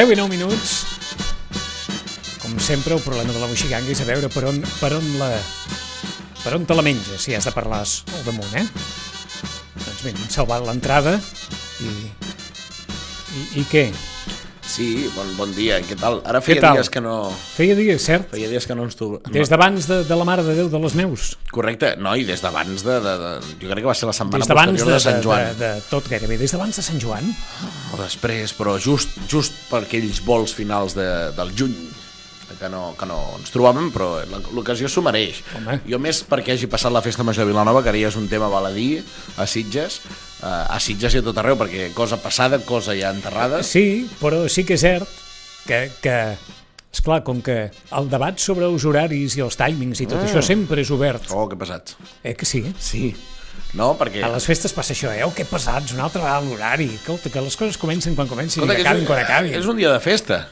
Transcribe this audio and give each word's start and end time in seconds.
Deu 0.00 0.14
i 0.14 0.16
nou 0.16 0.30
minuts. 0.32 0.70
Com 2.40 2.54
sempre, 2.56 2.94
el 2.96 3.02
problema 3.04 3.34
de 3.34 3.40
la 3.42 3.48
moixiganga 3.50 3.90
és 3.92 4.00
a 4.00 4.06
veure 4.08 4.30
per 4.32 4.46
on, 4.48 4.62
per 4.78 4.94
on 4.96 5.04
la... 5.20 5.28
Per 6.40 6.54
on 6.56 6.64
te 6.64 6.72
la 6.78 6.84
menges, 6.86 7.26
si 7.26 7.34
has 7.36 7.44
de 7.44 7.52
parlar 7.52 7.82
al 7.84 8.22
damunt, 8.24 8.54
eh? 8.56 8.64
Doncs 9.74 10.00
bé, 10.06 10.14
hem 10.14 10.32
salvat 10.32 10.64
l'entrada 10.64 11.18
i... 11.84 11.92
I, 12.00 13.44
I 13.60 13.66
què? 13.68 13.84
Sí, 14.70 15.10
bon, 15.16 15.26
bon 15.34 15.50
dia, 15.50 15.80
què 15.82 15.96
tal? 15.98 16.20
Ara 16.30 16.38
feia 16.44 16.62
tal? 16.62 16.76
dies 16.78 16.90
que 16.94 17.00
no... 17.02 17.14
Feia 17.56 17.74
dies, 17.74 18.04
cert? 18.06 18.28
Feia 18.30 18.46
dies 18.52 18.68
que 18.68 18.76
no 18.78 18.84
ens 18.86 18.94
trobem. 18.94 19.24
Des 19.34 19.50
d'abans 19.50 19.88
de, 19.90 19.96
de 20.06 20.18
la 20.20 20.26
Mare 20.28 20.44
de 20.46 20.54
Déu 20.54 20.68
de 20.70 20.78
les 20.84 20.94
Neus. 20.94 21.32
Correcte, 21.50 21.96
no, 21.98 22.12
i 22.14 22.22
des 22.28 22.38
d'abans 22.44 22.84
de, 22.86 22.98
de, 23.02 23.14
de... 23.24 23.32
Jo 23.64 23.72
crec 23.72 23.82
que 23.82 23.90
va 23.90 23.96
ser 23.98 24.06
la 24.06 24.14
setmana 24.14 24.38
Des 24.44 24.52
d'abans 24.52 24.70
posterior 24.70 24.92
de, 24.92 24.94
de, 24.94 25.02
Sant 25.08 25.18
Joan. 25.26 25.48
de, 25.48 25.56
de, 25.58 25.72
de 25.80 25.88
tot 25.90 26.06
gairebé. 26.12 26.38
Des 26.38 26.54
d'abans 26.54 26.78
de 26.78 26.86
Sant 26.86 27.02
Joan. 27.02 27.32
O 27.90 27.98
després, 27.98 28.54
però 28.54 28.76
just, 28.78 29.18
just 29.32 29.58
per 29.72 29.82
aquells 29.82 30.22
vols 30.22 30.54
finals 30.54 30.94
de, 30.94 31.08
del 31.34 31.50
juny 31.58 31.74
que 32.60 32.68
no, 32.70 32.94
que 32.94 33.06
no 33.10 33.18
ens 33.40 33.50
trobàvem, 33.50 33.90
però 33.90 34.20
l'ocasió 34.54 34.86
s'ho 34.90 35.02
mereix. 35.02 35.42
Home. 35.58 35.80
Jo 35.88 35.98
més 36.02 36.22
perquè 36.28 36.54
hagi 36.54 36.70
passat 36.70 36.94
la 36.94 37.02
festa 37.02 37.26
major 37.26 37.46
de 37.46 37.50
Vilanova, 37.54 37.82
que 37.82 37.90
ara 37.90 37.98
ja 37.98 38.10
és 38.12 38.18
un 38.20 38.30
tema 38.30 38.50
baladí 38.52 39.00
a 39.34 39.46
Sitges, 39.50 40.02
a 40.42 40.78
Sitges 40.80 41.14
i 41.14 41.20
a 41.20 41.24
tot 41.26 41.36
arreu, 41.40 41.56
perquè 41.60 41.90
cosa 41.94 42.16
passada, 42.22 42.58
cosa 42.64 42.94
ja 42.96 43.10
enterrada. 43.14 43.62
Sí, 43.66 44.08
però 44.20 44.46
sí 44.48 44.64
que 44.64 44.74
és 44.78 44.84
cert 44.84 45.08
que, 45.66 45.90
que 46.00 46.14
esclar, 46.92 47.20
com 47.22 47.42
que 47.44 47.70
el 47.96 48.08
debat 48.10 48.38
sobre 48.42 48.66
els 48.66 48.84
horaris 48.88 49.36
i 49.36 49.44
els 49.44 49.56
timings 49.60 50.00
i 50.00 50.06
tot 50.10 50.18
Ah. 50.22 50.26
això 50.26 50.42
sempre 50.42 50.80
és 50.82 50.90
obert. 50.90 51.28
Oh, 51.30 51.48
que 51.48 51.56
pesats. 51.60 51.96
Eh 52.24 52.34
que 52.34 52.46
sí? 52.48 52.64
Sí. 52.78 53.14
No, 53.74 53.92
perquè... 53.98 54.24
A 54.26 54.32
les 54.32 54.46
festes 54.48 54.72
passa 54.74 54.92
això, 54.96 55.12
eh? 55.14 55.22
Oh, 55.22 55.30
que 55.34 55.44
pesats, 55.46 55.92
una 55.94 56.08
altra 56.08 56.22
vegada 56.24 56.40
l'horari. 56.42 56.88
Escolta, 56.96 57.30
que 57.30 57.40
les 57.44 57.54
coses 57.56 57.76
comencen 57.78 58.16
quan 58.18 58.26
comencin 58.26 58.62
Escolta, 58.64 58.74
i 58.74 58.82
que 58.82 58.88
acabin 58.88 59.04
és, 59.04 59.08
quan 59.12 59.20
acabin. 59.22 59.54
és 59.54 59.66
un 59.70 59.76
dia 59.78 59.92
de 59.92 60.00
festa. 60.02 60.48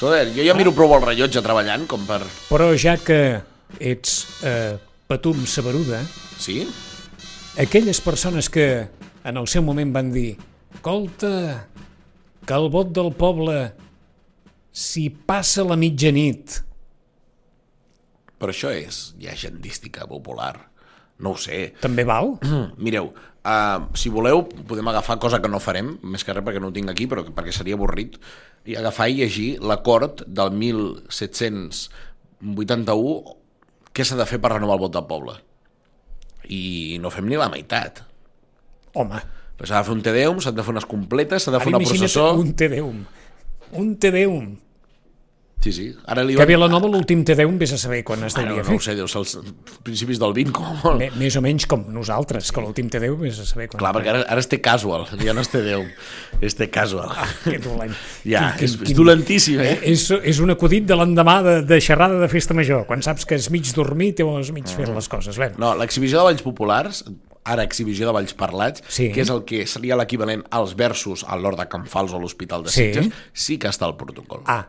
Joder, 0.00 0.26
jo 0.36 0.44
ja 0.44 0.54
miro 0.56 0.72
prou 0.76 0.92
el 0.96 1.02
rellotge 1.06 1.40
treballant 1.44 1.86
com 1.88 2.04
per... 2.08 2.20
Però 2.50 2.68
ja 2.76 2.98
que 3.00 3.40
ets 3.80 4.26
eh, 4.44 4.76
patum 5.08 5.46
saberuda, 5.46 6.02
Sí? 6.40 6.66
aquelles 7.56 8.00
persones 8.00 8.48
que 8.48 8.88
en 9.24 9.36
el 9.36 9.46
seu 9.50 9.62
moment 9.66 9.92
van 9.94 10.12
dir 10.14 10.36
escolta, 10.74 11.66
que 12.46 12.54
el 12.56 12.70
vot 12.72 12.92
del 12.96 13.12
poble 13.16 13.72
si 14.70 15.10
passa 15.10 15.64
la 15.66 15.76
mitjanit 15.76 16.62
Però 18.40 18.50
això 18.54 18.70
és 18.72 19.12
ja 19.20 19.34
agendística 19.34 20.06
popular. 20.08 20.54
No 21.20 21.34
ho 21.34 21.36
sé. 21.36 21.74
també 21.82 22.04
val? 22.08 22.38
Mireu, 22.84 23.12
uh, 23.12 23.78
si 23.92 24.08
voleu, 24.08 24.48
podem 24.48 24.88
agafar 24.88 25.20
cosa 25.20 25.44
que 25.44 25.52
no 25.52 25.60
farem, 25.60 26.00
més 26.00 26.24
que 26.24 26.32
res 26.32 26.40
perquè 26.46 26.56
no 26.62 26.70
ho 26.70 26.72
tinc 26.72 26.88
aquí, 26.88 27.04
però 27.10 27.20
perquè 27.28 27.52
seria 27.52 27.76
avorrit, 27.76 28.16
i 28.64 28.80
agafar 28.80 29.12
i 29.12 29.20
llegir 29.20 29.60
l'acord 29.60 30.24
del 30.24 30.56
1781 30.56 33.36
què 33.92 34.02
s'ha 34.06 34.16
de 34.16 34.24
fer 34.28 34.40
per 34.40 34.52
renovar 34.54 34.76
el 34.78 34.84
vot 34.86 34.94
del 34.96 35.08
poble. 35.10 35.34
I 36.48 36.96
no 37.04 37.12
fem 37.12 37.28
ni 37.28 37.36
la 37.36 37.52
meitat. 37.52 38.08
Home, 38.94 39.20
Però 39.60 39.68
S'ha 39.68 39.82
de 39.82 39.84
fer 39.84 39.92
un 39.92 40.00
Tedeum, 40.02 40.38
s'han 40.40 40.54
de 40.56 40.62
fer 40.64 40.72
unes 40.72 40.86
completes, 40.88 41.42
s'ha 41.44 41.52
de 41.52 41.58
fer 41.60 41.68
ara 41.68 41.76
una 41.76 41.86
processó... 41.86 42.30
un 42.40 42.54
Tedeum. 42.56 43.04
Un 43.76 43.96
Tedeum. 44.00 44.56
Sí, 45.60 45.74
sí. 45.76 45.90
Ara 46.08 46.22
li 46.24 46.32
Que 46.38 46.40
a 46.40 46.48
Vilanova 46.48 46.88
l'últim 46.88 47.20
Tedeum 47.28 47.58
vés 47.60 47.74
a 47.74 47.76
saber 47.76 47.98
quan 48.08 48.22
es 48.24 48.32
Bueno, 48.32 48.54
devia 48.54 48.62
no 48.64 48.70
ho 48.72 48.78
fer. 48.80 48.84
sé, 48.86 48.94
deu 48.96 49.06
ser 49.12 49.18
els 49.20 49.34
principis 49.84 50.16
del 50.18 50.32
20 50.32 50.54
com 50.56 50.64
a 50.64 50.72
molt. 50.80 51.04
Més 51.20 51.36
o 51.36 51.42
menys 51.44 51.66
com 51.68 51.82
nosaltres, 51.92 52.48
que 52.56 52.62
l'últim 52.64 52.88
Tedeum 52.88 53.20
vés 53.20 53.36
a 53.42 53.44
saber 53.44 53.66
quan... 53.68 53.82
Clar, 53.82 53.90
perquè 53.98 54.08
ara, 54.14 54.22
ara 54.24 54.40
es 54.40 54.48
té 54.48 54.56
casual, 54.64 55.04
ja 55.26 55.34
no 55.36 55.44
es 55.44 55.52
té 55.52 55.60
Déu, 55.66 55.84
es 56.40 56.56
té 56.56 56.70
casual. 56.72 57.12
Que 57.44 57.58
dolent. 57.60 57.92
Ja, 58.24 58.54
Quin- 58.56 58.64
és, 58.70 58.78
quin- 58.80 58.88
és 58.94 58.96
dolentíssim, 58.96 59.60
eh? 59.60 59.76
És, 59.92 60.06
és 60.32 60.40
un 60.40 60.56
acudit 60.56 60.88
de 60.88 60.96
l'endemà 60.96 61.42
de, 61.44 61.58
de 61.68 61.80
xerrada 61.84 62.16
de 62.24 62.32
festa 62.32 62.56
major, 62.56 62.86
quan 62.88 63.04
saps 63.04 63.28
que 63.28 63.36
és 63.36 63.50
mig 63.52 63.68
dormit 63.76 64.24
o 64.24 64.38
és 64.40 64.48
mig 64.56 64.64
Ah. 64.64 64.78
fer 64.80 64.88
les 64.88 65.12
coses. 65.12 65.36
Bé, 65.36 65.52
No, 65.60 65.74
l'exhibició 65.76 66.22
de 66.24 66.30
balls 66.32 66.40
populars, 66.48 67.04
ara 67.44 67.62
exhibició 67.64 68.06
de 68.06 68.12
balls 68.12 68.34
parlats, 68.34 68.82
Sí. 68.88 69.10
que 69.12 69.22
és 69.22 69.30
el 69.30 69.44
que 69.44 69.66
seria 69.66 69.96
l'equivalent 69.96 70.44
als 70.50 70.74
versos 70.76 71.24
a 71.24 71.36
l'Hort 71.36 71.58
de 71.58 71.68
Can 71.68 71.86
Fals 71.86 72.12
o 72.12 72.16
a 72.16 72.20
l'Hospital 72.20 72.62
de 72.64 72.70
Sí. 72.70 72.92
Sitges, 72.92 73.12
sí 73.32 73.58
que 73.58 73.68
està 73.68 73.86
al 73.86 73.96
protocol. 73.96 74.42
Ah, 74.46 74.68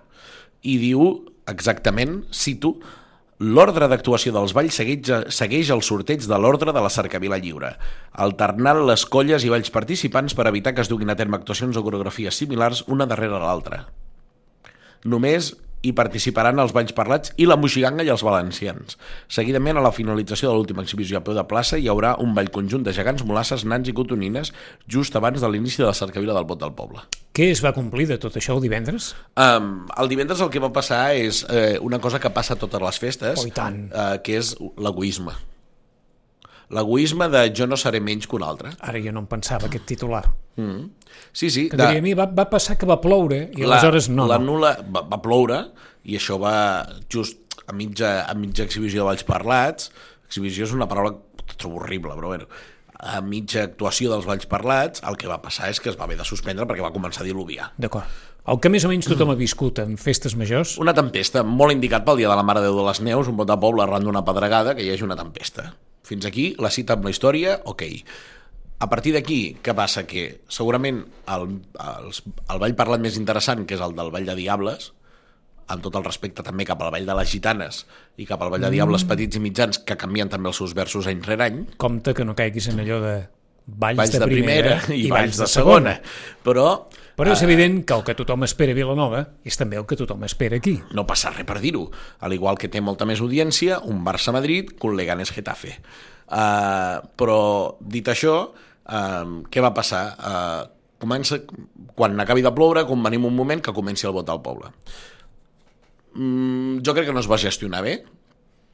I 0.64 0.78
diu 0.78 1.26
exactament, 1.48 2.26
cito, 2.32 2.80
L'ordre 3.42 3.88
d'actuació 3.90 4.30
dels 4.36 4.54
balls 4.54 4.76
segueix, 4.78 5.10
segueix 5.34 5.72
el 5.74 5.82
sorteig 5.82 6.22
de 6.30 6.38
l'ordre 6.38 6.72
de 6.72 6.80
la 6.80 6.92
cercavila 6.94 7.40
lliure, 7.42 7.72
alternant 8.14 8.86
les 8.86 9.04
colles 9.10 9.42
i 9.44 9.50
balls 9.50 9.72
participants 9.74 10.36
per 10.38 10.46
evitar 10.46 10.76
que 10.76 10.82
es 10.82 10.88
duguin 10.92 11.10
a 11.10 11.16
terme 11.16 11.38
actuacions 11.40 11.76
o 11.76 11.82
coreografies 11.82 12.38
similars 12.38 12.84
una 12.88 13.08
darrere 13.08 13.40
l'altra. 13.42 13.88
Només 15.04 15.56
hi 15.82 15.94
participaran 15.98 16.60
els 16.62 16.74
balls 16.76 16.94
parlats 16.98 17.34
i 17.42 17.48
la 17.50 17.58
moixiganga 17.58 18.06
i 18.06 18.12
els 18.14 18.24
valencians. 18.26 18.98
Seguidament, 19.28 19.78
a 19.78 19.86
la 19.86 19.94
finalització 19.96 20.52
de 20.52 20.56
l'última 20.58 20.84
exhibició 20.86 21.20
a 21.20 21.24
peu 21.26 21.36
de 21.38 21.46
plaça, 21.50 21.80
hi 21.80 21.90
haurà 21.92 22.16
un 22.22 22.36
ball 22.38 22.52
conjunt 22.54 22.84
de 22.86 22.94
gegants, 22.94 23.26
molasses, 23.26 23.66
nans 23.66 23.90
i 23.90 23.96
cotonines 23.98 24.54
just 24.88 25.16
abans 25.16 25.42
de 25.42 25.50
l'inici 25.50 25.82
de 25.82 25.90
la 25.90 25.98
cercavila 25.98 26.38
del 26.38 26.46
vot 26.46 26.62
del 26.62 26.74
poble. 26.78 27.02
què 27.32 27.48
es 27.52 27.62
va 27.64 27.72
complir 27.72 28.08
de 28.10 28.18
tot 28.20 28.36
això 28.36 28.58
el 28.58 28.62
divendres? 28.62 29.14
Um, 29.40 29.88
el 29.98 30.10
divendres 30.12 30.42
el 30.44 30.50
que 30.52 30.60
va 30.60 30.72
passar 30.76 31.16
és 31.16 31.46
eh, 31.50 31.78
una 31.80 32.00
cosa 32.04 32.20
que 32.20 32.30
passa 32.30 32.54
a 32.54 32.60
totes 32.60 32.82
les 32.82 33.00
festes, 33.00 33.40
Oh, 33.40 33.48
eh, 33.48 34.20
que 34.24 34.38
és 34.38 34.58
l'egoisme. 34.78 35.32
L'egoisme 36.72 37.28
de 37.32 37.44
jo 37.56 37.68
no 37.68 37.78
seré 37.80 38.00
menys 38.04 38.28
que 38.30 38.38
un 38.38 38.46
altre. 38.48 38.72
Ara 38.80 39.02
jo 39.04 39.12
no 39.12 39.26
em 39.26 39.30
pensava 39.30 39.68
aquest 39.68 39.86
titular. 39.90 40.24
Sí, 41.34 41.50
sí. 41.50 41.68
Que 41.72 41.80
diria, 41.80 42.00
a 42.00 42.06
mi 42.06 42.14
va, 42.18 42.28
va 42.32 42.48
passar 42.52 42.78
que 42.80 42.88
va 42.88 43.00
ploure 43.04 43.44
i 43.58 43.66
aleshores 43.66 44.10
no. 44.12 44.28
la 44.30 44.40
nula 44.40 44.76
va, 44.84 45.04
va 45.08 45.20
ploure 45.24 45.62
i 46.08 46.18
això 46.20 46.38
va 46.42 46.56
just 47.12 47.40
a 47.68 47.76
mitja, 47.76 48.22
a 48.26 48.36
mitja 48.38 48.66
exhibició 48.68 49.04
de 49.04 49.10
Valls 49.10 49.26
Parlats. 49.28 49.92
Exhibició 50.28 50.68
és 50.68 50.76
una 50.76 50.88
paraula 50.92 51.18
que 51.44 51.58
trobo 51.60 51.82
horrible, 51.82 52.16
però 52.16 52.32
bueno, 52.34 52.48
a 53.02 53.20
mitja 53.26 53.66
actuació 53.68 54.12
dels 54.14 54.28
Valls 54.30 54.48
Parlats, 54.50 55.04
el 55.08 55.18
que 55.20 55.30
va 55.30 55.42
passar 55.44 55.72
és 55.74 55.82
que 55.82 55.92
es 55.92 56.00
va 56.00 56.06
haver 56.08 56.20
de 56.20 56.28
suspendre 56.28 56.68
perquè 56.70 56.86
va 56.86 56.94
començar 56.94 57.26
a 57.26 57.28
diluviar. 57.28 57.72
D'acord. 57.82 58.20
El 58.52 58.58
que 58.58 58.72
més 58.74 58.86
o 58.88 58.90
menys 58.90 59.06
tothom 59.06 59.30
ha 59.34 59.38
viscut 59.38 59.80
en 59.84 60.00
festes 60.02 60.34
majors, 60.38 60.78
Una 60.82 60.96
tempesta, 60.98 61.44
molt 61.46 61.76
indicat 61.76 62.06
pel 62.08 62.18
dia 62.24 62.30
de 62.32 62.38
la 62.38 62.46
Mare 62.46 62.64
de 62.64 62.72
Déu 62.72 62.80
de 62.80 62.88
les 62.88 63.02
Neus, 63.06 63.30
un 63.30 63.38
vot 63.38 63.50
de 63.50 63.58
poble 63.62 63.84
arran 63.84 64.08
d'una 64.08 64.24
pedregada, 64.26 64.74
que 64.74 64.86
hi 64.86 64.90
hagi 64.94 65.06
una 65.06 65.18
tempesta. 65.20 65.70
Fins 66.08 66.26
aquí, 66.26 66.52
la 66.60 66.72
cita 66.74 66.98
amb 66.98 67.06
la 67.08 67.14
història, 67.14 67.60
ok. 67.70 67.84
A 68.82 68.88
partir 68.90 69.14
d'aquí, 69.14 69.58
què 69.62 69.76
passa? 69.78 70.08
Que 70.10 70.42
segurament 70.50 71.04
el, 71.30 71.44
els, 71.78 72.24
el 72.50 72.62
ball 72.64 72.78
parlat 72.78 73.04
més 73.04 73.20
interessant, 73.20 73.68
que 73.70 73.78
és 73.78 73.84
el 73.86 73.94
del 73.98 74.10
Ball 74.14 74.26
de 74.26 74.38
Diables, 74.40 74.92
amb 75.72 75.84
tot 75.86 75.96
el 75.96 76.06
respecte 76.06 76.44
també 76.44 76.66
cap 76.68 76.82
al 76.82 76.92
Ball 76.94 77.06
de 77.08 77.16
les 77.16 77.30
Gitanes 77.32 77.84
i 78.20 78.26
cap 78.30 78.42
al 78.42 78.50
Ball 78.52 78.66
de 78.66 78.72
Diables 78.74 79.06
petits 79.08 79.38
i 79.38 79.44
mitjans, 79.44 79.84
que 79.86 80.00
canvien 80.00 80.32
també 80.32 80.50
els 80.52 80.60
seus 80.60 80.74
versos 80.78 81.08
any 81.08 81.22
rere 81.28 81.48
any, 81.48 81.62
compte 81.82 82.16
que 82.18 82.26
no 82.28 82.36
caiguis 82.36 82.72
en 82.74 82.82
allò 82.84 83.00
de 83.04 83.14
Valls, 83.66 83.98
Valls 83.98 84.18
de, 84.18 84.26
primera, 84.28 84.80
i, 84.94 85.06
Valls 85.12 85.40
de 85.42 85.48
segona. 85.50 85.96
Però 86.46 86.66
Però 87.22 87.34
és 87.36 87.44
eh, 87.44 87.46
evident 87.46 87.82
que 87.86 87.94
el 87.94 88.04
que 88.08 88.16
tothom 88.18 88.46
espera 88.48 88.74
a 88.74 88.78
Vilanova 88.78 89.22
és 89.46 89.58
també 89.60 89.78
el 89.78 89.86
que 89.86 89.98
tothom 90.00 90.24
espera 90.26 90.58
aquí. 90.58 90.80
no 90.96 91.06
passa 91.06 91.30
res 91.30 91.46
per 91.46 91.60
dir-ho. 91.62 91.86
Al 92.20 92.34
igual 92.34 92.58
que 92.58 92.70
té 92.72 92.82
molta 92.82 93.06
més 93.06 93.22
audiència, 93.22 93.80
un 93.86 94.04
Barça-Madrid 94.06 94.74
que 94.74 94.88
un 94.88 94.98
Leganés-Getafe. 94.98 95.76
Uh, 96.32 97.04
però, 97.20 97.78
dit 97.82 98.08
això, 98.08 98.36
uh, 98.50 99.26
què 99.52 99.62
va 99.62 99.74
passar? 99.76 100.04
Uh, 100.18 100.96
comença, 101.02 101.42
quan 101.98 102.18
acabi 102.24 102.42
de 102.46 102.54
ploure, 102.56 102.86
quan 102.88 103.04
venim 103.04 103.28
un 103.28 103.36
moment 103.36 103.62
que 103.62 103.76
comenci 103.76 104.08
el 104.08 104.16
vot 104.16 104.30
al 104.30 104.42
poble. 104.42 104.72
Mm, 106.16 106.82
jo 106.86 106.96
crec 106.96 107.10
que 107.10 107.16
no 107.16 107.22
es 107.24 107.30
va 107.30 107.40
gestionar 107.42 107.84
bé, 107.86 108.00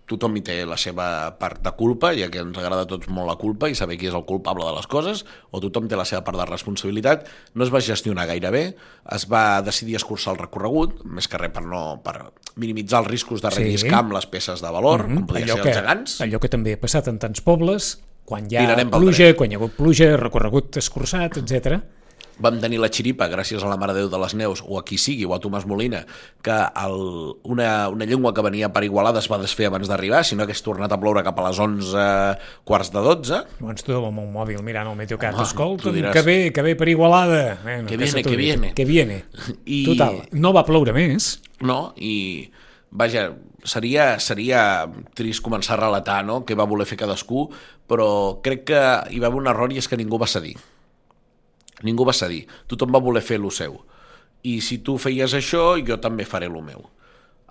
tothom 0.08 0.38
hi 0.40 0.42
té 0.48 0.56
la 0.66 0.78
seva 0.80 1.08
part 1.40 1.60
de 1.64 1.72
culpa, 1.76 2.14
ja 2.16 2.30
que 2.32 2.40
ens 2.40 2.58
agrada 2.58 2.86
a 2.86 2.90
tots 2.90 3.10
molt 3.12 3.28
la 3.28 3.36
culpa 3.36 3.68
i 3.70 3.76
saber 3.76 3.98
qui 4.00 4.08
és 4.08 4.16
el 4.16 4.24
culpable 4.26 4.66
de 4.66 4.74
les 4.78 4.88
coses, 4.88 5.26
o 5.52 5.60
tothom 5.64 5.90
té 5.92 6.00
la 6.00 6.06
seva 6.08 6.24
part 6.24 6.40
de 6.40 6.46
responsabilitat, 6.48 7.28
no 7.56 7.66
es 7.68 7.74
va 7.74 7.82
gestionar 7.84 8.28
gaire 8.30 8.52
bé, 8.52 8.64
es 9.16 9.28
va 9.30 9.62
decidir 9.62 9.98
escurçar 10.00 10.34
el 10.34 10.40
recorregut, 10.40 11.04
més 11.04 11.28
que 11.28 11.38
res 11.42 11.52
per, 11.52 11.66
no, 11.68 12.00
per 12.04 12.32
minimitzar 12.56 13.04
els 13.04 13.12
riscos 13.12 13.42
de 13.44 13.52
Sí. 13.52 13.64
relliscar 13.64 14.00
amb 14.00 14.14
les 14.14 14.26
peces 14.26 14.62
de 14.62 14.72
valor, 14.72 15.08
mm 15.08 15.12
-hmm. 15.12 15.16
com 15.16 15.28
podia 15.28 15.46
allò 15.46 15.54
ser 15.56 15.62
que, 15.64 15.70
els 15.70 15.78
gegants. 15.78 16.22
allò 16.22 16.40
que 16.40 16.50
també 16.50 16.74
ha 16.74 16.80
passat 16.80 17.08
en 17.08 17.20
tants 17.20 17.42
pobles, 17.42 18.02
quan 18.26 18.48
hi 18.50 18.58
ha 18.58 18.90
pluja, 18.90 19.34
quan 19.36 19.52
hi 19.52 19.56
ha 19.56 19.58
hagut 19.58 19.72
pluja, 19.76 20.18
recorregut 20.18 20.78
escurçat, 20.78 21.38
etc. 21.38 21.82
Vam 22.40 22.60
tenir 22.62 22.78
la 22.78 22.90
xiripa, 22.94 23.26
gràcies 23.32 23.64
a 23.64 23.70
la 23.72 23.78
Mare 23.82 23.94
de 23.96 24.04
Déu 24.04 24.10
de 24.14 24.18
les 24.22 24.36
Neus, 24.38 24.62
o 24.62 24.78
a 24.78 24.84
qui 24.86 25.00
sigui, 25.02 25.26
o 25.26 25.34
a 25.34 25.40
Tomàs 25.42 25.66
Molina, 25.66 26.04
que 26.46 26.54
el, 26.54 26.98
una, 27.50 27.90
una 27.90 28.06
llengua 28.06 28.34
que 28.34 28.44
venia 28.46 28.70
per 28.72 28.84
Igualada 28.86 29.18
es 29.24 29.30
va 29.32 29.40
desfer 29.42 29.66
abans 29.72 29.90
d'arribar, 29.90 30.24
si 30.24 30.36
no 30.38 30.44
hagués 30.46 30.62
tornat 30.62 30.92
a 30.94 31.00
ploure 31.02 31.24
cap 31.26 31.40
a 31.42 31.48
les 31.48 31.58
11 31.58 32.06
quarts 32.64 32.92
de 32.94 33.02
12. 33.02 33.40
Llavors 33.60 33.84
tu 33.88 33.96
amb 33.98 34.22
un 34.22 34.30
mòbil 34.36 34.62
mirant 34.62 34.92
el 34.92 34.96
Meteocat, 35.00 35.34
Home, 35.34 35.48
escolta, 35.50 35.90
diràs- 35.96 36.14
que 36.14 36.22
ve, 36.28 36.38
que 36.54 36.62
ve 36.62 36.76
per 36.78 36.90
Igualada. 36.94 37.58
Bueno, 37.64 37.88
Que 37.90 37.98
se 37.98 38.04
viene, 38.06 38.22
que 38.24 38.30
dic, 38.30 38.38
viene. 38.38 38.74
Que 38.76 38.86
viene. 38.86 39.24
I- 39.66 39.84
Total, 39.90 40.22
no 40.32 40.54
va 40.54 40.64
ploure 40.66 40.94
més. 40.94 41.40
no? 41.62 41.94
I, 41.98 42.52
vaja, 42.92 43.32
seria, 43.64 44.20
seria 44.20 44.86
trist 45.18 45.42
començar 45.44 45.74
a 45.74 45.82
relatar 45.88 46.22
no? 46.24 46.44
què 46.46 46.56
va 46.56 46.70
voler 46.70 46.86
fer 46.86 46.98
cadascú, 47.02 47.50
però 47.90 48.40
crec 48.46 48.64
que 48.70 48.82
hi 49.10 49.20
va 49.20 49.28
haver 49.28 49.42
un 49.42 49.48
error 49.50 49.74
i 49.74 49.78
és 49.82 49.88
que 49.90 49.98
ningú 49.98 50.20
va 50.22 50.28
cedir. 50.30 50.54
Ningú 51.86 52.06
va 52.08 52.14
cedir. 52.18 52.46
Tothom 52.68 52.94
va 52.96 53.00
voler 53.04 53.22
fer 53.22 53.38
lo 53.40 53.52
seu. 53.54 53.76
I 54.48 54.60
si 54.62 54.80
tu 54.86 54.98
feies 54.98 55.34
això, 55.38 55.76
jo 55.86 55.98
també 56.02 56.26
faré 56.26 56.48
lo 56.50 56.62
meu. 56.62 56.88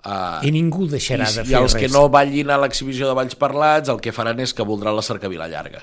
Uh, 0.07 0.39
I 0.45 0.51
ningú 0.53 0.85
deixarà 0.87 1.25
i, 1.27 1.33
de 1.35 1.43
I 1.43 1.49
fer 1.51 1.57
els 1.61 1.73
res. 1.73 1.81
que 1.81 1.89
no 1.91 2.07
ballin 2.09 2.51
a 2.53 2.57
l'exhibició 2.61 3.07
de 3.09 3.15
Valls 3.17 3.35
Parlats 3.35 3.89
el 3.89 3.99
que 3.99 4.13
faran 4.15 4.39
és 4.39 4.53
que 4.53 4.63
voldran 4.63 4.95
la 4.95 5.01
cercavila 5.03 5.47
llarga. 5.51 5.81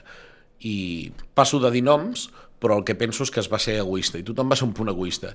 I 0.64 1.11
passo 1.35 1.58
de 1.61 1.70
dir 1.75 1.82
noms, 1.85 2.29
però 2.62 2.79
el 2.79 2.85
que 2.88 2.94
penso 2.96 3.25
és 3.26 3.31
que 3.35 3.41
es 3.43 3.50
va 3.52 3.58
ser 3.61 3.75
egoista, 3.82 4.17
i 4.19 4.25
tothom 4.25 4.49
va 4.49 4.56
ser 4.56 4.64
un 4.69 4.73
punt 4.73 4.88
egoista. 4.88 5.35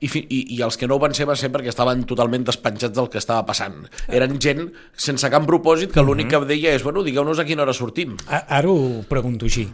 I, 0.00 0.06
fi, 0.08 0.22
i, 0.30 0.44
i 0.54 0.60
els 0.62 0.76
que 0.78 0.86
no 0.86 0.94
ho 0.94 1.02
van 1.02 1.12
ser 1.12 1.26
va 1.26 1.34
ser 1.36 1.50
perquè 1.52 1.72
estaven 1.72 2.04
totalment 2.06 2.44
despenjats 2.46 2.94
del 2.96 3.08
que 3.10 3.18
estava 3.18 3.42
passant. 3.44 3.80
Eren 4.06 4.38
gent 4.40 4.68
sense 4.94 5.28
cap 5.28 5.44
propòsit 5.44 5.90
que 5.92 6.04
l'únic 6.06 6.30
que 6.30 6.38
deia 6.46 6.72
és, 6.78 6.84
bueno, 6.86 7.02
digueu-nos 7.02 7.42
a 7.42 7.44
quina 7.44 7.64
hora 7.66 7.74
sortim. 7.74 8.14
A- 8.30 8.44
Ara 8.60 8.70
ho 8.70 9.02
pregunto 9.10 9.50
així. 9.50 9.66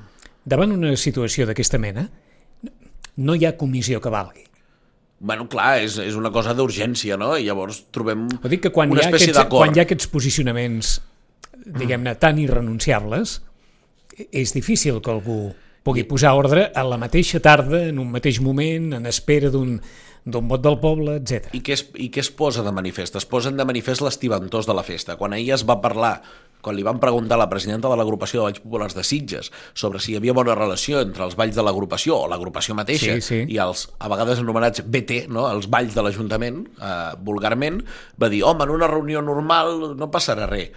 Davant 0.44 0.72
una 0.72 0.96
situació 0.96 1.44
d'aquesta 1.46 1.78
mena, 1.78 2.08
no 3.16 3.36
hi 3.36 3.46
ha 3.46 3.54
comissió 3.56 4.00
que 4.02 4.12
valgui. 4.12 4.44
Bueno, 5.24 5.46
clar, 5.48 5.78
és, 5.80 5.96
és 6.02 6.16
una 6.18 6.30
cosa 6.34 6.52
d'urgència, 6.56 7.16
no? 7.16 7.32
I 7.38 7.46
llavors 7.46 7.84
trobem 7.94 8.26
Ho 8.42 8.50
dic 8.50 8.66
que 8.66 8.72
quan 8.74 8.90
una 8.92 9.00
hi 9.00 9.06
ha 9.06 9.10
espècie 9.12 9.46
quan 9.48 9.72
hi 9.72 9.80
ha 9.80 9.86
aquests 9.86 10.10
posicionaments, 10.12 10.98
diguem-ne, 11.64 12.16
tan 12.20 12.40
irrenunciables, 12.42 13.38
és 14.30 14.52
difícil 14.54 15.00
que 15.02 15.12
algú 15.14 15.38
pugui 15.84 16.06
posar 16.08 16.32
ordre 16.38 16.70
a 16.74 16.82
la 16.86 16.98
mateixa 17.00 17.42
tarda, 17.44 17.84
en 17.90 18.00
un 18.00 18.10
mateix 18.10 18.40
moment, 18.40 18.92
en 18.98 19.06
espera 19.10 19.52
d'un 19.52 19.78
d'un 20.24 20.46
vot 20.48 20.62
del 20.64 20.78
poble, 20.80 21.18
etc. 21.20 21.50
I 21.52 21.60
què, 21.60 21.74
es, 21.76 21.82
I 22.00 22.06
què 22.08 22.22
es 22.22 22.30
posa 22.32 22.62
de 22.64 22.72
manifest? 22.72 23.18
Es 23.20 23.26
posen 23.28 23.58
de 23.58 23.66
manifest 23.68 24.00
l'estiventós 24.00 24.64
de 24.64 24.72
la 24.72 24.80
festa. 24.80 25.18
Quan 25.20 25.34
ahir 25.36 25.50
es 25.52 25.66
va 25.68 25.76
parlar, 25.84 26.14
quan 26.64 26.78
li 26.78 26.84
van 26.86 26.96
preguntar 27.00 27.36
a 27.36 27.42
la 27.42 27.48
presidenta 27.50 27.90
de 27.92 27.98
l'agrupació 28.00 28.40
de 28.40 28.46
Valls 28.46 28.62
Populars 28.64 28.96
de 28.96 29.04
Sitges 29.04 29.50
sobre 29.76 30.00
si 30.00 30.14
hi 30.14 30.16
havia 30.16 30.32
bona 30.32 30.56
relació 30.56 31.02
entre 31.04 31.26
els 31.26 31.36
balls 31.36 31.58
de 31.58 31.64
l'agrupació 31.66 32.22
o 32.22 32.30
l'agrupació 32.32 32.72
mateixa 32.78 33.18
Sí, 33.18 33.26
sí. 33.26 33.42
i 33.52 33.60
els, 33.60 33.84
a 34.00 34.08
vegades 34.08 34.40
anomenats 34.40 34.80
BT, 34.88 35.26
no? 35.28 35.44
els 35.52 35.68
balls 35.68 35.92
de 35.92 36.06
l'Ajuntament, 36.06 36.62
eh, 36.80 36.94
vulgarment, 37.20 37.82
va 38.16 38.32
dir, 38.32 38.40
home, 38.48 38.64
en 38.64 38.72
una 38.78 38.88
reunió 38.88 39.20
normal 39.20 39.92
no 40.00 40.08
passarà 40.08 40.48
res. 40.48 40.72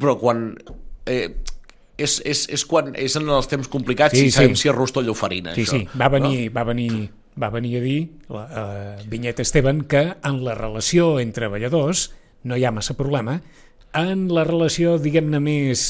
Però 0.00 0.16
quan... 0.20 0.48
Eh, 1.04 1.28
és, 1.96 2.18
és, 2.24 2.46
és 2.52 2.64
quan 2.68 2.92
és 2.98 3.16
en 3.16 3.28
els 3.32 3.48
temps 3.50 3.68
complicats 3.72 4.14
Sí, 4.14 4.26
sí, 4.26 4.28
i 4.28 4.34
sabem 4.34 4.56
sí. 4.56 4.66
si 4.66 4.70
és 4.72 4.76
rostoll 4.76 5.08
o 5.10 5.14
farina, 5.16 5.54
Sí, 5.56 5.64
això. 5.64 5.80
sí, 5.80 5.98
va 5.98 6.08
venir, 6.12 6.50
va 6.54 6.64
venir, 6.68 7.08
va 7.40 7.50
venir 7.54 7.76
a 7.78 7.82
dir 7.84 7.98
la, 8.32 8.44
uh, 8.46 9.08
Vinyet 9.10 9.40
Esteban 9.40 9.84
que 9.88 10.02
en 10.22 10.42
la 10.44 10.56
relació 10.58 11.18
entre 11.20 11.48
balladors 11.52 12.10
no 12.46 12.56
hi 12.56 12.64
ha 12.64 12.72
massa 12.72 12.94
problema, 12.94 13.40
en 13.96 14.28
la 14.34 14.44
relació, 14.44 14.98
diguem-ne, 15.00 15.40
més 15.40 15.86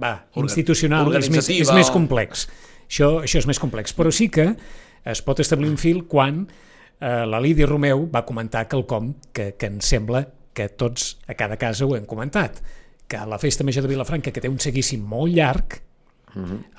va, 0.00 0.14
institucional 0.38 1.12
és 1.18 1.28
més, 1.32 1.50
és 1.52 1.70
més 1.74 1.90
complex. 1.92 2.46
Això, 2.86 3.20
això 3.24 3.42
és 3.42 3.46
més 3.46 3.60
complex, 3.62 3.94
però 3.94 4.10
sí 4.14 4.30
que 4.32 4.52
es 5.04 5.22
pot 5.26 5.40
establir 5.42 5.70
un 5.70 5.78
fil 5.80 6.04
quan 6.10 6.44
eh, 7.00 7.24
la 7.26 7.40
Lídia 7.42 7.68
Romeu 7.68 8.06
va 8.12 8.24
comentar 8.26 8.66
quelcom 8.70 9.14
que, 9.32 9.52
que 9.58 9.70
em 9.70 9.80
sembla 9.84 10.24
que 10.54 10.68
tots 10.68 11.16
a 11.30 11.36
cada 11.38 11.58
casa 11.60 11.86
ho 11.86 11.94
hem 11.96 12.06
comentat, 12.08 12.58
que 13.10 13.20
la 13.26 13.38
Festa 13.42 13.66
Major 13.66 13.84
de 13.84 13.90
Vilafranca, 13.90 14.30
que 14.30 14.40
té 14.42 14.48
un 14.48 14.60
seguici 14.62 14.96
molt 15.02 15.34
llarg, 15.34 15.80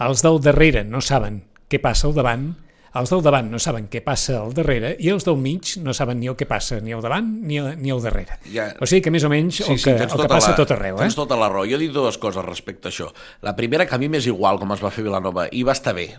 els 0.07 0.24
del 0.24 0.39
darrere 0.44 0.86
no 0.88 1.01
saben 1.04 1.42
què 1.68 1.80
passa 1.83 2.07
al 2.07 2.16
davant, 2.16 2.51
els 3.00 3.12
del 3.12 3.22
davant 3.24 3.48
no 3.51 3.60
saben 3.63 3.86
què 3.92 4.01
passa 4.04 4.38
al 4.42 4.51
darrere 4.56 4.94
i 5.00 5.07
els 5.12 5.24
del 5.24 5.38
mig 5.39 5.78
no 5.83 5.94
saben 5.95 6.19
ni 6.19 6.28
el 6.28 6.36
que 6.39 6.48
passa 6.48 6.81
ni 6.83 6.92
al 6.92 7.04
davant 7.04 7.28
ni, 7.48 7.60
a, 7.60 7.72
ni 7.80 7.92
al 7.92 8.01
darrere. 8.04 8.36
Ja. 8.51 8.68
O 8.83 8.88
sigui 8.88 9.06
que 9.06 9.13
més 9.16 9.24
o 9.24 9.31
menys 9.31 9.62
el, 9.63 9.78
que, 9.78 9.94
tens 9.95 10.10
el 10.10 10.10
que 10.10 10.25
tota 10.25 10.28
passa 10.31 10.51
la, 10.51 10.57
tot 10.60 10.74
arreu. 10.75 10.98
Eh? 10.98 11.06
Tens 11.06 11.16
tota 11.16 11.39
la 11.39 11.48
raó. 11.51 11.63
Jo 11.68 11.80
dic 11.80 11.94
dues 11.95 12.19
coses 12.19 12.44
respecte 12.48 12.89
a 12.89 12.92
això. 12.92 13.07
La 13.48 13.56
primera, 13.56 13.88
que 13.88 13.95
a 13.95 14.01
mi 14.01 14.12
m'és 14.12 14.28
igual 14.28 14.60
com 14.60 14.75
es 14.75 14.83
va 14.83 14.92
fer 14.92 15.06
Vilanova, 15.07 15.48
i 15.56 15.63
va 15.68 15.75
estar 15.78 15.95
bé. 15.95 16.10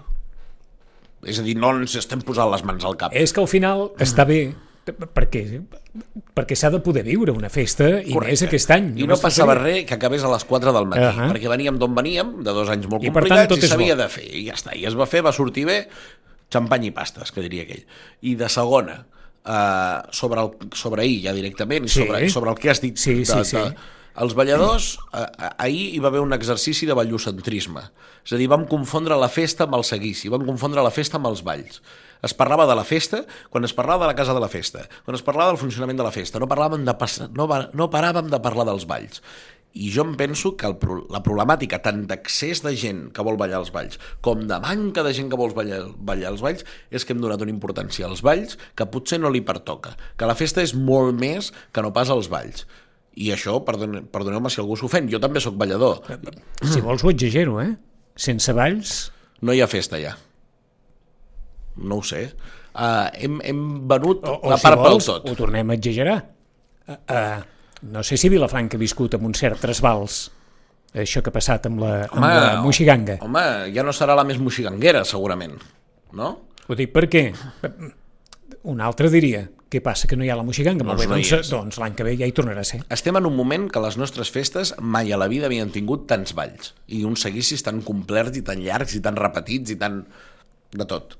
És 1.29 1.38
a 1.38 1.44
dir, 1.44 1.59
no 1.61 1.75
ens 1.76 1.97
estem 2.00 2.25
posant 2.25 2.49
les 2.53 2.64
mans 2.64 2.88
al 2.88 2.97
cap. 3.00 3.12
És 3.12 3.37
que 3.37 3.44
al 3.44 3.50
final 3.53 3.91
està 4.00 4.25
bé 4.29 4.41
perquè, 4.84 5.43
perquè 6.34 6.56
s'ha 6.58 6.70
de 6.75 6.81
poder 6.82 7.05
viure 7.06 7.34
una 7.34 7.50
festa 7.52 7.87
i 8.00 8.12
Correcte. 8.12 8.32
més 8.32 8.43
aquest 8.49 8.75
any. 8.75 8.88
I 8.99 9.06
no 9.06 9.19
passava 9.20 9.55
res 9.58 9.84
que 9.87 9.94
acabés 9.94 10.25
a 10.26 10.32
les 10.32 10.44
4 10.49 10.75
del 10.75 10.88
matí, 10.90 11.05
uh. 11.05 11.12
-huh. 11.12 11.31
perquè 11.32 11.49
veníem 11.49 11.79
d'on 11.79 11.94
veníem, 11.94 12.43
de 12.43 12.50
dos 12.50 12.69
anys 12.69 12.88
molt 12.88 13.02
I, 13.02 13.06
tant, 13.06 13.14
complicats, 13.14 13.49
tot 13.49 13.62
i 13.62 13.69
s'havia 13.69 13.96
de 13.96 14.08
fer, 14.08 14.26
i 14.26 14.46
ja 14.46 14.55
està. 14.55 14.75
I 14.76 14.87
es 14.87 14.96
va 14.99 15.06
fer, 15.06 15.23
va 15.23 15.32
sortir 15.32 15.64
bé, 15.67 15.88
xampany 16.50 16.87
i 16.87 16.90
pastes, 16.90 17.33
que 17.33 17.40
diria 17.40 17.62
aquell. 17.62 17.85
I 18.23 18.35
de 18.35 18.49
segona, 18.49 19.06
uh, 19.47 20.02
sobre, 20.11 20.40
el, 20.40 20.50
sobre 20.75 21.02
ahir 21.02 21.23
ja 21.25 21.33
directament, 21.33 21.85
i 21.85 21.88
Sí. 21.88 22.00
sobre, 22.00 22.28
sobre 22.30 22.50
el 22.50 22.59
que 22.59 22.71
has 22.71 22.80
dit, 22.80 22.97
Sí, 22.97 23.25
sí, 23.25 23.33
de, 23.33 23.45
sí. 23.45 23.56
de, 23.56 23.75
els 24.14 24.35
balladors, 24.35 24.99
eh, 25.16 25.26
ahir 25.56 25.95
hi 25.95 25.99
va 25.99 26.09
haver 26.09 26.21
un 26.21 26.35
exercici 26.37 26.87
de 26.87 26.92
ballocentrisme. 26.92 27.80
És 28.25 28.33
a 28.33 28.37
dir, 28.37 28.49
vam 28.49 28.66
confondre 28.68 29.16
la 29.16 29.30
festa 29.33 29.64
amb 29.64 29.75
el 29.78 29.85
seguici, 29.88 30.28
vam 30.28 30.45
confondre 30.47 30.85
la 30.85 30.90
festa 30.90 31.16
amb 31.16 31.30
els 31.30 31.42
balls. 31.47 31.80
Es 32.23 32.35
parlava 32.38 32.69
de 32.71 32.76
la 32.79 32.85
festa 32.87 33.25
quan 33.50 33.64
es 33.67 33.75
parlava 33.75 34.05
de 34.05 34.12
la 34.12 34.19
casa 34.19 34.35
de 34.35 34.41
la 34.43 34.50
festa, 34.50 34.87
quan 35.05 35.19
es 35.19 35.25
parlava 35.26 35.50
del 35.50 35.59
funcionament 35.59 35.99
de 35.99 36.07
la 36.07 36.14
festa, 36.14 36.38
no, 36.38 36.47
parlàvem 36.50 36.87
de 36.87 36.95
pas, 36.99 37.19
no, 37.35 37.49
no 37.75 37.88
paràvem 37.91 38.31
de 38.31 38.38
parlar 38.45 38.69
dels 38.69 38.87
balls. 38.87 39.19
I 39.73 39.88
jo 39.88 40.05
em 40.05 40.12
penso 40.21 40.52
que 40.61 40.69
el, 40.69 40.76
la 41.11 41.23
problemàtica 41.25 41.81
tant 41.83 42.02
d'accés 42.07 42.61
de 42.62 42.75
gent 42.76 43.07
que 43.17 43.25
vol 43.25 43.38
ballar 43.41 43.62
els 43.62 43.73
balls 43.73 43.97
com 44.21 44.45
de 44.47 44.59
manca 44.61 45.02
de 45.02 45.14
gent 45.17 45.31
que 45.33 45.38
vol 45.41 45.55
ballar, 45.57 45.81
ballar 45.97 46.35
els 46.35 46.45
balls 46.45 46.67
és 46.93 47.07
que 47.09 47.17
hem 47.17 47.23
donat 47.25 47.41
una 47.43 47.55
importància 47.55 48.07
als 48.07 48.21
balls 48.23 48.59
que 48.76 48.87
potser 48.93 49.19
no 49.23 49.33
li 49.33 49.41
pertoca. 49.41 49.97
Que 50.21 50.29
la 50.29 50.37
festa 50.37 50.62
és 50.62 50.76
molt 50.76 51.17
més 51.19 51.50
que 51.73 51.85
no 51.85 51.95
pas 51.97 52.12
els 52.12 52.29
balls. 52.33 52.67
I 53.17 53.33
això, 53.33 53.59
perdone, 53.64 54.05
perdoneu-me 54.12 54.52
si 54.52 54.61
algú 54.61 54.76
s'ofèn, 54.76 55.09
jo 55.12 55.21
també 55.21 55.41
sóc 55.41 55.57
ballador. 55.61 56.05
Si 56.62 56.85
vols 56.85 57.05
ho 57.05 57.11
exagero, 57.12 57.59
eh? 57.64 57.73
Sense 58.14 58.55
balls... 58.57 59.09
No 59.43 59.57
hi 59.57 59.59
ha 59.59 59.67
festa 59.67 59.99
ja. 59.99 60.12
No 61.76 62.00
ho 62.00 62.05
sé. 62.07 62.26
Uh, 62.73 63.09
hem, 63.21 63.41
hem 63.45 63.64
venut 63.88 64.23
O, 64.25 64.38
o 64.47 64.52
la 64.52 64.59
si 64.61 64.64
part 64.64 64.81
vols, 64.81 65.07
pel 65.07 65.23
tot. 65.23 65.31
ho 65.31 65.38
tornem 65.38 65.73
a 65.73 65.76
exagerar. 65.79 66.19
Uh, 66.88 66.97
uh, 66.97 67.88
no 67.93 68.05
sé 68.07 68.17
si 68.21 68.31
Vilafranca 68.33 68.79
ha 68.79 68.83
viscut 68.83 69.17
amb 69.19 69.29
un 69.29 69.35
cert 69.37 69.61
trasbals 69.61 70.23
això 70.93 71.23
que 71.25 71.33
ha 71.33 71.35
passat 71.35 71.67
amb 71.71 71.81
la, 71.81 71.93
amb 72.11 72.25
la 72.26 72.61
Moixiganga. 72.61 73.17
Home, 73.25 73.43
ja 73.73 73.85
no 73.85 73.95
serà 73.97 74.17
la 74.19 74.26
més 74.29 74.41
moxiganguera, 74.41 75.07
segurament. 75.09 75.57
No? 76.19 76.29
Ho 76.69 76.76
dic 76.79 76.93
perquè 76.93 77.31
un 78.69 78.83
altre 78.85 79.09
diria 79.12 79.47
què 79.73 79.81
passa 79.81 80.09
que 80.09 80.19
no 80.21 80.26
hi 80.26 80.29
ha 80.29 80.37
la 80.37 80.45
Moixiganga? 80.45 80.85
Molt 80.85 81.00
bé, 81.00 81.07
no 81.09 81.17
hi 81.17 81.25
doncs, 81.25 81.49
doncs 81.49 81.79
l'any 81.81 81.97
que 81.97 82.05
ve 82.05 82.12
ja 82.21 82.29
hi 82.29 82.35
tornarà 82.37 82.61
a 82.61 82.69
ser. 82.69 82.83
Estem 82.93 83.17
en 83.17 83.29
un 83.29 83.37
moment 83.38 83.71
que 83.73 83.81
les 83.81 83.97
nostres 83.97 84.29
festes 84.35 84.75
mai 84.79 85.14
a 85.17 85.21
la 85.21 85.31
vida 85.33 85.49
havien 85.49 85.73
tingut 85.73 86.05
tants 86.11 86.37
balls 86.37 86.75
i 86.93 87.00
uns 87.09 87.25
seguicis 87.25 87.64
tan 87.64 87.81
complerts 87.87 88.37
i 88.37 88.45
tan 88.45 88.61
llargs 88.61 88.99
i 88.99 89.02
tan 89.05 89.17
repetits 89.17 89.73
i 89.73 89.79
tan... 89.81 90.02
de 90.76 90.88
tot. 90.88 91.17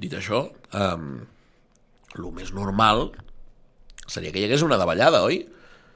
Dit 0.00 0.14
això, 0.18 0.46
um, 0.74 1.10
el 2.14 2.30
més 2.34 2.50
normal 2.54 3.08
seria 4.10 4.32
que 4.32 4.40
hi 4.40 4.48
hagués 4.48 4.64
una 4.66 4.78
davallada, 4.80 5.22
oi? 5.26 5.44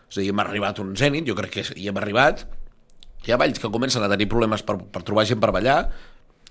És 0.09 0.17
a 0.17 0.23
dir, 0.23 0.31
hem 0.33 0.40
arribat 0.43 0.78
un 0.83 0.95
zènit, 0.97 1.26
jo 1.28 1.37
crec 1.38 1.59
que 1.59 1.64
hi 1.76 1.90
hem 1.90 1.99
arribat, 2.00 2.47
hi 3.26 3.35
ha 3.35 3.40
balls 3.40 3.59
que 3.61 3.71
comencen 3.73 4.05
a 4.05 4.09
tenir 4.12 4.28
problemes 4.31 4.62
per, 4.64 4.78
per 4.78 5.02
trobar 5.05 5.26
gent 5.28 5.43
per 5.43 5.50
ballar, 5.55 5.83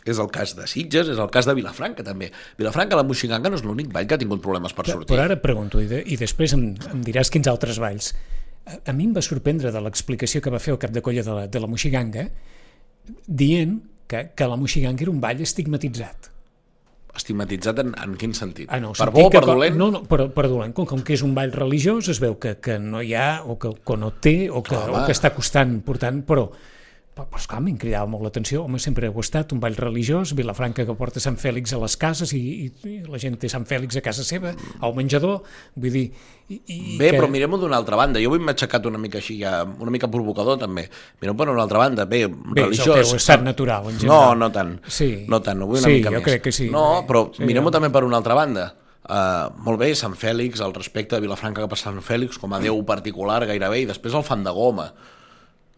és 0.08 0.20
el 0.24 0.30
cas 0.32 0.54
de 0.56 0.68
Sitges, 0.70 1.10
és 1.12 1.20
el 1.20 1.30
cas 1.34 1.48
de 1.48 1.56
Vilafranca 1.58 2.04
també. 2.06 2.30
Vilafranca, 2.60 2.96
la 2.96 3.04
Moixiganga 3.08 3.52
no 3.52 3.60
és 3.60 3.66
l'únic 3.66 3.90
ball 3.92 4.08
que 4.08 4.16
ha 4.16 4.22
tingut 4.22 4.44
problemes 4.44 4.76
per 4.76 4.86
sortir. 4.88 5.10
Però 5.12 5.26
ara 5.26 5.40
pregunto, 5.44 5.82
i, 5.84 5.90
de, 5.90 6.00
i 6.08 6.16
després 6.20 6.56
em, 6.56 6.70
em 6.94 7.02
diràs 7.04 7.32
quins 7.34 7.50
altres 7.52 7.82
balls. 7.84 8.14
A, 8.68 8.78
a 8.92 8.96
mi 8.96 9.10
em 9.10 9.18
va 9.18 9.24
sorprendre 9.26 9.74
de 9.74 9.84
l'explicació 9.84 10.44
que 10.44 10.54
va 10.54 10.62
fer 10.64 10.76
el 10.76 10.80
cap 10.80 10.96
de 10.96 11.04
colla 11.04 11.26
de 11.28 11.36
la, 11.36 11.46
de 11.52 11.64
la 11.64 11.68
Moixiganga 11.68 12.28
dient 13.28 13.82
que, 14.08 14.30
que 14.32 14.48
la 14.48 14.60
Moixiganga 14.60 15.04
era 15.04 15.12
un 15.12 15.20
ball 15.24 15.44
estigmatitzat. 15.44 16.32
Estigmatitzat 17.18 17.82
en, 17.82 17.96
en 17.98 18.16
quin 18.20 18.36
sentit? 18.38 18.70
Ah, 18.70 18.80
no, 18.84 18.94
per 18.98 19.10
bo 19.14 19.28
o 19.28 19.34
per 19.34 19.44
dolent? 19.46 19.78
No, 19.80 19.90
no, 19.94 20.04
per, 20.08 20.28
per 20.36 20.46
dolent. 20.48 20.76
Com, 20.78 20.88
com 20.90 21.04
que 21.06 21.16
és 21.18 21.24
un 21.26 21.34
ball 21.38 21.54
religiós, 21.56 22.12
es 22.14 22.22
veu 22.24 22.38
que, 22.42 22.56
que 22.64 22.78
no 22.82 23.02
hi 23.02 23.16
ha, 23.18 23.42
o 23.46 23.58
que, 23.62 23.74
que 23.82 23.98
no 23.98 24.14
té, 24.22 24.38
o 24.50 24.62
que, 24.66 24.78
Home. 24.78 25.02
o 25.02 25.06
que 25.08 25.16
està 25.18 25.34
costant 25.36 25.80
portant, 25.86 26.22
però 26.28 26.48
però, 27.18 27.26
però 27.28 27.42
esclar, 27.42 27.60
m'hi 27.66 27.74
cridava 27.82 28.06
molt 28.10 28.24
l'atenció. 28.28 28.62
Home, 28.68 28.78
sempre 28.80 29.10
ho 29.10 29.16
ha 29.18 29.24
estat, 29.26 29.52
un 29.56 29.60
ball 29.64 29.76
religiós, 29.76 30.36
Vilafranca 30.38 30.86
que 30.86 30.94
porta 30.96 31.20
Sant 31.24 31.36
Fèlix 31.42 31.74
a 31.74 31.80
les 31.82 31.98
cases 32.00 32.32
i, 32.38 32.42
i, 32.68 32.68
i 32.88 32.96
la 33.10 33.18
gent 33.20 33.36
té 33.42 33.50
Sant 33.52 33.66
Fèlix 33.68 33.98
a 33.98 34.04
casa 34.06 34.24
seva, 34.28 34.54
al 34.86 34.96
menjador, 34.98 35.42
vull 35.76 35.92
dir... 35.98 36.08
I, 36.48 36.62
i 36.72 36.76
Bé, 36.96 37.10
que... 37.12 37.18
però 37.18 37.28
mirem-ho 37.28 37.58
d'una 37.60 37.76
altra 37.76 37.98
banda. 38.00 38.22
Jo 38.24 38.30
avui 38.32 38.40
m'he 38.40 38.54
aixecat 38.54 38.86
una 38.88 39.02
mica 39.04 39.18
així, 39.20 39.36
ja, 39.42 39.66
una 39.68 39.92
mica 39.92 40.08
provocador 40.08 40.56
també. 40.62 40.86
Mirem 41.20 41.36
per 41.42 41.50
una 41.52 41.66
altra 41.66 41.82
banda. 41.82 42.06
Bé, 42.08 42.22
Bé, 42.32 42.38
és 42.70 42.80
el 42.80 42.94
religiós... 42.94 43.10
teu 43.10 43.18
estat 43.20 43.44
natural, 43.44 43.90
en 43.92 43.98
No, 43.98 44.00
general. 44.06 44.38
no 44.40 44.48
tant. 44.56 44.72
Sí. 44.88 45.10
No 45.28 45.42
tant, 45.44 45.60
ho 45.60 45.68
vull 45.68 45.82
una 45.82 45.90
Sí, 45.90 45.98
mica 45.98 46.14
jo 46.14 46.22
més. 46.22 46.28
crec 46.30 46.46
que 46.48 46.54
sí. 46.56 46.70
No, 46.72 46.86
però 47.10 47.26
Sí, 47.36 47.44
mirem-ho 47.44 47.68
no. 47.68 47.74
també 47.76 47.90
per 47.92 48.06
una 48.08 48.22
altra 48.22 48.38
banda. 48.40 48.70
Uh, 49.08 49.52
molt 49.64 49.80
bé, 49.80 49.92
Sant 49.96 50.16
Fèlix, 50.20 50.60
el 50.64 50.72
respecte 50.76 51.16
de 51.16 51.22
Vilafranca 51.24 51.64
cap 51.66 51.76
a 51.76 51.80
Sant 51.80 52.00
Fèlix 52.04 52.40
com 52.40 52.56
a 52.56 52.62
déu 52.64 52.80
particular 52.88 53.42
gairebé, 53.48 53.82
i 53.84 53.90
després 53.92 54.16
el 54.16 54.24
fan 54.28 54.48
de 54.48 54.52
goma. 54.56 54.88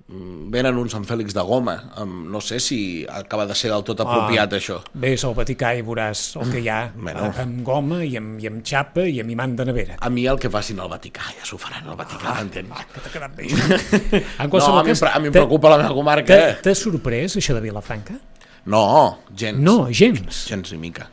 Mm, 0.10 0.50
Venen 0.50 0.78
un 0.82 0.88
Sant 0.90 1.04
Fèlix 1.06 1.36
de 1.38 1.42
goma. 1.46 1.76
No 2.04 2.40
sé 2.42 2.58
si 2.60 3.06
acaba 3.08 3.46
de 3.46 3.54
ser 3.54 3.70
del 3.70 3.84
tot 3.86 4.00
apropiat, 4.02 4.52
això. 4.58 4.80
Vés 4.98 5.22
al 5.28 5.36
Vaticà 5.38 5.76
i 5.78 5.84
veuràs 5.86 6.24
el 6.42 6.50
que 6.52 6.64
hi 6.64 6.68
ha 6.68 6.92
Bueno. 6.96 7.20
bueno. 7.20 7.34
amb 7.44 7.60
goma 7.68 8.00
i 8.04 8.16
amb, 8.18 8.40
i 8.42 8.48
amb 8.50 8.64
xapa 8.66 9.06
i 9.06 9.20
amb 9.22 9.30
imant 9.30 9.54
de 9.56 9.66
nevera. 9.70 9.98
A 10.02 10.10
mi 10.10 10.26
el 10.26 10.40
que 10.40 10.50
facin 10.50 10.80
al 10.80 10.90
Vaticà, 10.90 11.22
ja 11.38 11.46
s'ho 11.46 11.60
faran 11.62 11.86
al 11.88 11.96
Vaticà, 11.96 12.34
m'entens? 12.40 12.72
Ah, 12.74 12.86
que 12.92 13.00
t'ha 13.06 13.14
quedat 13.14 13.36
bé. 13.38 13.46
en 14.40 14.50
No, 14.50 14.80
a 14.80 14.84
mi, 14.84 14.90
cas, 14.90 15.04
a 15.04 15.20
mi 15.20 15.28
em 15.28 15.34
preocupa 15.34 15.70
la 15.70 15.78
meva 15.78 15.94
comarca. 15.94 16.34
t'ha- 16.34 16.62
T'ha 16.64 16.74
sorprès 16.76 17.38
això 17.38 17.54
de 17.54 17.62
Vilafranca? 17.62 18.18
No, 18.66 19.20
gens. 19.36 19.60
No, 19.60 19.92
gens. 19.92 20.48
Gens 20.50 20.72
ni 20.74 20.78
mica. 20.80 21.08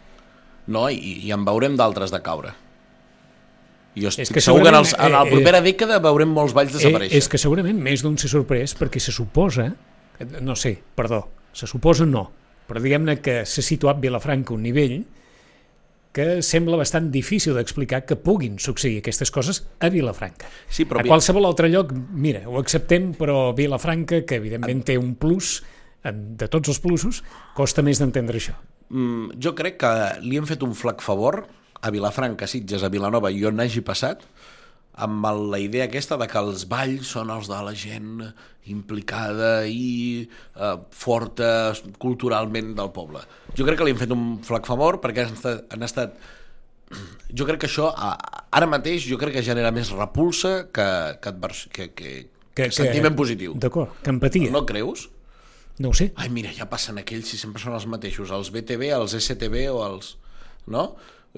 No, 0.68 0.88
i, 0.88 1.20
i 1.28 1.32
en 1.32 1.44
veurem 1.44 1.76
d'altres 1.76 2.10
de 2.10 2.22
caure. 2.22 2.54
I 3.96 4.04
jo 4.04 4.10
estic 4.12 4.28
que 4.36 4.42
segur 4.44 4.62
que 4.62 4.68
en, 4.68 4.76
els, 4.82 4.92
en 5.00 5.12
la 5.14 5.22
eh, 5.24 5.30
propera 5.32 5.62
dècada 5.64 5.98
veurem 6.04 6.28
molts 6.36 6.52
balls 6.56 6.74
Eh, 6.74 6.78
desaparèixer. 6.78 7.16
és 7.16 7.28
que 7.32 7.38
segurament 7.40 7.78
més 7.80 8.02
d'un 8.04 8.18
s'ha 8.20 8.28
sorprès 8.28 8.76
perquè 8.76 9.00
se 9.00 9.12
suposa, 9.16 9.70
eh, 10.20 10.26
no 10.44 10.54
sé, 10.56 10.74
perdó, 10.94 11.22
se 11.56 11.66
suposa 11.66 12.04
no, 12.04 12.26
però 12.68 12.82
diguem-ne 12.82 13.20
que 13.24 13.44
s'ha 13.48 13.62
situat 13.64 14.00
Vilafranca 14.02 14.52
un 14.52 14.62
nivell 14.62 14.98
que 16.16 16.40
sembla 16.42 16.78
bastant 16.80 17.10
difícil 17.12 17.52
d'explicar 17.56 18.04
que 18.08 18.16
puguin 18.16 18.58
succeir 18.58 19.02
aquestes 19.02 19.30
coses 19.30 19.66
a 19.84 19.90
Vilafranca. 19.92 20.48
Sí, 20.68 20.86
però 20.88 21.02
a 21.02 21.04
qualsevol 21.04 21.44
altre 21.44 21.68
lloc, 21.68 21.92
mira, 21.92 22.40
ho 22.48 22.56
acceptem, 22.56 23.10
però 23.18 23.52
Vilafranca, 23.56 24.22
que 24.24 24.38
evidentment 24.40 24.80
té 24.88 24.96
un 24.96 25.14
plus, 25.20 25.58
de 26.06 26.48
tots 26.48 26.72
els 26.72 26.80
plusos, 26.80 27.20
costa 27.56 27.82
més 27.84 28.00
d'entendre 28.00 28.40
això. 28.40 28.54
Mm, 28.88 29.36
jo 29.42 29.52
crec 29.58 29.76
que 29.82 29.92
li 30.24 30.38
hem 30.40 30.46
fet 30.48 30.62
un 30.64 30.72
flac 30.78 31.04
favor 31.04 31.42
a 31.86 31.92
Vilafranca, 31.94 32.48
Sitges, 32.50 32.82
a 32.82 32.90
Vilanova 32.92 33.30
i 33.30 33.44
on 33.46 33.62
hagi 33.62 33.82
passat, 33.86 34.24
amb 34.96 35.26
la 35.52 35.60
idea 35.60 35.86
aquesta 35.86 36.16
de 36.16 36.26
que 36.30 36.40
els 36.40 36.64
balls 36.70 37.10
són 37.12 37.30
els 37.30 37.50
de 37.50 37.58
la 37.62 37.74
gent 37.76 38.24
implicada 38.72 39.66
i 39.68 40.24
eh, 40.24 40.76
forta 40.90 41.50
culturalment 42.02 42.72
del 42.78 42.90
poble. 42.96 43.20
Jo 43.54 43.66
crec 43.68 43.78
que 43.78 43.86
li 43.86 43.94
hem 43.94 44.00
fet 44.00 44.14
un 44.14 44.24
flac 44.46 44.66
favor 44.68 44.98
perquè 45.04 45.26
han 45.26 45.36
estat, 45.36 45.66
han 45.70 45.86
estat 45.86 46.16
jo 47.34 47.46
crec 47.46 47.60
que 47.64 47.68
això 47.68 47.90
ara 47.96 48.68
mateix 48.70 49.06
jo 49.10 49.18
crec 49.18 49.36
que 49.36 49.44
genera 49.44 49.72
més 49.74 49.90
repulsa 49.94 50.68
que, 50.70 50.86
que, 51.20 51.32
advers, 51.32 51.66
que, 51.74 51.90
que, 51.98 52.12
que, 52.54 52.70
sentiment 52.74 53.16
positiu. 53.18 53.56
D'acord, 53.58 53.98
que 54.02 54.14
empatia. 54.14 54.52
No 54.54 54.64
creus? 54.68 55.08
No 55.82 55.90
ho 55.90 55.96
sé. 55.98 56.12
Ai, 56.16 56.30
mira, 56.32 56.54
ja 56.56 56.68
passen 56.70 57.02
aquells 57.02 57.28
si 57.28 57.40
sempre 57.40 57.60
són 57.60 57.74
els 57.76 57.88
mateixos, 57.90 58.30
els 58.32 58.52
BTV, 58.54 58.92
els 58.96 59.18
STV 59.18 59.66
o 59.74 59.82
els... 59.84 60.14
No? 60.72 60.88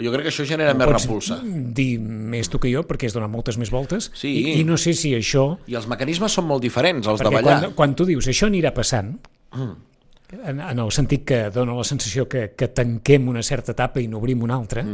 Jo 0.00 0.12
crec 0.14 0.23
que 0.28 0.31
això 0.33 0.45
genera 0.47 0.75
més 0.75 0.87
Pots 0.87 1.05
repulsa. 1.07 1.40
dir 1.45 1.99
més 1.99 2.49
tu 2.49 2.59
que 2.62 2.71
jo, 2.71 2.85
perquè 2.87 3.07
has 3.11 3.14
donat 3.17 3.31
moltes 3.31 3.59
més 3.59 3.71
voltes, 3.71 4.11
Sí. 4.14 4.28
i, 4.28 4.61
i 4.61 4.64
no 4.64 4.76
sé 4.78 4.93
si 4.95 5.14
això... 5.17 5.59
I 5.67 5.75
els 5.75 5.88
mecanismes 5.90 6.33
són 6.33 6.47
molt 6.47 6.62
diferents, 6.62 7.07
els 7.07 7.19
de 7.19 7.25
Perquè 7.26 7.43
ballar. 7.43 7.61
quan, 7.61 7.75
quan 7.75 7.95
tu 7.99 8.05
dius 8.07 8.28
això 8.31 8.47
anirà 8.47 8.71
passant, 8.75 9.17
en, 9.52 10.61
en 10.61 10.78
el 10.78 10.90
sentit 10.93 11.25
que 11.25 11.40
dona 11.50 11.75
la 11.75 11.85
sensació 11.88 12.26
que, 12.28 12.52
que 12.57 12.69
tanquem 12.69 13.28
una 13.28 13.43
certa 13.43 13.73
etapa 13.73 14.00
i 14.02 14.09
n'obrim 14.09 14.43
una 14.45 14.55
altra, 14.61 14.85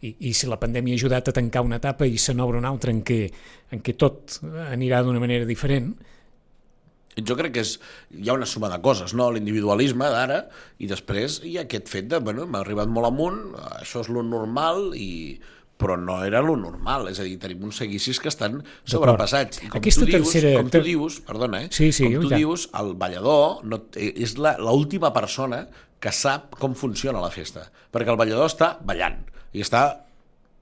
i, 0.00 0.12
i 0.30 0.32
si 0.32 0.46
la 0.46 0.56
pandèmia 0.60 0.94
ha 0.94 1.00
ajudat 1.00 1.28
a 1.28 1.32
tancar 1.34 1.64
una 1.66 1.80
etapa 1.82 2.06
i 2.06 2.16
se 2.22 2.32
n'obre 2.34 2.60
una 2.60 2.70
altra 2.70 2.92
en 2.94 3.00
què, 3.02 3.24
en 3.74 3.80
què 3.82 3.96
tot 3.98 4.38
anirà 4.70 5.02
d'una 5.02 5.18
manera 5.18 5.44
diferent, 5.48 5.90
Jo 7.26 7.36
crec 7.36 7.52
que 7.54 7.60
és, 7.64 7.76
hi 8.14 8.28
ha 8.28 8.34
una 8.38 8.46
suma 8.46 8.68
de 8.68 8.80
coses, 8.84 9.14
no? 9.14 9.30
L'individualisme 9.34 10.08
d'ara, 10.12 10.42
i 10.78 10.86
després 10.90 11.40
hi 11.44 11.56
ha 11.58 11.62
aquest 11.66 11.88
fet 11.88 12.08
de, 12.10 12.18
bueno, 12.20 12.46
m'ha 12.46 12.60
arribat 12.60 12.88
molt 12.88 13.06
amunt, 13.10 13.40
això 13.80 14.02
és 14.04 14.08
lo 14.12 14.22
normal, 14.22 14.92
i 14.94 15.38
però 15.78 15.94
no 15.96 16.24
era 16.26 16.40
lo 16.42 16.56
normal, 16.58 17.06
és 17.12 17.20
a 17.20 17.22
dir, 17.22 17.36
tenim 17.38 17.62
uns 17.68 17.76
seguicis 17.78 18.18
que 18.18 18.26
estan 18.32 18.64
sobrepassats. 18.84 19.60
I 19.62 19.68
com 19.70 19.78
Aquesta 19.78 20.02
tu 20.02 20.10
dius, 20.10 20.32
tercera- 20.32 20.56
com 20.58 20.70
tu 20.74 20.80
dius, 20.82 21.20
perdona, 21.22 21.60
eh? 21.62 21.68
Sí, 21.70 21.92
sí, 21.92 22.08
com 22.08 22.24
tu 22.24 22.30
ja. 22.32 22.36
dius, 22.40 22.64
el 22.80 22.94
ballador 22.98 23.62
no, 23.64 23.84
és 23.94 24.34
la- 24.42 24.56
l'última 24.58 25.12
persona 25.14 25.68
que 26.00 26.10
sap 26.10 26.56
com 26.58 26.74
funciona 26.74 27.20
la 27.22 27.30
festa, 27.30 27.68
perquè 27.94 28.10
el 28.10 28.18
ballador 28.18 28.46
està 28.50 28.72
ballant 28.82 29.20
i 29.54 29.62
està 29.62 29.84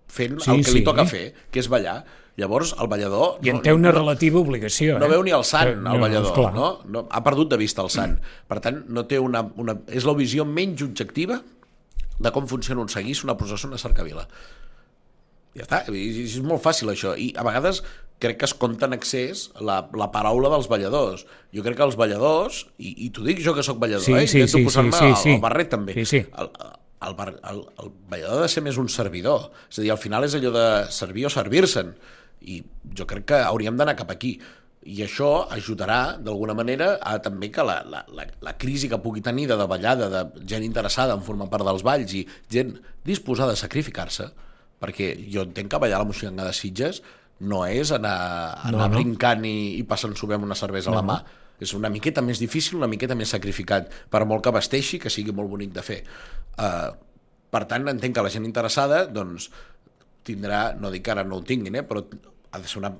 fent 0.07 0.39
Sí, 0.41 0.51
el 0.53 0.63
que 0.65 0.71
sí. 0.71 0.79
li 0.79 0.85
toca 0.85 1.05
fer, 1.09 1.33
que 1.51 1.61
és 1.61 1.69
ballar. 1.69 2.05
Llavors, 2.37 2.75
el 2.81 2.88
ballador... 2.93 3.38
i 3.40 3.49
en 3.49 3.62
té 3.64 3.73
una 3.73 3.90
relativa 3.95 4.38
obligació. 4.43 4.99
No 5.00 5.07
eh? 5.09 5.12
veu 5.14 5.23
ni 5.25 5.33
el 5.33 5.45
sant, 5.49 5.71
Eh, 5.73 5.93
el 5.95 6.00
ballador, 6.02 6.26
esclar. 6.35 6.50
no? 6.52 6.66
no? 6.85 7.07
Ha 7.11 7.23
perdut 7.25 7.49
de 7.55 7.57
vista 7.57 7.81
el 7.83 7.88
sant. 7.90 8.19
Per 8.49 8.59
tant, 8.61 8.83
no 8.93 9.07
té 9.09 9.19
una, 9.23 9.40
una, 9.57 9.78
és 9.88 10.05
la 10.05 10.12
visió 10.19 10.45
menys 10.45 10.83
objectiva 10.85 11.40
de 12.19 12.33
com 12.33 12.47
funciona 12.49 12.81
un 12.85 12.88
seguís, 12.93 13.25
una 13.25 13.37
processó, 13.40 13.69
una 13.69 13.81
cercavila. 13.81 14.26
Ja 15.57 15.64
està, 15.64 15.78
és 15.88 16.37
molt 16.45 16.61
fàcil 16.64 16.93
això. 16.93 17.14
I 17.16 17.31
a 17.40 17.45
vegades 17.47 17.81
crec 18.21 18.38
que 18.40 18.49
es 18.49 18.52
compta 18.57 18.85
en 18.88 18.97
excés 18.97 19.47
la, 19.61 19.78
la 19.97 20.11
paraula 20.12 20.50
dels 20.52 20.69
balladors. 20.69 21.25
Jo 21.57 21.64
crec 21.64 21.78
que 21.81 21.87
els 21.88 21.97
balladors, 21.97 22.66
i, 22.76 22.93
i 23.07 23.11
t'ho 23.12 23.25
dic 23.25 23.40
jo 23.45 23.55
que 23.57 23.64
sóc 23.64 23.81
ballador, 23.81 24.05
Sí, 24.05 24.12
eh? 24.12 24.26
sí, 24.28 24.43
intento 24.45 24.59
sí, 24.61 24.64
posar-me 24.69 24.93
sí, 24.93 25.09
sí, 25.14 25.23
sí. 25.23 25.35
el 25.37 25.40
barret 25.45 25.73
també. 25.73 25.97
Sí, 25.97 26.05
sí. 26.05 26.21
El, 26.37 26.50
el, 27.07 27.16
el, 27.52 27.62
el 27.85 27.90
ballador 28.12 28.43
ha 28.43 28.45
de 28.45 28.52
ser 28.52 28.64
més 28.64 28.76
un 28.81 28.88
servidor. 28.93 29.49
És 29.71 29.81
a 29.81 29.85
dir, 29.87 29.90
al 29.97 30.00
final 30.05 30.28
és 30.28 30.37
allò 30.37 30.52
de 30.52 30.66
servir 30.93 31.25
o 31.28 31.33
servir-se'n. 31.33 31.95
I 32.43 32.61
jo 32.97 33.07
crec 33.09 33.26
que 33.33 33.43
hauríem 33.47 33.76
d'anar 33.78 33.97
cap 33.99 34.11
aquí. 34.12 34.37
I 34.87 35.00
això 35.02 35.49
ajudarà, 35.50 36.16
d'alguna 36.23 36.55
manera, 36.55 36.93
a 37.02 37.16
també 37.19 37.49
que 37.50 37.64
la, 37.66 37.81
la, 37.90 38.05
la, 38.14 38.26
la 38.40 38.52
crisi 38.59 38.88
que 38.88 39.00
pugui 39.02 39.23
tenir 39.25 39.49
de 39.50 39.57
davallada, 39.59 40.07
de 40.12 40.45
gent 40.47 40.62
interessada 40.62 41.16
en 41.16 41.25
formar 41.26 41.49
part 41.50 41.66
dels 41.66 41.83
balls 41.83 42.12
i 42.14 42.23
gent 42.52 42.76
disposada 43.05 43.57
a 43.57 43.59
sacrificar-se, 43.59 44.28
perquè 44.78 45.14
jo 45.33 45.43
entenc 45.43 45.73
que 45.73 45.81
ballar 45.83 45.99
la 45.99 46.07
moixiganga 46.07 46.47
de 46.47 46.55
Sitges 46.55 47.02
no 47.40 47.64
és 47.66 47.90
anar, 47.93 48.61
anar 48.62 48.87
No, 48.87 48.87
no. 48.87 48.95
brincant 48.95 49.43
i, 49.45 49.76
i 49.81 49.83
passant-s'ho 49.88 50.31
amb 50.33 50.47
una 50.47 50.55
cervesa 50.57 50.93
a 50.93 50.97
la 50.97 51.02
mà. 51.02 51.19
És 51.61 51.73
una 51.73 51.88
miqueta 51.88 52.21
més 52.21 52.38
difícil, 52.38 52.76
una 52.76 52.88
miqueta 52.88 53.16
més 53.16 53.33
sacrificat, 53.33 53.88
per 54.12 54.23
molt 54.28 54.45
que 54.45 54.52
vesteixi, 54.52 55.00
que 55.00 55.11
sigui 55.11 55.33
molt 55.33 55.49
bonic 55.49 55.73
de 55.73 55.83
fer. 55.83 56.02
Uh, 56.61 56.93
per 57.50 57.64
tant, 57.64 57.88
entenc 57.88 58.14
que 58.14 58.25
la 58.25 58.33
gent 58.33 58.45
interessada 58.45 59.07
doncs, 59.09 59.49
tindrà, 60.26 60.75
no 60.78 60.90
dic 60.90 61.04
que 61.06 61.14
ara 61.14 61.25
no 61.25 61.38
ho 61.40 61.42
tinguin, 61.47 61.78
eh, 61.80 61.83
però 61.87 62.02
ha 62.52 62.59
de 62.61 62.68
ser 62.68 62.78
una, 62.83 62.92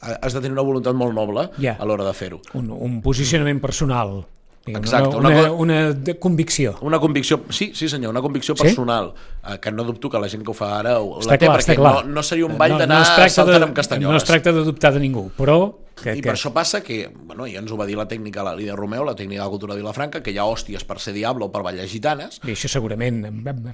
has 0.00 0.32
de 0.34 0.40
tenir 0.40 0.52
una 0.54 0.62
voluntat 0.66 0.94
molt 0.94 1.14
noble 1.16 1.48
Ja. 1.58 1.76
a 1.80 1.84
l'hora 1.88 2.04
de 2.06 2.12
fer-ho. 2.14 2.40
Un, 2.54 2.70
un 2.70 3.00
posicionament 3.02 3.60
personal. 3.60 4.20
Exacte, 4.68 5.16
una, 5.16 5.28
una 5.30 5.52
una, 5.52 5.76
una 5.96 6.14
convicció. 6.20 6.74
Una 6.84 6.98
convicció, 7.00 7.38
sí, 7.48 7.70
sí 7.74 7.88
senyor, 7.88 8.10
una 8.12 8.20
convicció 8.20 8.54
Sí? 8.54 8.62
personal, 8.64 9.14
eh, 9.14 9.37
que 9.56 9.72
no 9.72 9.84
dubto 9.88 10.10
que 10.12 10.18
la 10.20 10.28
gent 10.28 10.44
que 10.44 10.50
ho 10.52 10.54
fa 10.54 10.74
ara 10.78 10.98
ho, 11.00 11.18
Està 11.22 11.32
la 11.32 11.38
té, 11.40 11.46
clar, 11.48 11.58
perquè 11.62 11.76
clar. 11.80 11.92
no, 12.04 12.12
no 12.18 12.22
seria 12.22 12.44
un 12.44 12.58
ball 12.60 12.74
No- 12.76 12.78
d'anar 12.84 12.98
no 13.00 13.24
es 13.24 13.32
saltant 13.32 13.56
de- 13.62 13.64
amb 13.70 13.74
castanyoles. 13.76 14.12
No 14.12 14.20
es 14.20 14.24
tracta 14.28 14.52
de 14.52 14.64
dubtar 14.66 14.92
de 14.92 15.00
ningú, 15.00 15.30
però... 15.38 15.58
Que, 15.98 16.12
I 16.14 16.20
que, 16.20 16.28
per 16.28 16.36
això 16.36 16.52
passa 16.54 16.78
que, 16.80 17.08
bueno, 17.10 17.42
ja 17.50 17.58
ens 17.58 17.72
ho 17.74 17.76
va 17.76 17.82
dir 17.84 17.96
la 17.98 18.04
tècnica, 18.06 18.44
la 18.46 18.52
Lídia 18.54 18.76
Romeu, 18.78 19.02
la 19.02 19.16
tècnica 19.18 19.40
de 19.40 19.46
la 19.48 19.50
cultura 19.50 19.74
de 19.74 19.80
Vilafranca, 19.80 20.20
que 20.22 20.30
hi 20.30 20.36
ha 20.38 20.44
hòsties 20.46 20.84
per 20.86 21.00
ser 21.02 21.10
diable 21.16 21.42
o 21.42 21.50
per 21.50 21.64
ballar 21.66 21.88
gitanes, 21.90 22.36
Bé, 22.44 22.52
això 22.54 22.68
segurament 22.70 23.18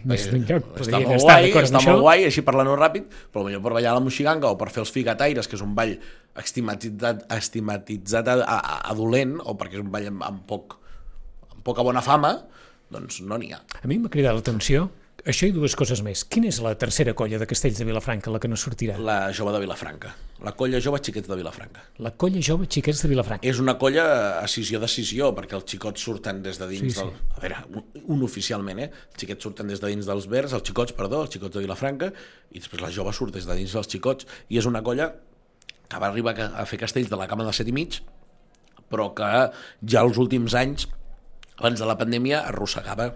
més 0.09 0.25
Eh, 0.25 0.31
d'enlloc 0.33 0.78
està 0.81 1.02
molt 1.02 1.19
estar 1.19 1.43
guai, 1.43 1.52
està 1.52 1.83
molt 1.85 2.00
guai, 2.00 2.25
així 2.25 2.40
parlant-ho 2.40 2.78
ràpid, 2.81 3.11
però 3.31 3.45
potser 3.45 3.61
per 3.61 3.75
ballar 3.76 3.93
la 3.93 4.00
moixiganga 4.00 4.49
o 4.49 4.57
per 4.57 4.71
fer 4.73 4.81
els 4.87 4.95
figataires, 4.97 5.47
que 5.47 5.57
és 5.59 5.66
un 5.66 5.75
ball 5.76 5.99
estigmatitzat, 6.40 7.26
estigmatitzat 7.37 8.28
a, 8.33 8.38
a, 8.40 8.59
a 8.90 8.95
dolent, 8.97 9.37
o 9.45 9.54
perquè 9.61 9.78
és 9.78 9.85
un 9.85 9.93
ball 9.93 10.09
amb, 10.11 10.25
amb, 10.25 10.43
poc, 10.49 10.78
amb 11.52 11.61
poca 11.66 11.85
bona 11.85 12.00
fama, 12.04 12.33
doncs 12.88 13.21
no 13.26 13.37
n'hi 13.37 13.52
ha. 13.52 13.61
A 13.83 13.87
mi 13.90 13.99
m'ha 14.00 14.09
cridat 14.12 14.37
l'atenció 14.37 14.88
Això 15.25 15.47
i 15.49 15.52
dues 15.57 15.73
coses 15.73 16.02
més. 16.04 16.21
Quina 16.28 16.50
és 16.50 16.59
la 16.61 16.75
tercera 16.76 17.14
colla 17.16 17.38
de 17.40 17.47
Castells 17.49 17.78
de 17.81 17.85
Vilafranca, 17.88 18.28
la 18.28 18.37
que 18.43 18.49
no 18.50 18.59
sortirà? 18.61 18.99
La 19.00 19.31
jove 19.33 19.54
de 19.54 19.61
Vilafranca. 19.62 20.11
La 20.45 20.52
colla 20.52 20.76
jove 20.85 20.99
xiquets 21.00 21.31
de 21.31 21.37
Vilafranca. 21.38 21.81
La 22.04 22.11
colla 22.21 22.43
jove 22.45 22.66
xiquets 22.69 23.00
de 23.00 23.09
Vilafranca. 23.09 23.49
És 23.49 23.57
una 23.62 23.78
colla 23.81 24.02
a 24.04 24.43
decisió-decisió, 24.43 25.31
perquè 25.38 25.57
els 25.57 25.64
xicots 25.71 26.02
surten 26.04 26.43
des 26.45 26.59
de 26.61 26.69
dins 26.69 26.90
Sí, 26.93 26.99
sí. 26.99 27.07
del... 27.07 27.14
A 27.38 27.40
veure, 27.40 27.61
un, 27.73 27.87
un 28.19 28.25
oficialment, 28.26 28.83
eh? 28.85 28.90
Els 28.93 29.23
xiquets 29.23 29.49
surten 29.49 29.73
des 29.73 29.81
de 29.81 29.88
dins 29.95 30.04
dels 30.11 30.26
verds, 30.28 30.52
els 30.59 30.66
xicots, 30.69 30.93
perdó, 30.99 31.23
els 31.25 31.33
xicots 31.33 31.57
de 31.57 31.62
Vilafranca, 31.64 32.11
i 32.52 32.61
després 32.61 32.85
la 32.85 32.90
jove 32.93 33.14
surt 33.16 33.33
des 33.38 33.49
de 33.49 33.57
dins 33.62 33.73
dels 33.78 33.88
xicots, 33.95 34.28
i 34.52 34.61
és 34.61 34.69
una 34.69 34.83
colla 34.85 35.07
que 35.88 36.02
va 36.04 36.11
arribar 36.11 36.35
a 36.52 36.66
fer 36.69 36.76
castells 36.83 37.09
de 37.09 37.16
la 37.16 37.31
cama 37.33 37.47
de 37.49 37.54
set 37.57 37.71
i 37.73 37.73
mig, 37.73 37.97
però 38.93 39.09
que 39.16 39.31
ja 39.88 40.04
els 40.04 40.21
últims 40.21 40.52
anys, 40.61 40.85
abans 41.57 41.81
de 41.81 41.88
la 41.88 41.97
pandèmia, 41.97 42.43
arrossegava 42.52 43.14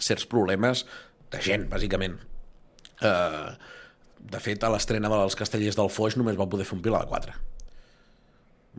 certs 0.00 0.26
problemes 0.26 0.82
de 1.30 1.42
gent, 1.44 1.68
bàsicament. 1.70 2.16
Eh, 3.00 3.50
de 4.20 4.40
fet, 4.42 4.64
a 4.64 4.70
l'estrena 4.72 5.10
dels 5.12 5.38
Castellers 5.38 5.78
del 5.78 5.92
Foix 5.92 6.16
només 6.20 6.38
van 6.38 6.50
poder 6.52 6.66
fer 6.68 6.76
un 6.76 6.82
pilar 6.84 7.04
de 7.04 7.10
4. 7.12 7.36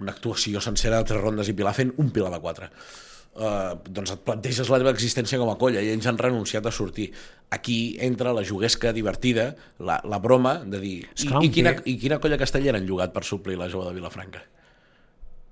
Una 0.01 0.13
actuació 0.13 0.61
sencera 0.63 1.01
de 1.01 1.09
tres 1.09 1.21
rondes 1.21 1.49
i 1.51 1.55
pilar 1.57 1.73
fent 1.75 1.93
un 1.99 2.11
pilar 2.13 2.31
de 2.33 2.39
4. 2.43 2.69
Uh, 3.31 3.77
doncs 3.87 4.11
et 4.11 4.23
planteges 4.27 4.67
la 4.67 4.77
teva 4.81 4.91
existència 4.91 5.37
com 5.39 5.47
a 5.47 5.55
colla 5.55 5.79
i 5.79 5.87
ells 5.93 6.07
han 6.09 6.19
renunciat 6.19 6.65
a 6.67 6.73
sortir. 6.75 7.07
Aquí 7.55 7.95
entra 8.03 8.33
la 8.35 8.43
juguesca 8.47 8.91
divertida, 8.91 9.53
la, 9.79 10.01
la 10.03 10.19
broma 10.19 10.57
de 10.65 10.81
dir 10.83 10.97
i, 11.07 11.29
i, 11.29 11.51
quina, 11.53 11.71
i 11.87 11.95
quina 11.99 12.19
colla 12.19 12.39
castellera 12.39 12.81
han 12.81 12.89
jugat 12.89 13.15
per 13.15 13.23
suplir 13.23 13.55
la 13.59 13.69
jove 13.71 13.87
de 13.87 13.95
Vilafranca? 13.95 14.43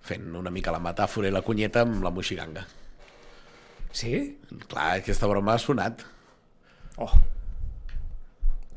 Fent 0.03 0.27
una 0.35 0.51
mica 0.51 0.75
la 0.75 0.83
metàfora 0.83 1.31
i 1.31 1.33
la 1.33 1.43
cunyeta 1.45 1.85
amb 1.87 2.03
la 2.03 2.11
moixiganga. 2.11 2.65
Sí? 3.95 4.13
Clar, 4.67 4.99
aquesta 4.99 5.31
broma 5.31 5.55
ha 5.55 5.63
sonat. 5.63 6.03
Oh. 6.99 7.11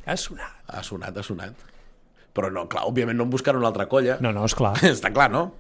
Ha 0.07 0.17
sonat. 0.19 0.63
Ha 0.71 0.83
sonat, 0.87 1.17
ha 1.17 1.27
sonat. 1.27 1.69
Però 2.33 2.49
no, 2.53 2.65
clar, 2.71 2.87
òbviament 2.89 3.19
no 3.19 3.27
en 3.27 3.33
buscar 3.33 3.57
una 3.59 3.69
altra 3.69 3.89
colla. 3.91 4.17
No, 4.25 4.33
no, 4.35 4.47
és 4.49 4.55
clar. 4.57 4.75
Està 4.95 5.13
clar, 5.15 5.29
no? 5.33 5.51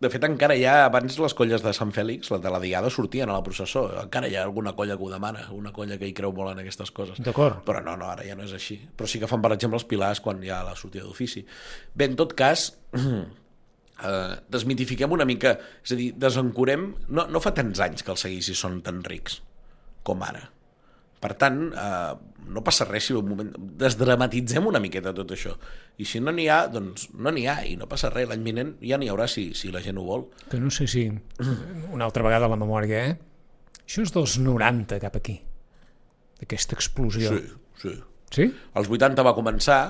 De 0.00 0.08
fet, 0.10 0.24
encara 0.26 0.56
hi 0.56 0.64
ha, 0.66 0.86
abans 0.86 1.16
les 1.20 1.34
colles 1.36 1.62
de 1.62 1.72
Sant 1.76 1.92
Fèlix, 1.94 2.30
la 2.32 2.38
de 2.42 2.50
la 2.52 2.60
Diada, 2.60 2.90
sortien 2.92 3.28
a 3.28 3.36
la 3.36 3.44
processó. 3.44 3.84
Encara 4.00 4.28
hi 4.28 4.36
ha 4.38 4.42
alguna 4.44 4.72
colla 4.76 4.96
que 4.96 5.04
ho 5.04 5.10
demana, 5.12 5.44
una 5.56 5.72
colla 5.76 5.98
que 6.00 6.08
hi 6.08 6.14
creu 6.16 6.32
molt 6.36 6.54
en 6.54 6.62
aquestes 6.64 6.90
coses. 6.96 7.20
D'acord. 7.24 7.60
Però 7.68 7.82
no, 7.84 7.94
no, 8.00 8.08
ara 8.10 8.24
ja 8.26 8.36
no 8.36 8.48
és 8.48 8.54
així. 8.56 8.78
Però 8.96 9.08
sí 9.10 9.20
que 9.22 9.28
fan, 9.30 9.44
per 9.44 9.52
exemple, 9.56 9.78
els 9.80 9.86
pilars 9.88 10.24
quan 10.24 10.42
hi 10.44 10.52
ha 10.52 10.62
la 10.66 10.74
sortida 10.80 11.04
d'ofici. 11.04 11.44
Bé, 11.94 12.08
en 12.10 12.16
tot 12.20 12.34
cas, 12.36 12.66
eh, 12.98 14.34
desmitifiquem 14.56 15.14
una 15.14 15.28
mica, 15.28 15.56
és 15.84 15.94
a 15.94 16.00
dir, 16.00 16.10
desencorem... 16.26 16.90
No, 17.12 17.28
no 17.30 17.44
fa 17.44 17.54
tants 17.56 17.84
anys 17.84 18.04
que 18.04 18.12
els 18.16 18.26
seguicis 18.26 18.60
són 18.66 18.80
tan 18.84 19.04
rics 19.06 19.40
com 20.04 20.24
ara. 20.26 20.48
Per 21.24 21.32
tant, 21.40 21.60
eh, 21.72 22.14
no 22.52 22.60
passa 22.64 22.84
res 22.84 23.06
si 23.08 23.14
un 23.16 23.28
moment... 23.30 23.52
Desdramatitzem 23.80 24.66
una 24.68 24.80
miqueta 24.84 25.14
tot 25.16 25.30
això. 25.32 25.54
I 25.96 26.04
si 26.08 26.20
no 26.20 26.34
n'hi 26.36 26.44
ha, 26.52 26.64
doncs 26.68 27.08
no 27.16 27.32
n'hi 27.32 27.46
ha 27.48 27.56
i 27.64 27.78
no 27.80 27.88
passa 27.88 28.10
res. 28.12 28.28
L'any 28.28 28.44
vinent 28.44 28.74
ja 28.84 28.98
n'hi 29.00 29.08
haurà 29.08 29.26
si, 29.30 29.46
si 29.56 29.72
la 29.72 29.80
gent 29.84 29.96
ho 30.00 30.04
vol. 30.04 30.26
Que 30.52 30.60
no 30.60 30.72
sé 30.74 30.86
si... 30.90 31.06
Una 31.94 32.04
altra 32.04 32.26
vegada 32.26 32.50
la 32.52 32.60
memòria, 32.60 33.06
eh? 33.08 33.16
Això 33.84 34.04
és 34.04 34.12
dels 34.12 34.36
90 34.40 35.00
cap 35.00 35.16
aquí. 35.16 35.38
D'aquesta 36.40 36.76
explosió. 36.76 37.32
Sí, 37.32 37.56
sí. 37.80 37.96
Sí? 38.34 38.48
Els 38.76 38.88
80 38.90 39.24
va 39.24 39.34
començar, 39.36 39.80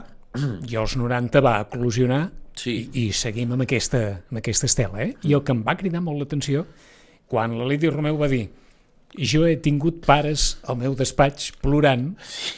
I 0.66 0.74
als 0.76 0.96
90 0.98 1.40
va 1.44 1.60
eclosionar 1.62 2.24
Sí. 2.58 2.72
i, 2.92 3.04
i 3.08 3.12
seguim 3.14 3.52
amb 3.54 3.64
aquesta, 3.64 4.00
amb 4.30 4.38
aquesta 4.38 4.66
estela. 4.70 5.00
Eh? 5.02 5.14
I 5.26 5.34
el 5.34 5.42
que 5.46 5.54
em 5.54 5.62
va 5.66 5.74
cridar 5.78 6.02
molt 6.02 6.20
l'atenció, 6.22 6.64
quan 7.30 7.54
la 7.58 7.66
Lídia 7.66 7.90
Romeu 7.90 8.18
va 8.20 8.28
dir 8.30 8.44
jo 9.18 9.44
he 9.46 9.56
tingut 9.62 10.00
pares 10.06 10.58
al 10.66 10.76
meu 10.80 10.94
despatx 10.98 11.52
plorant 11.62 12.14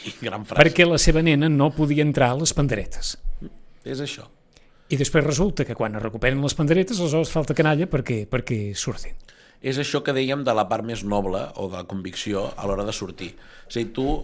i 0.09 0.13
gran 0.21 0.45
frase, 0.45 0.61
perquè 0.63 0.87
la 0.87 0.97
seva 0.97 1.21
nena 1.21 1.49
no 1.49 1.69
podia 1.75 2.03
entrar 2.05 2.31
a 2.31 2.39
les 2.39 2.53
panderetes. 2.53 3.17
és 3.85 4.01
això. 4.01 4.25
I 4.89 4.95
després 4.95 5.23
resulta 5.25 5.65
que 5.65 5.75
quan 5.75 5.95
es 5.95 6.01
recuperen 6.01 6.41
les 6.41 6.53
panderetes 6.55 6.99
aleshores 6.99 7.29
falta 7.31 7.53
canalla 7.53 7.87
perquè, 7.91 8.25
perquè 8.27 8.73
surtin. 8.75 9.13
És 9.61 9.77
això 9.81 10.03
que 10.03 10.13
dèiem 10.13 10.43
de 10.45 10.53
la 10.53 10.67
part 10.69 10.85
més 10.85 11.03
noble 11.03 11.41
o 11.55 11.67
de 11.67 11.75
la 11.77 11.83
convicció 11.89 12.53
a 12.55 12.67
l'hora 12.67 12.85
de 12.85 12.93
sortir. 12.93 13.33
A 13.67 13.73
dir, 13.73 13.87
tu 13.91 14.23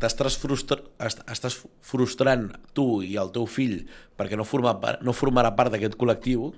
t'estàs 0.00 0.36
frustra 0.40 0.78
est- 1.04 1.22
estàs 1.30 1.56
frustrant 1.84 2.48
tu 2.74 3.02
i 3.04 3.16
el 3.20 3.30
teu 3.34 3.46
fill 3.46 3.86
perquè 4.18 4.36
no, 4.36 4.44
forma 4.44 4.72
part, 4.80 5.02
no 5.04 5.12
formarà 5.12 5.52
part 5.56 5.70
d'aquest 5.72 5.96
col·lectiu, 6.00 6.52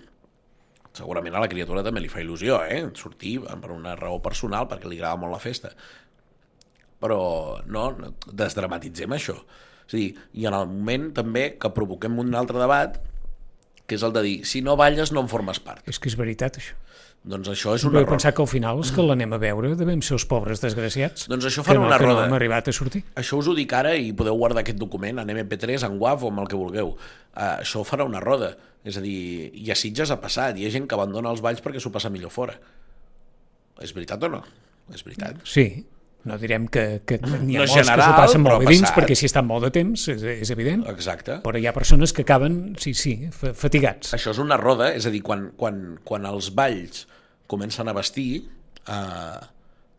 segurament 0.94 1.35
a 1.35 1.42
la 1.42 1.50
criatura 1.50 1.83
també 1.85 2.02
li 2.02 2.11
fa 2.12 2.22
il·lusió, 2.22 2.61
eh? 2.70 2.85
Sortir 2.98 3.37
per 3.44 3.72
una 3.74 3.96
raó 3.98 4.20
personal, 4.22 4.68
perquè 4.70 4.88
li 4.88 5.00
agrada 5.00 5.20
molt 5.20 5.35
la 5.35 5.42
festa. 5.42 5.72
Però 7.02 7.18
no, 7.66 7.88
no 7.98 8.12
desdramatitzem 8.30 9.16
això. 9.16 9.37
És 9.85 9.96
a 9.96 9.98
dir, 9.98 10.12
i 10.33 10.46
en 10.48 10.57
el 10.57 10.70
moment 10.70 11.11
també 11.16 11.48
que 11.61 11.72
provoquem 11.74 12.16
un 12.22 12.33
altre 12.38 12.62
debat, 12.62 13.00
que 13.85 13.98
és 13.98 14.07
el 14.07 14.14
de 14.14 14.22
dir, 14.24 14.37
si 14.48 14.62
no 14.64 14.78
balles 14.80 15.12
no 15.12 15.24
en 15.24 15.28
formes 15.28 15.61
part. 15.61 15.85
És 15.90 15.98
que 16.00 16.09
és 16.09 16.16
veritat, 16.16 16.57
això. 16.62 16.78
Doncs 17.24 17.48
això 17.48 17.72
és 17.74 17.82
Un 17.84 17.88
un 17.88 17.92
Vull 17.94 18.02
error. 18.02 18.10
pensar 18.18 18.34
que 18.37 18.42
al 18.42 18.48
final 18.48 18.76
els 18.82 18.90
que 18.92 19.00
l'anem 19.00 19.32
a 19.32 19.38
veure 19.40 19.70
devem 19.80 20.02
ser 20.04 20.12
els 20.18 20.26
pobres 20.28 20.60
desgraciats 20.60 21.24
Doncs 21.32 21.46
això 21.48 21.62
que 21.62 21.70
fan 21.70 21.78
no, 21.80 21.87
una 21.87 21.96
que 21.96 22.04
no 22.04 22.12
roda. 22.12 22.26
hem 22.26 22.34
arribat 22.37 22.68
a 22.68 22.72
sortir. 22.76 23.00
Això 23.16 23.38
us 23.40 23.48
ho 23.48 23.54
dic 23.56 23.72
ara 23.72 23.94
i 23.96 24.12
podeu 24.12 24.37
guardar 24.37 24.60
aquest 24.60 24.76
document 24.76 25.18
en 25.22 25.28
MP3, 25.32 25.87
en 25.88 25.96
WAV 25.98 26.24
o 26.24 26.28
amb 26.28 26.40
el 26.44 26.48
que 26.52 26.56
vulgueu. 26.60 26.92
Uh, 27.34 27.62
això 27.62 27.80
farà 27.88 28.04
una 28.04 28.20
roda. 28.20 28.52
És 28.84 28.98
a 28.98 29.00
dir, 29.00 29.50
i 29.56 29.70
a 29.72 29.74
Sitges 29.74 30.10
ha 30.12 30.20
passat. 30.20 30.58
Hi 30.60 30.66
ha 30.66 30.70
gent 30.70 30.87
que 30.87 30.94
abandona 30.94 31.30
els 31.32 31.40
balls 31.40 31.62
perquè 31.64 31.80
s'ho 31.80 31.90
passa 31.90 32.10
millor 32.12 32.28
fora. 32.30 32.58
És 33.80 33.94
veritat 33.96 34.22
o 34.22 34.28
no? 34.28 34.42
És 34.92 35.02
veritat. 35.02 35.40
Sí, 35.48 35.64
no 36.28 36.37
direm 36.38 36.68
que, 36.68 37.00
que 37.08 37.18
n'hi 37.24 37.56
ha 37.56 37.64
No 37.64 37.64
molts 37.64 37.72
que 37.74 37.82
general, 37.84 38.04
s'ho 38.12 38.20
passen 38.20 38.44
molt 38.44 38.54
ha 38.54 38.58
bé 38.66 38.74
dins, 38.76 38.92
perquè 38.94 39.16
si 39.16 39.26
estan 39.28 39.48
molt 39.48 39.64
de 39.64 39.70
temps, 39.74 40.06
és, 40.12 40.22
és 40.22 40.50
evident, 40.54 40.84
Exacte. 40.92 41.40
però 41.44 41.56
hi 41.60 41.66
ha 41.66 41.72
persones 41.72 42.12
que 42.12 42.22
acaben, 42.22 42.76
sí, 42.78 42.92
sí, 42.94 43.16
fa- 43.32 43.54
fatigats. 43.56 44.12
Això 44.16 44.30
és 44.37 44.38
una 44.44 44.56
roda, 44.60 44.92
és 44.94 45.06
a 45.08 45.10
dir, 45.10 45.22
quan, 45.24 45.50
quan, 45.56 45.98
quan 46.04 46.28
els 46.28 46.52
balls 46.54 47.06
comencen 47.46 47.88
a 47.88 47.94
vestir, 47.96 48.44
eh, 48.88 49.40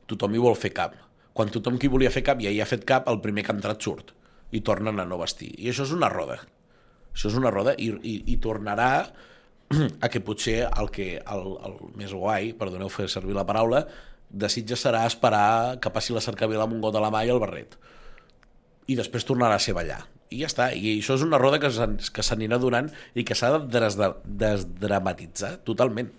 tothom 0.07 0.33
hi 0.35 0.41
vol 0.41 0.55
fer 0.55 0.71
cap. 0.73 0.95
Quan 1.35 1.49
tothom 1.51 1.77
qui 1.79 1.89
volia 1.91 2.11
fer 2.11 2.23
cap 2.23 2.39
ja 2.41 2.49
hi 2.53 2.61
ha 2.61 2.65
fet 2.69 2.85
cap, 2.87 3.07
el 3.11 3.19
primer 3.21 3.43
que 3.43 3.51
ha 3.51 3.55
entrat 3.57 3.81
surt 3.81 4.13
i 4.55 4.61
tornen 4.61 4.99
a 4.99 5.05
no 5.05 5.17
vestir. 5.19 5.51
I 5.59 5.69
això 5.71 5.83
és 5.83 5.91
una 5.91 6.09
roda. 6.09 6.39
Això 7.13 7.27
és 7.31 7.35
una 7.35 7.51
roda 7.51 7.73
i, 7.77 7.89
i, 8.03 8.15
i 8.33 8.37
tornarà 8.43 8.89
a 10.05 10.09
que 10.09 10.21
potser 10.21 10.61
el, 10.69 10.89
que, 10.93 11.17
el, 11.19 11.45
el 11.65 11.77
més 11.97 12.13
guai, 12.13 12.53
perdoneu 12.53 12.89
fer 12.93 13.07
servir 13.11 13.35
la 13.35 13.45
paraula, 13.47 13.85
de 14.29 14.49
Sitges 14.49 14.81
serà 14.85 15.05
esperar 15.07 15.77
que 15.79 15.91
passi 15.93 16.13
la 16.13 16.21
cercavila 16.23 16.63
amb 16.65 16.73
un 16.77 16.81
got 16.83 16.95
a 16.97 17.01
la 17.03 17.11
mà 17.13 17.21
i 17.25 17.29
el 17.31 17.39
barret 17.39 17.75
i 18.89 18.95
després 18.97 19.23
tornarà 19.25 19.55
a 19.57 19.61
ser 19.61 19.73
ballar. 19.73 20.03
I 20.29 20.41
ja 20.43 20.47
està, 20.49 20.67
i 20.77 20.99
això 20.99 21.15
és 21.17 21.23
una 21.25 21.39
roda 21.41 21.57
que 21.61 21.71
s'an- 21.73 21.95
que 21.97 22.21
s'anirà 22.25 22.59
donant 22.61 22.89
i 23.17 23.23
que 23.25 23.33
s'ha 23.37 23.49
de 23.57 23.79
desdramatitzar 24.25 25.57
totalment. 25.65 26.11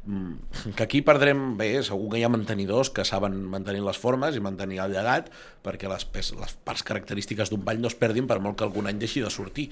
Mm, 0.00 0.72
que 0.78 0.82
aquí 0.82 1.02
perdrem, 1.04 1.58
bé, 1.58 1.82
segur 1.84 2.08
que 2.08 2.18
hi 2.20 2.24
ha 2.24 2.30
mantenidors 2.32 2.88
que 2.88 3.04
saben 3.04 3.34
mantenir 3.52 3.82
les 3.84 3.98
formes 4.00 4.32
i 4.32 4.40
mantenir 4.40 4.80
el 4.80 4.94
llegat 4.96 5.28
perquè 5.60 5.90
les, 5.92 6.06
les 6.16 6.54
parts 6.64 6.82
característiques 6.88 7.52
d'un 7.52 7.60
ball 7.66 7.82
no 7.82 7.90
es 7.92 7.98
perdin 8.00 8.24
per 8.30 8.38
molt 8.40 8.56
que 8.56 8.64
algun 8.64 8.88
any 8.88 8.96
deixi 9.02 9.20
de 9.20 9.28
sortir 9.28 9.68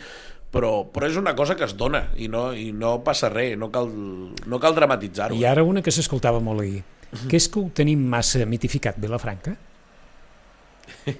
però, 0.52 0.84
però 0.92 1.08
és 1.08 1.16
una 1.16 1.34
cosa 1.36 1.56
que 1.56 1.64
es 1.64 1.74
dona 1.80 2.10
i 2.16 2.28
no, 2.28 2.52
i 2.52 2.72
no 2.76 2.98
passa 3.04 3.32
res, 3.32 3.56
no 3.56 3.70
cal, 3.72 3.88
no 3.88 4.60
cal 4.60 4.76
dramatitzar-ho. 4.76 5.36
I 5.36 5.48
ara 5.48 5.64
una 5.64 5.80
que 5.84 5.92
s'escoltava 5.92 6.44
molt 6.44 6.64
ahir, 6.64 6.84
que 7.28 7.40
és 7.40 7.48
que 7.48 7.60
ho 7.60 7.68
tenim 7.74 8.04
massa 8.12 8.44
mitificat, 8.48 9.00
Vilafranca? 9.00 9.56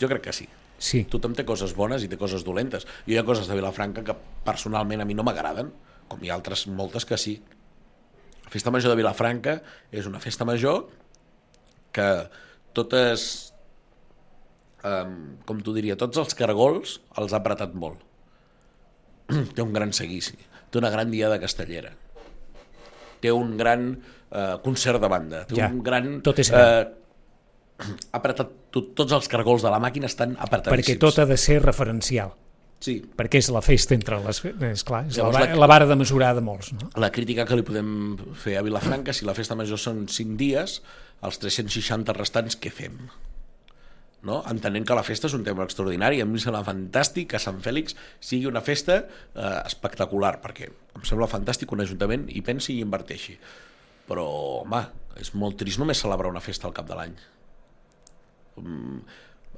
Jo 0.00 0.08
crec 0.08 0.22
que 0.30 0.32
sí. 0.32 0.46
Sí, 0.80 1.02
tothom 1.12 1.34
té 1.36 1.44
coses 1.44 1.74
bones 1.76 2.00
i 2.06 2.08
té 2.08 2.16
coses 2.16 2.40
dolentes. 2.46 2.86
Jo 3.04 3.12
hi 3.12 3.18
ha 3.20 3.26
coses 3.28 3.50
de 3.50 3.56
Vilafranca 3.58 4.00
que 4.06 4.14
personalment 4.46 5.02
a 5.02 5.04
mi 5.04 5.12
no 5.12 5.26
m'agraden, 5.26 5.68
com 6.08 6.22
hi 6.24 6.30
ha 6.30 6.38
altres 6.38 6.64
moltes 6.72 7.04
que 7.04 7.18
sí. 7.20 7.34
Festa 8.50 8.72
Major 8.74 8.92
de 8.92 8.98
Vilafranca 8.98 9.60
és 9.94 10.08
una 10.10 10.20
festa 10.22 10.46
major 10.48 10.84
que 11.94 12.06
totes, 12.76 13.24
um, 14.86 15.16
com 15.46 15.60
t'ho 15.62 15.74
diria, 15.76 15.96
tots 15.98 16.18
els 16.22 16.36
cargols 16.38 16.98
els 17.18 17.34
ha 17.34 17.40
apretat 17.40 17.74
molt. 17.78 18.02
té 19.54 19.62
un 19.62 19.74
gran 19.74 19.94
seguici, 19.96 20.38
té 20.70 20.80
una 20.82 20.90
gran 20.90 21.10
diada 21.10 21.38
castellera, 21.42 21.92
té 23.22 23.30
un 23.34 23.56
gran 23.58 23.92
eh, 23.94 24.56
concert 24.64 25.02
de 25.02 25.10
banda, 25.12 25.44
té 25.46 25.58
Ja, 25.60 25.68
un 25.70 25.82
gran... 25.86 26.16
tot 26.26 26.40
és 26.42 26.50
gran. 26.50 26.90
Eh, 26.90 27.86
ha 28.12 28.18
apretat 28.18 28.50
tot, 28.74 28.92
tots 28.98 29.14
els 29.16 29.28
cargols 29.30 29.62
de 29.66 29.70
la 29.72 29.80
màquina 29.82 30.10
estan 30.10 30.34
apretadíssims. 30.38 30.96
perquè 30.96 30.98
tot 31.00 31.18
ha 31.22 31.26
de 31.28 31.38
ser 31.40 31.60
referencial, 31.62 32.34
Sí, 32.80 32.94
perquè 33.16 33.36
és 33.42 33.50
la 33.52 33.60
festa 33.60 33.92
entre 33.92 34.16
les... 34.24 34.38
És 34.44 34.82
clar, 34.88 35.02
és 35.10 35.18
la, 35.18 35.26
Llavors, 35.26 35.36
va- 35.36 35.48
la- 35.52 35.58
la 35.60 35.66
vara 35.68 35.86
de 35.90 35.96
mesurar 36.00 36.30
de 36.38 36.40
molts, 36.44 36.70
no? 36.72 36.86
la 37.02 37.10
crítica 37.12 37.44
que 37.44 37.58
li 37.58 37.64
podem 37.66 37.90
fer 38.40 38.54
a 38.56 38.62
Vilafranca, 38.64 39.12
si 39.12 39.26
la 39.28 39.34
festa 39.36 39.56
major 39.58 39.76
són 39.82 40.06
5 40.08 40.38
dies, 40.40 40.78
els 41.28 41.36
360 41.42 42.14
restants 42.16 42.56
què 42.56 42.72
fem? 42.72 42.96
No? 44.24 44.38
Entenent 44.48 44.84
que 44.88 44.96
la 44.96 45.04
festa 45.04 45.28
és 45.28 45.34
un 45.36 45.44
tema 45.44 45.64
extraordinari, 45.68 46.20
a 46.20 46.26
mi 46.28 46.38
em 46.38 46.40
sembla 46.40 46.64
fantàstic 46.64 47.28
que 47.34 47.40
Sant 47.40 47.60
Fèlix 47.64 47.94
sigui 48.20 48.48
una 48.48 48.60
festa 48.64 48.96
eh, 49.04 49.52
espectacular, 49.66 50.34
perquè 50.40 50.68
em 50.72 51.04
sembla 51.08 51.28
fantàstic 51.28 51.68
que 51.68 51.76
un 51.76 51.84
ajuntament 51.84 52.26
hi 52.32 52.40
pensi 52.44 52.78
i 52.78 52.82
inverteixi. 52.84 53.36
Però, 54.08 54.24
home, 54.64 54.80
és 55.20 55.34
molt 55.36 55.60
trist 55.60 55.80
només 55.80 56.00
celebrar 56.00 56.32
una 56.32 56.40
festa 56.44 56.68
al 56.68 56.76
cap 56.76 56.88
de 56.88 56.96
l'any. 56.98 57.12
Mm, 58.60 58.98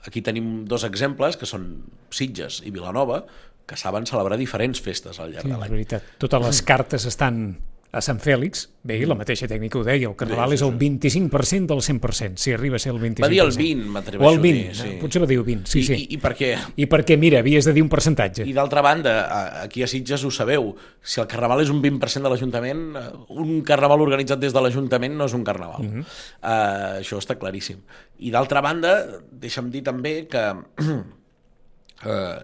Aquí 0.06 0.22
tenim 0.22 0.64
dos 0.66 0.84
exemples, 0.84 1.36
que 1.38 1.46
són 1.46 1.66
Sitges 2.10 2.60
i 2.66 2.70
Vilanova, 2.74 3.22
que 3.66 3.76
saben 3.78 4.04
celebrar 4.06 4.36
diferents 4.40 4.80
festes 4.82 5.20
al 5.22 5.30
llarg 5.32 5.46
Sí, 5.46 5.52
de 5.52 5.58
l'any. 5.60 5.70
veritat. 5.70 6.02
Totes 6.18 6.42
les 6.42 6.62
cartes 6.66 7.06
estan 7.06 7.58
a 7.92 8.00
Sant 8.00 8.16
Fèlix, 8.24 8.70
bé, 8.88 8.96
la 9.04 9.12
mateixa 9.12 9.44
tècnica 9.44 9.76
ho 9.76 9.82
deia, 9.84 10.08
el 10.08 10.14
carnaval 10.16 10.48
Sí, 10.48 10.56
és 10.56 10.62
sí, 10.62 10.64
el 10.64 10.78
25% 10.80 11.66
del 11.68 11.82
100%, 11.84 12.40
si 12.40 12.52
arriba 12.56 12.78
a 12.78 12.80
ser 12.80 12.94
el 12.94 13.00
25%. 13.02 13.20
Va 13.20 13.28
dir 13.28 13.40
el 13.42 13.50
20, 13.52 13.88
m'atreveixo 13.92 14.24
O 14.24 14.30
el 14.32 14.38
a 14.38 14.42
dir, 14.42 14.52
20, 14.54 14.76
sí. 14.78 14.92
potser 15.02 15.20
va 15.20 15.26
dir 15.28 15.36
el 15.36 15.44
20, 15.44 15.68
sí, 15.68 15.80
I, 15.82 15.82
sí. 15.84 15.96
I, 15.98 16.06
I 16.16 16.18
per 16.22 16.30
què? 16.38 16.48
I 16.80 16.86
perquè, 16.88 17.18
mira, 17.20 17.42
havies 17.44 17.66
de 17.68 17.74
dir 17.76 17.82
un 17.84 17.90
percentatge. 17.92 18.46
I 18.48 18.54
d'altra 18.56 18.80
banda, 18.86 19.12
a- 19.26 19.66
aquí 19.66 19.84
a 19.84 19.88
Sitges 19.92 20.24
ho 20.24 20.30
sabeu, 20.32 20.70
si 21.04 21.20
el 21.20 21.28
carnaval 21.28 21.60
és 21.60 21.72
un 21.74 21.82
20% 21.84 22.24
de 22.24 22.32
l'Ajuntament, 22.32 22.80
eh, 22.96 23.02
un 23.42 23.60
carnaval 23.68 24.00
organitzat 24.06 24.40
des 24.40 24.56
de 24.56 24.62
l'Ajuntament 24.64 25.18
no 25.18 25.26
és 25.28 25.34
un 25.36 25.44
carnaval. 25.44 25.84
Uh 25.84 25.92
-huh. 25.92 26.00
uh, 26.00 27.00
això 27.02 27.20
està 27.20 27.36
claríssim. 27.36 27.84
I 28.20 28.30
d'altra 28.30 28.62
banda, 28.62 29.20
deixa'm 29.30 29.68
dir 29.70 29.82
també 29.84 30.26
que, 30.32 30.44
uh, 32.08 32.40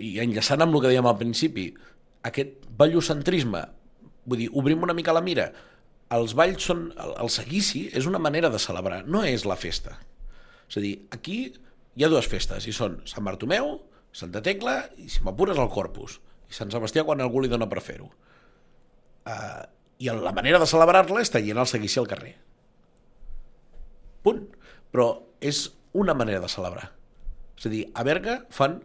i 0.00 0.18
enllaçant 0.18 0.62
amb 0.62 0.74
el 0.74 0.80
que 0.80 0.88
dèiem 0.88 1.06
al 1.06 1.18
principi, 1.18 1.74
aquest 2.22 2.64
ballocentrisme, 2.76 3.79
vull 4.26 4.44
dir, 4.44 4.48
obrim 4.56 4.82
una 4.86 4.96
mica 4.96 5.14
la 5.16 5.22
mira, 5.24 5.50
els 6.14 6.34
balls 6.38 6.66
són, 6.66 6.88
el, 6.98 7.14
el 7.24 7.30
seguici 7.32 7.86
és 7.96 8.08
una 8.10 8.20
manera 8.22 8.50
de 8.50 8.60
celebrar, 8.62 9.04
no 9.06 9.22
és 9.26 9.46
la 9.46 9.58
festa. 9.58 9.96
És 10.70 10.78
a 10.78 10.82
dir, 10.84 10.96
aquí 11.14 11.38
hi 11.50 12.04
ha 12.04 12.10
dues 12.10 12.28
festes, 12.30 12.66
i 12.66 12.74
són 12.74 13.00
Sant 13.10 13.26
Bartomeu, 13.26 13.76
Santa 14.12 14.42
Tecla, 14.42 14.82
i 14.98 15.08
si 15.10 15.22
m'apures 15.26 15.58
el 15.58 15.70
Corpus, 15.70 16.18
i 16.50 16.56
Sant 16.56 16.72
Sebastià 16.74 17.04
quan 17.06 17.22
algú 17.22 17.42
li 17.42 17.50
dona 17.50 17.68
per 17.70 17.82
fer-ho. 17.84 18.10
Uh, 19.26 19.62
I 20.02 20.10
la 20.16 20.32
manera 20.34 20.58
de 20.58 20.66
celebrar-la 20.66 21.22
és 21.22 21.30
traient 21.30 21.60
el 21.60 21.68
seguici 21.70 22.00
al 22.00 22.08
carrer. 22.10 22.34
Punt. 24.24 24.46
Però 24.90 25.06
és 25.40 25.68
una 25.94 26.16
manera 26.18 26.40
de 26.42 26.48
celebrar. 26.50 26.88
És 27.58 27.68
a 27.68 27.70
dir, 27.70 27.84
a 27.94 28.02
Berga 28.06 28.40
fan 28.50 28.80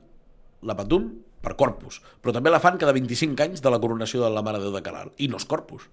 la 0.65 0.75
Patum 0.77 1.07
per 1.45 1.53
Corpus, 1.59 2.01
però 2.23 2.33
també 2.33 2.49
la 2.49 2.61
fan 2.63 2.79
cada 2.81 2.95
25 2.95 3.45
anys 3.45 3.61
de 3.61 3.71
la 3.71 3.79
coronació 3.83 4.23
de 4.23 4.31
la 4.33 4.43
Mare 4.45 4.59
de 4.59 4.67
Déu 4.67 4.75
de 4.75 4.83
Caral, 4.85 5.13
i 5.21 5.29
no 5.29 5.37
és 5.37 5.45
Corpus. 5.45 5.85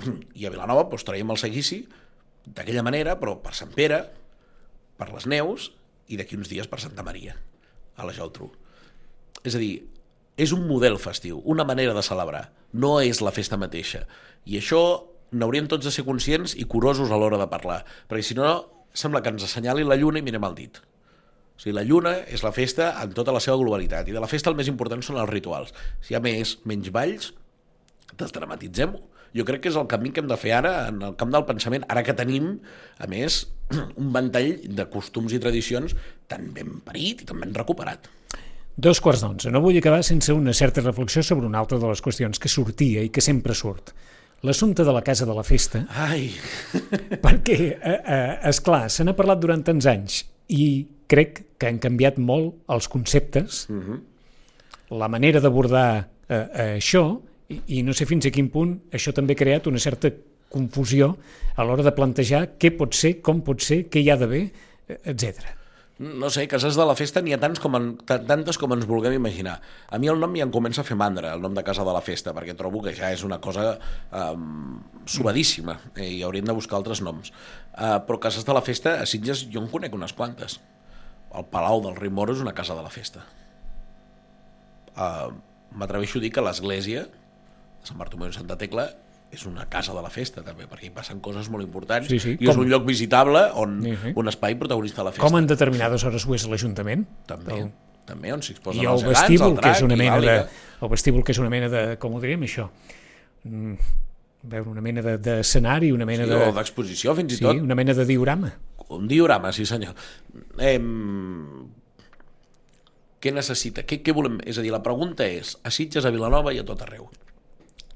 I 0.40 0.48
a 0.48 0.52
Vilanova 0.54 0.86
doncs, 0.88 1.04
traiem 1.04 1.30
el 1.34 1.40
seguici 1.40 1.82
d'aquella 2.46 2.84
manera, 2.86 3.18
però 3.20 3.36
per 3.44 3.54
Sant 3.58 3.72
Pere, 3.76 4.02
per 4.98 5.12
les 5.12 5.28
Neus, 5.28 5.70
i 6.08 6.18
d'aquí 6.18 6.38
uns 6.38 6.50
dies 6.50 6.68
per 6.68 6.80
Santa 6.80 7.04
Maria, 7.04 7.36
a 7.96 8.08
la 8.08 8.16
Geltrú. 8.16 8.50
És 9.44 9.56
a 9.56 9.60
dir, 9.60 9.84
és 10.40 10.52
un 10.56 10.64
model 10.66 10.96
festiu, 11.02 11.42
una 11.44 11.66
manera 11.68 11.94
de 11.94 12.04
celebrar, 12.04 12.48
no 12.72 12.96
és 13.04 13.20
la 13.20 13.34
festa 13.34 13.58
mateixa. 13.60 14.06
I 14.48 14.58
això 14.58 14.82
n'hauríem 15.32 15.68
tots 15.68 15.86
de 15.86 15.92
ser 15.92 16.06
conscients 16.08 16.56
i 16.56 16.64
curosos 16.68 17.12
a 17.12 17.18
l'hora 17.20 17.40
de 17.40 17.48
parlar, 17.52 17.82
perquè 18.08 18.24
si 18.24 18.36
no 18.38 18.48
sembla 18.92 19.22
que 19.22 19.32
ens 19.32 19.44
assenyali 19.44 19.84
la 19.84 19.96
lluna 19.96 20.20
i 20.20 20.24
mirem 20.24 20.44
el 20.48 20.56
dit. 20.56 20.80
O 21.56 21.62
sigui, 21.62 21.76
la 21.76 21.84
lluna 21.86 22.16
és 22.26 22.42
la 22.44 22.52
festa 22.54 22.92
en 23.02 23.12
tota 23.16 23.34
la 23.34 23.40
seva 23.44 23.58
globalitat, 23.60 24.08
i 24.08 24.16
de 24.16 24.20
la 24.22 24.30
festa 24.30 24.50
el 24.50 24.58
més 24.58 24.70
important 24.72 25.02
són 25.04 25.20
els 25.20 25.30
rituals. 25.30 25.72
Si 26.02 26.14
hi 26.14 26.18
ha 26.18 26.22
més, 26.24 26.56
menys 26.68 26.92
balls, 26.94 27.32
desdramatitzem-ho. 28.18 29.08
Jo 29.32 29.46
crec 29.48 29.62
que 29.64 29.70
és 29.72 29.76
el 29.80 29.86
camí 29.88 30.10
que 30.12 30.20
hem 30.20 30.28
de 30.28 30.36
fer 30.36 30.52
ara 30.58 30.72
en 30.90 30.98
el 31.06 31.14
camp 31.20 31.30
del 31.32 31.46
pensament, 31.48 31.86
ara 31.88 32.02
que 32.04 32.12
tenim, 32.16 32.58
a 33.00 33.08
més, 33.08 33.46
un 34.02 34.10
ventall 34.12 34.58
de 34.68 34.88
costums 34.92 35.32
i 35.32 35.40
tradicions 35.40 35.96
tan 36.28 36.50
ben 36.56 36.80
parit 36.84 37.24
i 37.24 37.28
tan 37.28 37.40
ben 37.40 37.54
recuperat. 37.56 38.10
Dos 38.76 39.00
quarts 39.04 39.20
d'onze. 39.24 39.50
No 39.52 39.60
vull 39.64 39.76
acabar 39.80 40.00
sense 40.04 40.32
una 40.32 40.52
certa 40.56 40.84
reflexió 40.84 41.22
sobre 41.24 41.46
una 41.48 41.60
altra 41.60 41.78
de 41.78 41.88
les 41.88 42.00
qüestions 42.04 42.40
que 42.40 42.48
sortia 42.48 43.04
i 43.04 43.12
que 43.12 43.24
sempre 43.24 43.56
surt. 43.56 43.92
L'assumpte 44.42 44.84
de 44.84 44.92
la 44.92 45.04
casa 45.06 45.26
de 45.28 45.34
la 45.36 45.44
festa, 45.46 45.84
Ai, 46.02 46.32
perquè, 47.24 47.58
eh, 47.76 47.98
eh, 48.00 48.38
esclar, 48.50 48.88
se 48.90 49.04
n'ha 49.04 49.14
parlat 49.14 49.38
durant 49.38 49.62
tants 49.62 49.86
anys 49.86 50.24
i 50.50 50.64
crec 51.12 51.42
que 51.60 51.68
han 51.70 51.78
canviat 51.82 52.16
molt 52.18 52.56
els 52.72 52.88
conceptes, 52.88 53.66
la 54.92 55.08
manera 55.12 55.40
d'abordar 55.44 55.86
eh, 56.28 56.34
eh, 56.34 56.68
això, 56.80 57.04
i, 57.52 57.60
i 57.78 57.82
no 57.86 57.92
sé 57.96 58.08
fins 58.08 58.26
a 58.28 58.32
quin 58.34 58.48
punt 58.52 58.78
això 58.96 59.12
també 59.16 59.36
ha 59.36 59.42
creat 59.44 59.68
una 59.68 59.80
certa 59.80 60.10
confusió 60.52 61.14
a 61.56 61.64
l'hora 61.64 61.84
de 61.86 61.92
plantejar 61.96 62.46
què 62.60 62.74
pot 62.76 62.92
ser, 62.96 63.18
com 63.24 63.40
pot 63.44 63.60
ser, 63.64 63.86
què 63.88 64.02
hi 64.04 64.10
ha 64.12 64.18
d'haver, 64.20 64.46
etc. 65.08 65.46
no 66.02 66.28
sé, 66.34 66.44
cases 66.50 66.74
de 66.76 66.84
la 66.88 66.96
festa 66.98 67.20
n'hi 67.22 67.32
ha 67.32 67.38
tants 67.40 67.60
com 67.62 67.76
en, 67.78 67.84
tan- 68.08 68.24
tantes 68.26 68.58
com 68.58 68.72
ens 68.74 68.84
vulguem 68.88 69.14
imaginar. 69.14 69.54
A 69.88 70.00
mi 70.02 70.08
el 70.10 70.18
nom 70.20 70.32
ja 70.36 70.42
em 70.44 70.50
comença 70.52 70.82
a 70.82 70.84
fer 70.88 70.96
mandra, 70.98 71.30
el 71.36 71.40
nom 71.44 71.54
de 71.54 71.62
casa 71.64 71.84
de 71.86 71.92
la 71.94 72.00
festa, 72.04 72.32
perquè 72.36 72.56
trobo 72.58 72.82
que 72.82 72.92
ja 72.96 73.12
és 73.14 73.22
una 73.24 73.38
cosa 73.44 73.76
um, 74.10 74.80
subadíssima 75.06 75.78
eh, 75.94 76.08
i 76.18 76.22
hauríem 76.26 76.48
de 76.48 76.56
buscar 76.58 76.80
altres 76.80 77.00
noms. 77.06 77.30
Uh, 77.76 78.00
però 78.08 78.18
cases 78.26 78.44
de 78.44 78.56
la 78.56 78.64
festa, 78.66 78.98
a 79.00 79.06
Sitges 79.06 79.46
jo 79.52 79.62
en 79.62 79.70
conec 79.72 79.94
unes 79.94 80.12
quantes. 80.16 80.58
El 81.34 81.46
Palau 81.48 81.80
del 81.84 81.94
Rei 81.96 82.10
Moro 82.10 82.32
és 82.34 82.40
una 82.44 82.52
casa 82.52 82.74
de 82.76 82.82
la 82.84 82.90
festa. 82.92 83.22
Uh, 84.96 85.32
M'atreveixo 85.72 86.18
a 86.20 86.22
dir 86.22 86.28
que 86.34 86.42
l'església 86.44 87.06
de 87.06 87.86
Sant 87.88 87.96
Bartomeu 87.96 88.28
i 88.28 88.34
Santa 88.36 88.58
Tecla 88.60 88.90
és 89.32 89.46
una 89.48 89.64
casa 89.72 89.94
de 89.96 90.02
la 90.04 90.10
festa 90.12 90.42
també, 90.44 90.66
perquè 90.68 90.90
hi 90.90 90.92
passen 90.92 91.22
coses 91.24 91.48
molt 91.48 91.64
importants 91.64 92.10
Sí, 92.12 92.18
sí, 92.20 92.34
i 92.36 92.44
és 92.44 92.50
com- 92.52 92.60
un 92.66 92.68
lloc 92.68 92.84
visitable 92.84 93.46
on 93.56 93.78
Sí, 93.82 93.94
sí. 94.02 94.12
un 94.20 94.28
espai 94.28 94.58
protagonista 94.60 95.00
de 95.00 95.06
la 95.08 95.12
festa. 95.16 95.24
Com 95.24 95.38
en 95.38 95.46
determinades 95.48 96.04
hores 96.04 96.26
ho 96.28 96.34
és 96.36 96.44
l'Ajuntament. 96.46 97.06
També, 97.26 97.56
El- 97.62 97.72
també 98.04 98.34
on 98.36 98.42
s'hi 98.44 98.52
exposen 98.58 98.82
I 98.82 98.84
el 98.84 98.92
els 98.92 99.06
gegants, 99.06 99.20
vestíbul, 99.22 99.48
el 99.48 99.56
que 99.56 99.62
drac 99.62 99.76
és 99.78 99.82
una 99.88 99.96
mena 99.96 100.20
de... 100.20 100.36
El 100.82 100.88
vestíbul, 100.92 101.24
que 101.24 101.32
és 101.32 101.38
una 101.40 101.48
mena 101.48 101.68
de... 101.72 101.82
Com 102.02 102.12
ho 102.14 102.20
diríem, 102.20 102.44
això? 102.44 102.68
Mm, 103.48 103.78
veure, 104.42 104.68
una 104.70 104.80
mena 104.82 105.02
de- 105.02 105.18
d'escenari, 105.18 105.92
una 105.92 106.06
mena 106.06 106.24
Sí, 106.24 106.30
de... 106.30 106.36
o 106.48 106.52
d'exposició, 106.56 107.14
fins 107.18 107.32
i 107.34 107.36
Sí, 107.36 107.44
tot. 107.44 107.60
una 107.62 107.74
mena 107.78 107.94
de 107.94 108.04
diorama. 108.06 108.52
Un 108.92 109.06
diorama, 109.08 109.52
sí 109.52 109.64
senyor. 109.66 109.94
Em... 110.58 111.68
Què 113.22 113.30
necessita? 113.32 113.84
Què, 113.86 114.00
què 114.02 114.12
volem? 114.16 114.40
És 114.50 114.58
a 114.58 114.62
dir, 114.64 114.72
la 114.74 114.82
pregunta 114.82 115.24
és, 115.30 115.54
a 115.62 115.70
Sitges, 115.70 116.04
a 116.04 116.10
Vilanova 116.10 116.52
i 116.52 116.58
a 116.58 116.64
tot 116.66 116.82
arreu. 116.82 117.06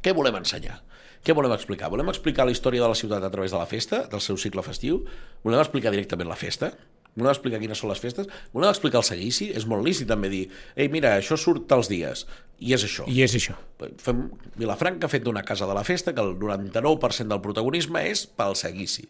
Què 0.03 0.13
volem 0.15 0.37
ensenyar? 0.39 0.81
Què 1.27 1.35
volem 1.35 1.51
explicar? 1.57 1.89
Volem 1.91 2.07
explicar 2.13 2.45
la 2.47 2.53
història 2.55 2.85
de 2.85 2.89
la 2.93 2.95
ciutat 2.95 3.25
a 3.27 3.31
través 3.35 3.51
de 3.51 3.59
la 3.59 3.67
festa, 3.67 4.05
del 4.07 4.23
seu 4.23 4.37
cicle 4.39 4.63
festiu? 4.63 5.01
Volem 5.43 5.59
explicar 5.65 5.91
directament 5.91 6.31
la 6.31 6.39
festa? 6.39 6.71
Volem 7.17 7.33
explicar 7.33 7.61
quines 7.63 7.81
són 7.81 7.89
les 7.91 8.01
festes? 8.03 8.29
Volem 8.53 8.69
explicar 8.69 9.01
el 9.01 9.07
seguici? 9.09 9.49
És 9.57 9.65
molt 9.69 9.87
lícit 9.87 10.09
també 10.11 10.29
dir, 10.33 10.43
ei, 10.77 10.91
mira, 10.93 11.15
això 11.17 11.39
surt 11.41 11.73
els 11.73 11.89
dies, 11.89 12.27
i 12.61 12.75
és 12.77 12.85
això. 12.85 13.07
I 13.09 13.23
és 13.25 13.37
això. 13.39 13.57
Fem... 14.03 14.27
Vilafranca 14.61 15.09
ha 15.09 15.13
fet 15.13 15.29
una 15.29 15.45
casa 15.47 15.69
de 15.69 15.77
la 15.77 15.85
festa 15.85 16.13
que 16.17 16.25
el 16.25 16.35
99% 16.37 17.33
del 17.33 17.43
protagonisme 17.45 18.05
és 18.11 18.27
pel 18.29 18.57
seguici. 18.57 19.07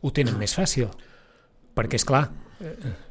Ho 0.00 0.12
tenen 0.16 0.40
més 0.40 0.56
fàcil. 0.56 0.88
Perquè, 1.76 2.00
és 2.00 2.08
clar, 2.08 2.26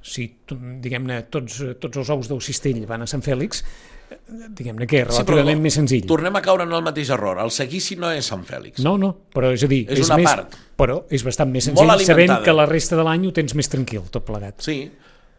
si, 0.01 0.27
tu- 0.45 0.57
diguem-ne, 0.83 1.23
tots, 1.33 1.61
tots 1.79 1.97
els 2.03 2.09
ous 2.15 2.29
del 2.31 2.41
cistell 2.41 2.85
van 2.89 3.03
a 3.03 3.07
Sant 3.09 3.23
Fèlix, 3.25 3.63
eh, 4.09 4.17
diguem-ne 4.49 4.87
que 4.89 5.01
és 5.03 5.07
relativament 5.09 5.61
més 5.61 5.77
senzill. 5.79 6.05
Tornem 6.09 6.35
a 6.35 6.41
caure 6.45 6.63
en 6.67 6.73
el 6.73 6.83
mateix 6.85 7.09
error. 7.13 7.39
El 7.43 7.51
seguici 7.51 7.95
no 7.99 8.11
és 8.11 8.25
Sant 8.29 8.43
Fèlix. 8.47 8.81
No, 8.83 8.97
no, 8.97 9.13
però 9.33 9.51
és 9.53 9.63
a 9.63 9.67
dir, 9.71 9.85
És 9.89 10.07
una 10.07 10.17
més, 10.21 10.29
part. 10.31 10.57
però 10.79 11.03
és 11.09 11.23
bastant 11.23 11.51
més 11.51 11.65
senzill 11.69 12.05
sabent 12.05 12.39
que 12.43 12.53
la 12.55 12.65
resta 12.69 12.95
de 12.99 13.03
l'any 13.07 13.27
ho 13.27 13.33
tens 13.35 13.55
més 13.55 13.69
tranquil, 13.69 14.01
tot 14.11 14.25
plegat. 14.25 14.61
Sí, 14.63 14.89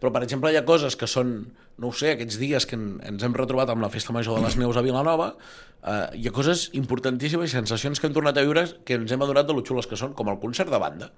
però 0.00 0.12
per 0.12 0.22
exemple 0.26 0.52
hi 0.52 0.56
ha 0.60 0.64
coses 0.68 0.96
que 1.00 1.06
són, 1.08 1.36
no 1.78 1.88
ho 1.88 1.92
sé, 1.92 2.12
aquests 2.14 2.38
dies 2.38 2.66
que 2.66 2.76
en, 2.76 2.98
ens 3.04 3.22
hem 3.24 3.34
retrobat 3.34 3.70
amb 3.72 3.82
la 3.82 3.88
Festa 3.90 4.12
Major 4.12 4.36
de 4.38 4.44
les 4.44 4.56
Neus 4.60 4.76
a 4.76 4.82
Vilanova, 4.84 5.34
eh, 5.84 6.08
hi 6.20 6.28
ha 6.28 6.32
coses 6.34 6.68
importantíssimes 6.74 7.50
i 7.50 7.56
sensacions 7.56 8.00
que 8.00 8.06
hem 8.10 8.12
tornat 8.16 8.36
a 8.36 8.42
viure 8.44 8.66
que 8.84 8.94
ens 8.98 9.10
hem 9.12 9.22
adonat 9.24 9.46
de 9.48 9.54
lo 9.56 9.62
xules 9.64 9.86
que 9.88 9.96
són, 9.96 10.12
com 10.14 10.28
el 10.28 10.38
concert 10.42 10.68
de 10.70 10.78
banda. 10.82 11.10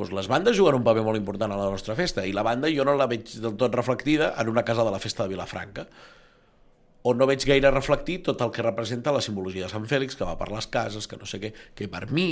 Pues 0.00 0.14
les 0.16 0.28
bandes 0.32 0.56
juguen 0.56 0.78
un 0.78 0.84
paper 0.86 1.02
molt 1.04 1.18
important 1.20 1.52
a 1.52 1.58
la 1.60 1.66
nostra 1.68 1.92
festa 1.98 2.22
i 2.24 2.32
la 2.32 2.40
banda 2.46 2.70
jo 2.72 2.86
no 2.88 2.94
la 2.96 3.04
veig 3.10 3.26
del 3.42 3.52
tot 3.60 3.74
reflectida 3.76 4.30
en 4.40 4.48
una 4.48 4.62
casa 4.64 4.80
de 4.86 4.90
la 4.94 4.98
festa 5.02 5.26
de 5.26 5.34
Vilafranca 5.34 5.84
on 7.02 7.16
no 7.20 7.26
veig 7.28 7.44
gaire 7.48 7.70
reflectir 7.72 8.18
tot 8.24 8.40
el 8.44 8.50
que 8.52 8.62
representa 8.64 9.12
la 9.12 9.20
simbologia 9.24 9.64
de 9.64 9.70
Sant 9.72 9.84
Fèlix, 9.88 10.16
que 10.16 10.24
va 10.28 10.34
per 10.40 10.50
les 10.52 10.66
cases, 10.72 11.06
que 11.08 11.16
no 11.20 11.24
sé 11.28 11.38
què, 11.40 11.50
que 11.76 11.88
per 11.88 12.10
mi, 12.12 12.26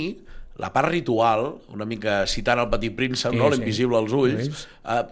la 0.61 0.69
part 0.73 0.89
ritual, 0.93 1.47
una 1.73 1.87
mica 1.89 2.19
citant 2.29 2.61
el 2.61 2.69
petit 2.69 2.93
príncep, 2.97 3.33
Sí, 3.33 3.37
no? 3.39 3.49
sí. 3.49 3.55
l'invisible 3.57 3.97
als 3.97 4.13
ulls, 4.13 4.43
Ulls. 4.49 4.67
eh, 4.85 5.03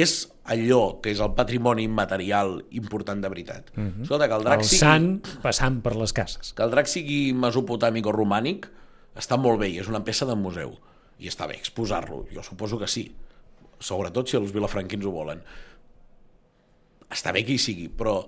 és 0.00 0.14
allò 0.52 1.00
que 1.04 1.12
és 1.12 1.20
el 1.20 1.34
patrimoni 1.36 1.84
immaterial 1.84 2.58
important 2.70 3.20
de 3.20 3.28
veritat. 3.28 3.70
Mm 3.76 3.88
-hmm. 3.88 4.02
Escolta, 4.02 4.28
que 4.28 4.34
el 4.34 4.44
drac, 4.44 4.60
El 4.60 4.64
sigui, 4.64 4.80
sant 4.80 5.28
passant 5.42 5.82
per 5.82 5.94
les 5.96 6.12
cases. 6.12 6.52
que 6.54 6.62
el 6.62 6.70
drac 6.70 6.86
sigui 6.86 7.32
mesopotàmic 7.34 8.06
o 8.06 8.12
romànic 8.12 8.68
està 9.14 9.36
molt 9.36 9.60
bé 9.60 9.68
i 9.68 9.78
és 9.78 9.88
una 9.88 10.04
peça 10.04 10.24
de 10.24 10.34
museu. 10.36 10.78
I 11.22 11.30
està 11.30 11.48
bé 11.48 11.56
exposar-lo, 11.56 12.24
jo 12.32 12.44
suposo 12.44 12.78
que 12.80 12.88
sí. 12.90 13.06
Sobretot 13.80 14.28
si 14.28 14.38
els 14.38 14.52
vilafranquins 14.54 15.04
ho 15.06 15.12
volen. 15.12 15.40
Està 17.12 17.32
bé 17.32 17.44
que 17.46 17.54
hi 17.54 17.62
sigui, 17.62 17.88
però 17.92 18.18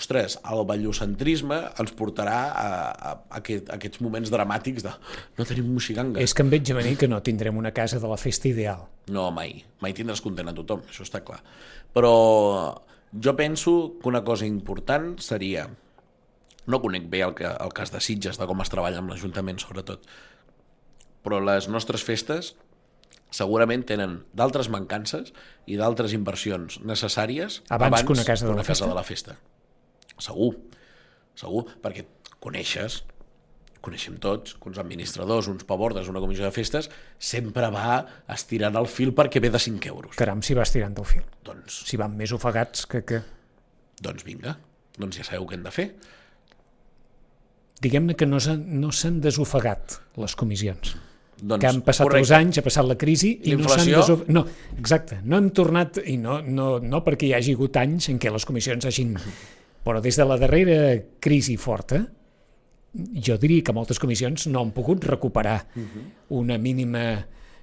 ostres, 0.00 0.38
el 0.48 0.62
ballocentrisme 0.68 1.58
ens 1.80 1.92
portarà 1.96 2.38
a, 2.48 2.68
a, 2.70 3.10
a, 3.10 3.14
aquest, 3.40 3.68
a 3.68 3.76
aquests 3.76 4.00
moments 4.04 4.32
dramàtics 4.32 4.86
de 4.86 4.92
no 5.38 5.46
tenim 5.48 5.68
moixiganga. 5.74 6.20
És 6.22 6.34
que 6.36 6.44
em 6.46 6.52
veig 6.52 6.70
a 6.72 6.78
venir 6.78 6.96
que 7.00 7.08
no 7.10 7.20
tindrem 7.26 7.58
una 7.60 7.74
casa 7.76 8.00
de 8.00 8.08
la 8.10 8.18
festa 8.20 8.48
ideal. 8.48 8.86
No, 9.12 9.28
mai. 9.34 9.60
Mai 9.84 9.96
tindràs 9.96 10.22
content 10.24 10.48
a 10.50 10.56
tothom, 10.56 10.86
això 10.88 11.04
està 11.06 11.22
clar. 11.26 11.40
Però 11.96 12.14
jo 13.12 13.36
penso 13.36 13.76
que 14.00 14.08
una 14.08 14.24
cosa 14.24 14.48
important 14.48 15.16
seria... 15.20 15.68
No 16.70 16.78
conec 16.78 17.06
bé 17.10 17.22
el, 17.24 17.32
que, 17.34 17.48
el 17.48 17.72
cas 17.74 17.90
de 17.90 17.98
Sitges, 18.04 18.36
de 18.38 18.46
com 18.46 18.60
es 18.62 18.70
treballa 18.70 19.00
amb 19.00 19.10
l'Ajuntament, 19.10 19.58
sobretot. 19.58 20.04
Però 21.24 21.40
les 21.44 21.68
nostres 21.68 22.04
festes 22.06 22.54
segurament 23.30 23.84
tenen 23.86 24.20
d'altres 24.36 24.68
mancances 24.72 25.30
i 25.70 25.78
d'altres 25.78 26.14
inversions 26.16 26.80
necessàries 26.82 27.60
Abans 27.70 28.02
que 28.02 28.16
una 28.16 28.26
casa 28.26 28.46
de 28.46 28.52
que 28.52 28.58
la 28.58 28.66
festa? 28.66 28.88
de 28.90 28.96
la 28.96 29.06
festa. 29.06 29.36
Segur, 30.20 30.52
segur, 31.38 31.64
perquè 31.80 32.04
coneixes, 32.42 33.02
coneixem 33.80 34.18
tots, 34.20 34.56
que 34.60 34.68
uns 34.68 34.80
administradors, 34.82 35.48
uns 35.48 35.64
pavordes, 35.68 36.08
una 36.12 36.20
comissió 36.20 36.44
de 36.44 36.52
festes, 36.52 36.90
sempre 37.18 37.70
va 37.72 38.00
estirant 38.28 38.76
el 38.76 38.88
fil 38.90 39.14
perquè 39.16 39.40
ve 39.40 39.52
de 39.52 39.60
5 39.62 39.88
euros. 39.88 40.16
Caram, 40.20 40.42
si 40.44 40.56
vas 40.58 40.72
tirant 40.72 40.96
del 40.96 41.08
fil. 41.08 41.24
Doncs, 41.46 41.84
Si 41.88 42.00
van 42.00 42.16
més 42.16 42.32
ofegats 42.36 42.86
que... 42.86 43.04
que... 43.06 43.22
doncs 44.02 44.24
vinga, 44.24 44.58
doncs 44.98 45.20
ja 45.20 45.24
sabeu 45.24 45.46
què 45.48 45.56
hem 45.56 45.64
de 45.64 45.72
fer. 45.72 45.86
Diguem-ne 47.80 48.16
que 48.16 48.26
no 48.28 48.40
s'han 48.40 48.66
no 48.82 48.92
desofegat 49.24 50.00
les 50.20 50.36
comissions. 50.36 50.98
Doncs, 51.40 51.60
que 51.60 51.68
han 51.70 51.80
passat 51.86 52.06
correcte. 52.06 52.26
els 52.26 52.32
anys, 52.36 52.60
ha 52.60 52.64
passat 52.66 52.86
la 52.88 52.96
crisi 53.00 53.32
i 53.48 53.56
no 53.56 53.68
s'han 53.70 53.88
desof... 53.88 54.24
No, 54.28 54.44
exacte, 54.78 55.20
no 55.24 55.38
han 55.40 55.50
tornat, 55.56 56.02
i 56.04 56.16
no, 56.20 56.40
no, 56.44 56.72
no 56.84 57.02
perquè 57.06 57.30
hi 57.30 57.34
hagi 57.38 57.56
hagut 57.56 57.80
anys 57.80 58.10
en 58.12 58.20
què 58.22 58.32
les 58.32 58.46
comissions 58.48 58.88
hagin... 58.90 59.16
Però 59.80 60.00
des 60.04 60.18
de 60.20 60.26
la 60.28 60.36
darrera 60.36 60.78
crisi 61.24 61.54
forta, 61.56 62.02
jo 62.92 63.36
diria 63.40 63.64
que 63.64 63.72
moltes 63.72 64.00
comissions 64.02 64.44
no 64.52 64.60
han 64.60 64.74
pogut 64.76 65.06
recuperar 65.08 65.56
una 66.36 66.58
mínima 66.60 67.04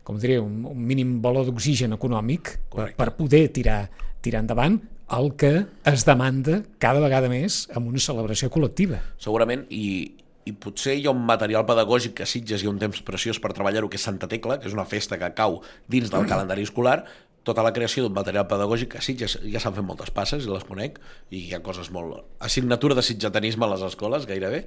com 0.07 0.15
diria, 0.23 0.39
un, 0.39 0.61
un 0.69 0.83
mínim 0.87 1.17
valor 1.19 1.49
d'oxigen 1.49 1.91
econòmic 1.97 2.53
per, 2.71 2.93
per 2.95 3.09
poder 3.17 3.49
tirar, 3.51 3.81
tirar 4.23 4.45
endavant 4.45 4.77
el 5.17 5.33
que 5.39 5.51
es 5.91 6.05
demanda 6.07 6.61
cada 6.79 7.01
vegada 7.03 7.27
més 7.31 7.65
amb 7.75 7.91
una 7.91 7.99
celebració 7.99 8.47
col·lectiva. 8.53 9.01
segurament, 9.19 9.65
i, 9.67 10.15
i 10.47 10.53
potser 10.55 10.95
hi 10.97 11.05
ha 11.07 11.13
un 11.13 11.23
material 11.27 11.65
pedagògic 11.67 12.15
que 12.21 12.27
Sitges 12.29 12.63
ha 12.63 12.71
un 12.71 12.79
temps 12.81 13.03
preciós 13.05 13.41
per 13.43 13.53
treballar-ho, 13.55 13.89
que 13.91 13.99
és 13.99 14.05
Santa 14.07 14.29
Tecla, 14.31 14.59
que 14.61 14.69
és 14.69 14.75
una 14.75 14.87
festa 14.87 15.19
que 15.19 15.33
cau 15.37 15.59
dins 15.91 16.11
del 16.13 16.27
calendari 16.29 16.65
escolar, 16.67 17.01
tota 17.47 17.63
la 17.63 17.71
creació 17.75 18.03
d'un 18.03 18.15
material 18.15 18.47
pedagògic 18.51 18.95
que 18.95 19.03
Sitges 19.03 19.37
ja 19.43 19.61
s'han 19.63 19.75
fet 19.77 19.87
moltes 19.87 20.11
passes, 20.15 20.43
i 20.43 20.51
les 20.51 20.65
conec, 20.67 20.99
i 21.31 21.45
hi 21.47 21.55
ha 21.55 21.61
coses 21.63 21.91
molt... 21.95 22.25
Assignatura 22.43 22.97
de 22.97 23.05
sitgetanisme 23.07 23.67
a 23.67 23.71
les 23.75 23.85
escoles, 23.87 24.27
gairebé. 24.27 24.65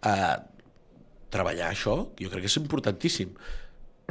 Uh, 0.00 0.38
treballar 1.32 1.70
això, 1.72 1.98
jo 2.20 2.32
crec 2.32 2.46
que 2.46 2.52
és 2.52 2.58
importantíssim. 2.60 3.36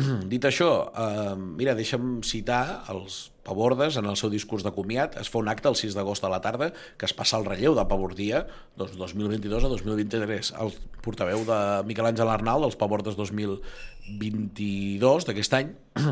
Dit 0.32 0.46
això, 0.48 0.72
eh, 0.90 1.34
mira, 1.38 1.76
deixa'm 1.78 2.22
citar 2.26 2.64
els 2.94 3.31
Pavordes 3.44 3.98
en 3.98 4.06
el 4.06 4.18
seu 4.20 4.30
discurs 4.30 4.64
de 4.64 4.72
comiat. 4.76 5.16
Es 5.22 5.30
fa 5.34 5.40
un 5.42 5.50
acte 5.50 5.70
el 5.70 5.76
6 5.80 5.96
d'agost 5.98 6.24
a 6.24 6.30
la 6.30 6.42
tarda 6.44 6.72
que 6.98 7.06
es 7.08 7.14
passa 7.18 7.40
el 7.40 7.46
relleu 7.48 7.74
de 7.78 7.86
Pavordia 7.90 8.44
doncs, 8.78 8.98
2022 9.00 9.66
a 9.66 9.72
2023. 9.72 10.54
El 10.62 10.70
portaveu 11.02 11.42
de 11.48 11.58
Miquel 11.90 12.06
Àngel 12.12 12.30
Arnal 12.30 12.62
dels 12.68 12.78
Pavordes 12.78 13.18
2022 13.18 15.26
d'aquest 15.30 15.58
any 15.58 15.74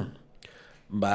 va 1.04 1.14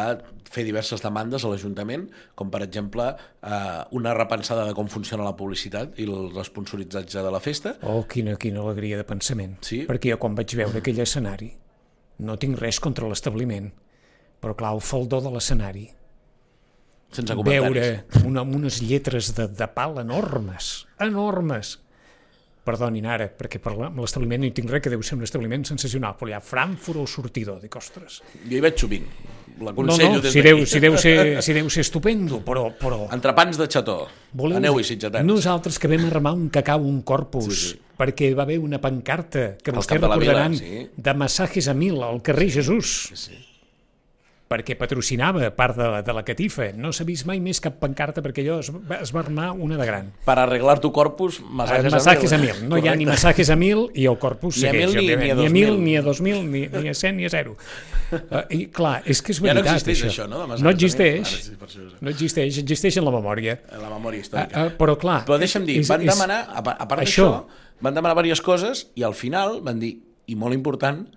fer 0.55 0.62
diverses 0.62 1.03
demandes 1.03 1.42
a 1.42 1.48
l'Ajuntament, 1.50 2.05
com 2.38 2.50
per 2.53 2.61
exemple 2.62 3.09
eh, 3.11 3.83
una 3.98 4.12
repensada 4.14 4.68
de 4.68 4.74
com 4.77 4.87
funciona 4.87 5.27
la 5.27 5.35
publicitat 5.35 5.98
i 5.98 6.07
el 6.07 6.31
responsabilitzatge 6.35 7.24
de 7.27 7.33
la 7.35 7.40
festa, 7.42 7.74
Oh, 7.83 8.05
quina, 8.07 8.37
quina 8.38 8.62
alegria 8.62 9.00
de 9.00 9.07
pensament. 9.09 9.57
Sí. 9.66 9.83
Perquè 9.88 10.14
jo 10.14 10.20
quan 10.22 10.38
vaig 10.38 10.55
veure 10.55 10.79
aquell 10.79 11.03
escenari, 11.03 11.50
no 12.22 12.38
tinc 12.38 12.61
res 12.62 12.79
contra 12.79 13.09
l'establiment, 13.11 13.72
però 14.38 14.55
clar, 14.55 14.77
el 14.77 14.85
faldó 14.85 15.18
de 15.24 15.33
l'escenari, 15.35 15.88
sense 17.14 17.37
veure 17.46 17.87
una, 18.24 18.42
unes 18.42 18.81
lletres 18.83 19.33
de, 19.37 19.48
de 19.48 19.68
pal 19.74 20.00
enormes, 20.03 20.85
enormes, 21.00 21.79
perdonin 22.64 23.05
ara, 23.12 23.29
perquè 23.29 23.61
per 23.61 23.74
l'establiment 23.77 24.40
no 24.40 24.48
hi 24.48 24.55
tinc 24.57 24.70
res, 24.72 24.83
que 24.85 24.92
deu 24.92 25.03
ser 25.05 25.18
un 25.18 25.24
establiment 25.27 25.66
sensacional, 25.68 26.16
però 26.18 26.33
hi 26.33 26.37
ha 26.38 26.40
Frankfurt 26.40 27.03
o 27.03 27.07
sortidor, 27.07 27.61
dic, 27.61 27.77
ostres. 27.77 28.22
Jo 28.42 28.57
hi 28.57 28.62
veig 28.64 28.81
sovint. 28.81 29.05
No, 29.55 29.68
L'aconsello 29.68 30.16
no, 30.16 30.22
des 30.24 30.33
si 30.35 30.42
deu, 30.42 30.64
si, 30.66 30.81
deu 30.83 30.96
ser, 30.98 31.14
si 31.44 31.55
deu 31.55 31.68
ser 31.70 31.85
estupendo, 31.85 32.40
però... 32.42 32.64
però 32.74 33.05
Entrepans 33.14 33.61
de 33.61 33.68
xató. 33.70 34.00
Voleu 34.35 34.59
Aneu-hi, 34.59 34.83
dir, 34.83 34.88
sitgetans. 34.88 35.29
Nosaltres 35.29 35.79
que 35.79 35.90
vam 35.92 36.09
armar 36.09 36.33
un 36.35 36.48
cacau, 36.50 36.83
un 36.88 37.03
corpus, 37.07 37.53
Sí, 37.53 37.68
sí. 37.77 37.81
perquè 38.00 38.33
va 38.35 38.48
haver 38.48 38.59
una 38.59 38.81
pancarta 38.83 39.53
que 39.62 39.70
vostès 39.77 40.00
Camp 40.00 40.09
de 40.09 40.09
Vila, 40.09 40.16
recordaran 40.16 40.57
sí. 40.59 40.87
de 40.96 41.14
massajes 41.14 41.68
a 41.70 41.74
mil 41.79 42.03
al 42.03 42.18
carrer 42.24 42.50
Jesús, 42.57 43.12
Sí. 43.14 43.43
Perquè 44.48 44.74
patrocinava 44.76 45.48
part 45.57 45.74
de, 45.78 45.87
de 46.04 46.12
la 46.12 46.22
catifa. 46.22 46.66
No 46.76 46.90
s'ha 46.92 47.04
vist 47.09 47.24
mai 47.26 47.40
més 47.40 47.59
cap 47.64 47.78
pancarta 47.80 48.20
perquè 48.22 48.42
allò 48.44 48.59
es, 48.61 48.68
va- 48.70 48.98
es 49.02 49.11
va 49.14 49.22
armar 49.24 49.52
una 49.57 49.78
de 49.80 49.87
gran. 49.88 50.11
Per 50.26 50.35
arreglar 50.38 50.78
tu 50.85 50.90
corpus, 50.92 51.40
massajes, 51.48 51.90
Massajes 51.92 52.33
a 52.33 52.38
mil. 52.38 52.61
No 52.68 52.76
hi 52.76 52.87
ha 52.88 52.94
ni 52.94 53.04
Correcte. 53.04 53.11
massajes 53.11 53.50
a 53.50 53.57
mil 53.57 53.87
i 53.94 54.04
el 54.07 54.18
corpus 54.20 54.59
Ni 54.61 54.68
a 54.68 54.70
segueix. 54.70 54.94
mil 54.94 55.00
ni- 55.00 55.16
ni 55.16 55.30
a 55.30 55.35
ni 55.35 55.46
a 55.46 55.50
mil, 55.50 55.70
mil. 55.72 55.80
ni 55.85 55.96
a 55.96 56.02
dos 56.02 56.20
mil, 56.20 56.44
ni, 56.50 56.66
ni 56.68 56.88
a 56.88 56.94
cent, 56.94 57.16
ni 57.16 57.24
a 57.24 57.30
zero. 57.30 57.57
Uh, 58.12 58.44
I 58.50 58.66
clar, 58.66 59.02
és 59.07 59.22
que 59.22 59.33
és 59.33 59.40
Ja 59.40 59.54
no 59.54 59.62
veritat, 59.62 59.80
existeix 59.80 60.04
això, 60.12 60.28
no? 60.28 60.46
Massajes 60.46 60.62
no 60.62 60.68
a 60.68 60.72
mil. 60.72 60.76
existeix. 60.76 61.35
Ara 61.35 61.68
sí, 61.72 61.78
això. 61.80 61.98
No 62.04 62.11
existeix, 62.11 62.59
existeix 62.59 62.96
en 63.00 63.04
la 63.09 63.11
memòria. 63.16 63.59
En 63.72 63.80
la 63.83 63.88
memòria 63.90 64.20
Uh, 64.20 64.22
històrica. 64.22 64.66
uh, 64.68 64.76
però 64.78 64.98
clar... 65.00 65.24
Però 65.26 65.38
deixa'm 65.40 65.64
dir, 65.66 65.80
és- 65.80 65.88
van 65.88 66.04
demanar, 66.04 66.42
a 66.54 66.62
pa- 66.62 66.76
a 66.78 66.87
part 66.87 67.02
això. 67.02 67.26
d'això, 67.33 67.80
van 67.80 67.94
demanar 67.94 68.14
diverses 68.22 68.44
coses 68.44 68.87
i 68.94 69.02
al 69.02 69.14
final 69.14 69.61
van 69.64 69.80
dir, 69.80 69.96
i 70.26 70.37
molt 70.37 70.54
important, 70.54 71.09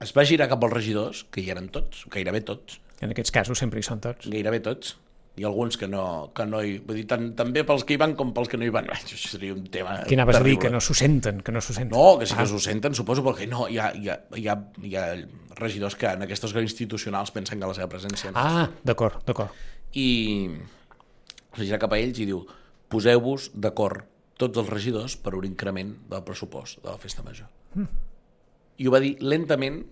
es 0.00 0.12
va 0.16 0.24
girar 0.28 0.48
cap 0.48 0.62
als 0.64 0.72
regidors, 0.74 1.24
que 1.30 1.40
hi 1.40 1.50
eren 1.54 1.68
tots, 1.72 2.04
gairebé 2.12 2.40
tots, 2.44 2.80
En 3.00 3.10
aquests 3.12 3.30
casos 3.30 3.58
sempre 3.60 3.78
hi 3.80 3.84
són 3.84 4.00
tots. 4.00 4.28
gairebé 4.32 4.60
tots, 4.64 4.94
i 5.36 5.44
alguns 5.44 5.76
que 5.76 5.84
no, 5.86 6.30
que 6.34 6.46
no 6.48 6.62
hi... 6.64 6.78
Vull 6.80 6.96
dir, 6.96 7.04
tant, 7.10 7.26
també 7.36 7.60
pels 7.68 7.82
que 7.84 7.92
hi 7.92 7.98
van 8.00 8.14
com 8.16 8.30
pels 8.32 8.48
que 8.48 8.56
no 8.56 8.64
hi 8.64 8.70
van. 8.72 8.86
Això 8.88 9.18
seria 9.20 9.52
un 9.52 9.66
tema 9.68 9.98
Què 10.08 10.16
anaves 10.16 10.36
a 10.36 10.38
dir? 10.40 10.44
terrible. 10.54 10.62
Que 10.64 10.70
no 10.72 10.80
s'ho 10.80 10.94
senten, 10.96 11.42
que 11.44 11.52
no 11.52 11.60
s'ho 11.60 11.74
senten. 11.76 11.92
No, 11.92 12.14
que 12.18 12.24
sí 12.24 12.32
que 12.34 12.40
Ah, 12.40 12.46
s'ho 12.48 12.58
senten, 12.58 12.94
suposo, 12.96 13.20
perquè 13.26 13.44
no, 13.50 13.66
hi 13.68 13.76
ha, 13.76 13.90
hi, 13.92 14.08
ha, 14.08 14.16
hi, 14.34 14.46
ha, 14.48 14.56
hi 14.82 14.94
ha 14.96 15.04
regidors 15.60 15.94
que 16.00 16.08
en 16.08 16.24
aquests 16.24 16.48
òrgans 16.48 16.70
institucionals 16.70 17.34
pensen 17.36 17.60
que 17.60 17.68
la 17.68 17.74
seva 17.76 17.88
presència 17.92 18.32
no. 18.32 18.40
Ah, 18.40 18.64
d'acord, 18.82 19.20
d'acord. 19.28 19.52
I 19.92 20.08
es 21.56 21.62
gira 21.66 21.78
cap 21.84 21.92
a 21.92 21.98
ells 22.00 22.18
i 22.24 22.26
diu 22.32 22.40
poseu-vos 22.88 23.50
d'acord 23.52 24.08
tots 24.40 24.56
els 24.60 24.68
regidors 24.72 25.18
per 25.20 25.34
un 25.36 25.44
increment 25.48 25.92
del 26.08 26.24
pressupost 26.24 26.80
de 26.82 26.88
la 26.88 26.96
festa 27.00 27.22
major. 27.22 27.48
Mm. 27.74 27.88
I 28.78 28.86
ho 28.88 28.92
va 28.94 29.00
dir 29.00 29.16
lentament 29.20 29.82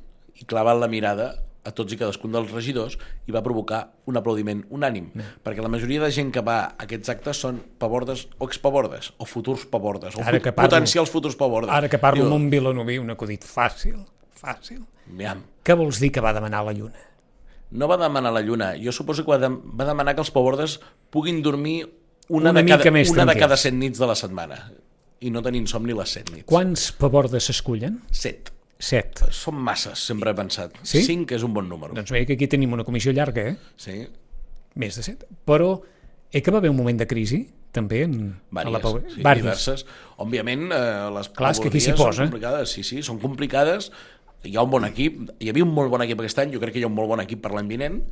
i 0.41 0.45
clavant 0.51 0.81
la 0.83 0.89
mirada 0.91 1.33
a 1.65 1.71
tots 1.73 1.95
i 1.95 1.97
cadascun 1.97 2.35
dels 2.35 2.51
regidors 2.53 2.99
i 3.25 3.33
va 3.33 3.41
provocar 3.41 3.79
un 4.11 4.19
aplaudiment 4.21 4.65
unànim, 4.69 5.07
mm. 5.15 5.39
perquè 5.47 5.63
la 5.65 5.71
majoria 5.73 6.03
de 6.03 6.11
gent 6.13 6.29
que 6.35 6.43
va 6.45 6.59
a 6.67 6.85
aquests 6.85 7.09
actes 7.15 7.41
són 7.41 7.63
pavordes 7.81 8.27
o 8.37 8.45
expavordes, 8.45 9.13
o 9.17 9.25
futurs 9.25 9.65
pavordes, 9.73 10.19
o 10.19 10.21
Ara 10.21 10.37
fut- 10.37 10.43
que 10.45 10.53
parlo- 10.53 10.69
potencials 10.75 11.11
futurs 11.15 11.37
pavordes. 11.41 11.73
Ara 11.73 11.89
que 11.89 11.99
parlo 12.03 12.21
Diu, 12.21 12.29
amb 12.29 12.37
un 12.43 12.51
vilanoví, 12.53 12.99
un 13.01 13.15
acudit 13.17 13.47
fàcil, 13.49 13.97
fàcil. 14.37 14.83
Aviam, 15.09 15.41
Què 15.65 15.75
vols 15.77 15.99
dir 16.01 16.11
que 16.13 16.21
va 16.21 16.35
demanar 16.37 16.65
la 16.65 16.73
lluna? 16.77 17.01
no 17.75 17.89
va 17.89 17.97
demanar 17.99 18.31
la 18.33 18.41
lluna, 18.45 18.75
jo 18.79 18.93
suposo 18.93 19.25
que 19.25 19.33
va, 19.33 19.39
de, 19.43 19.49
va 19.51 19.85
demanar 19.89 20.15
que 20.15 20.21
els 20.23 20.31
pavordes 20.31 20.77
puguin 21.11 21.41
dormir 21.43 21.89
una, 22.29 22.51
Una 22.51 22.61
de 22.61 22.67
cada, 22.69 22.91
una 23.11 23.25
de 23.27 23.35
cada 23.41 23.57
set 23.57 23.75
nits 23.75 23.99
de 23.99 24.07
la 24.07 24.15
setmana 24.15 24.61
i 25.21 25.31
no 25.33 25.43
tenir 25.43 25.61
insomni 25.65 25.93
les 25.97 26.13
set 26.13 26.31
nits. 26.31 26.47
Quants 26.47 26.93
pavordes 27.01 27.49
s'escullen? 27.51 27.99
Set. 28.13 28.53
Set. 28.85 29.23
Són 29.33 29.57
masses, 29.65 30.03
sempre 30.11 30.33
he 30.33 30.37
pensat. 30.37 30.77
Sí? 30.85 31.01
Cinc 31.07 31.33
és 31.37 31.45
un 31.47 31.55
bon 31.57 31.69
número. 31.71 31.97
Doncs 31.97 32.13
mira 32.13 32.29
que 32.29 32.37
aquí 32.37 32.49
tenim 32.53 32.75
una 32.77 32.85
comissió 32.85 33.15
llarga, 33.17 33.47
eh? 33.55 33.75
Sí, 33.81 34.03
Més 34.75 34.97
de 34.99 35.05
set. 35.07 35.21
Però 35.47 35.77
eh 36.35 36.43
que 36.43 36.51
va 36.51 36.59
haver 36.59 36.73
un 36.73 36.77
moment 36.77 36.99
de 36.99 37.07
crisi, 37.07 37.45
també, 37.75 38.03
en, 38.07 38.17
Vàries, 38.55 38.73
la 38.75 38.81
Pau... 38.83 38.99
sí, 38.99 39.23
Vàries. 39.23 39.45
diverses. 39.45 39.85
Òbviament, 40.23 40.67
eh, 40.75 41.07
les 41.15 41.31
Clar, 41.31 41.53
que 41.63 41.71
aquí 41.71 41.83
s'hi 41.83 41.95
posa. 41.95 42.19
Són 42.19 42.31
complicades, 42.33 42.75
sí, 42.75 42.83
sí, 42.87 43.01
són 43.07 43.21
complicades. 43.23 43.91
Hi 44.45 44.59
ha 44.59 44.67
un 44.67 44.71
bon 44.75 44.85
equip, 44.87 45.23
hi 45.41 45.51
havia 45.51 45.65
un 45.65 45.73
molt 45.75 45.91
bon 45.95 46.03
equip 46.05 46.21
aquest 46.21 46.43
any, 46.43 46.53
jo 46.55 46.61
crec 46.63 46.75
que 46.75 46.83
hi 46.83 46.87
ha 46.87 46.91
un 46.91 46.97
molt 46.99 47.11
bon 47.15 47.23
equip 47.23 47.41
per 47.45 47.55
l'any 47.55 47.71
vinent, 47.71 48.03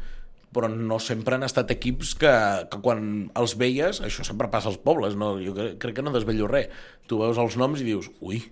però 0.52 0.68
no 0.70 0.98
sempre 1.00 1.36
han 1.36 1.44
estat 1.46 1.70
equips 1.74 2.14
que, 2.20 2.32
que 2.72 2.80
quan 2.84 3.04
els 3.40 3.54
veies, 3.60 4.02
això 4.04 4.24
sempre 4.26 4.50
passa 4.52 4.70
als 4.70 4.80
pobles, 4.84 5.16
no? 5.18 5.34
jo 5.42 5.54
crec 5.56 5.96
que 5.98 6.04
no 6.04 6.12
desvello 6.14 6.48
res. 6.50 6.72
Tu 7.08 7.18
veus 7.20 7.40
els 7.40 7.56
noms 7.60 7.82
i 7.82 7.88
dius, 7.88 8.10
ui, 8.20 8.42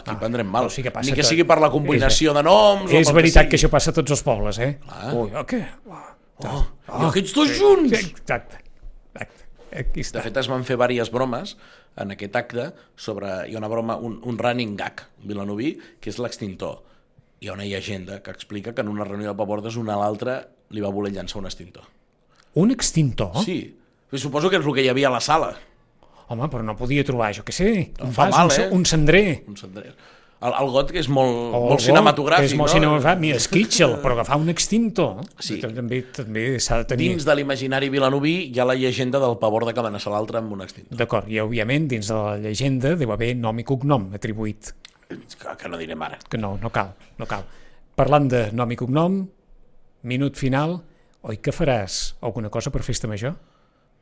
aquí 0.00 0.12
ah, 0.14 0.18
prendrem 0.20 0.46
mal. 0.48 0.68
sí 0.70 0.82
que 0.84 0.90
passa 0.94 1.10
Ni 1.10 1.16
que 1.16 1.22
tot. 1.24 1.30
sigui 1.30 1.44
per 1.48 1.58
la 1.62 1.70
combinació 1.72 2.34
de 2.36 2.42
noms... 2.46 2.90
És 2.92 3.10
veritat 3.12 3.46
que, 3.48 3.56
sigui. 3.56 3.66
això 3.66 3.72
passa 3.72 3.90
a 3.92 3.96
tots 3.96 4.14
els 4.16 4.22
pobles, 4.26 4.58
eh? 4.62 4.76
Ah. 4.88 5.12
Ui, 5.14 5.30
oh, 5.34 5.44
què? 5.48 5.62
Oh, 5.88 6.04
Oh, 6.44 6.60
I 6.84 7.06
aquests 7.08 7.32
dos 7.32 7.48
junts! 7.56 7.94
Exacte. 7.96 8.58
exacte. 9.14 9.44
Aquí 9.72 10.02
De 10.02 10.04
està. 10.04 10.20
fet, 10.20 10.36
es 10.36 10.48
van 10.52 10.64
fer 10.68 10.76
diverses 10.76 11.08
bromes 11.12 11.54
en 11.96 12.12
aquest 12.12 12.36
acte 12.36 12.66
sobre... 12.94 13.30
Hi 13.48 13.54
ha 13.56 13.58
una 13.62 13.70
broma, 13.72 13.96
un, 13.96 14.18
un 14.22 14.36
running 14.36 14.74
gag 14.76 15.00
vilanoví, 15.24 15.70
que 16.00 16.12
és 16.12 16.18
l'extintor. 16.20 16.82
Hi 17.40 17.48
ha 17.48 17.54
una 17.56 17.64
llegenda 17.64 18.18
que 18.22 18.30
explica 18.36 18.74
que 18.76 18.84
en 18.84 18.88
una 18.92 19.04
reunió 19.08 19.30
de 19.32 19.36
pavordes 19.38 19.76
una 19.80 19.94
a 19.96 20.02
l'altra 20.02 20.42
li 20.76 20.84
va 20.84 20.92
voler 20.92 21.14
llançar 21.16 21.40
un 21.40 21.48
extintor. 21.48 21.88
Un 22.60 22.70
extintor? 22.70 23.32
Sí. 23.44 23.58
Suposo 24.12 24.48
que 24.52 24.60
és 24.60 24.64
el 24.68 24.76
que 24.76 24.84
hi 24.84 24.88
havia 24.92 25.08
a 25.08 25.16
la 25.16 25.20
sala. 25.24 25.54
Home, 26.28 26.48
però 26.50 26.62
no 26.66 26.74
podia 26.76 27.04
trobar, 27.06 27.32
jo 27.36 27.44
què 27.46 27.52
sé, 27.54 27.70
un 28.02 28.12
fa 28.12 28.26
vas, 28.30 28.34
mal, 28.36 28.52
eh? 28.58 28.68
un 28.74 28.84
cendrer. 28.84 29.42
Un 29.46 29.56
cendrer. 29.56 29.92
El, 30.36 30.52
el 30.52 30.68
got, 30.74 30.90
que 30.92 30.98
és 31.00 31.06
molt, 31.08 31.32
O 31.56 31.60
molt 31.70 31.80
cinematogràfic, 31.80 32.50
És 32.50 32.54
molt 32.58 32.68
no? 32.68 32.74
cinematogràfic. 32.74 33.20
Mira, 33.22 33.38
Skitchel, 33.40 33.94
però 34.02 34.12
agafar 34.18 34.36
un 34.42 34.50
extintor 34.52 35.22
Sí. 35.40 35.56
també, 35.62 36.02
també 36.12 36.42
s'ha 36.60 36.82
de 36.82 36.88
tenir... 36.90 37.06
Dins 37.14 37.24
de 37.24 37.34
l'imaginari 37.38 37.88
vilanoví 37.88 38.34
hi 38.52 38.60
ha 38.60 38.66
la 38.68 38.74
llegenda 38.76 39.18
del 39.22 39.38
pavor 39.40 39.64
de 39.64 39.72
que 39.72 39.80
amenaça 39.80 40.10
l'altre 40.12 40.42
amb 40.42 40.52
un 40.52 40.60
extintor. 40.66 40.98
D'acord, 40.98 41.30
i 41.32 41.40
òbviament 41.40 41.88
dins 41.88 42.10
de 42.12 42.18
la 42.18 42.36
llegenda 42.42 42.92
deu 43.00 43.14
haver 43.16 43.32
nom 43.40 43.58
i 43.58 43.64
cognom 43.64 44.10
atribuït, 44.14 44.74
Que, 45.08 45.56
que 45.56 45.68
no 45.70 45.78
direm 45.78 46.02
ara. 46.02 46.18
que 46.28 46.36
no, 46.36 46.58
no 46.60 46.68
cal, 46.74 46.92
no 47.16 47.26
cal. 47.30 47.44
Parlant 47.96 48.28
de 48.28 48.50
nom 48.52 48.70
i 48.70 48.76
cognom, 48.76 49.22
minut 50.02 50.36
final, 50.36 50.80
oi 51.22 51.38
que 51.38 51.50
faràs 51.54 52.16
alguna 52.20 52.50
cosa 52.50 52.70
per 52.74 52.82
festa 52.82 53.08
major? 53.08 53.38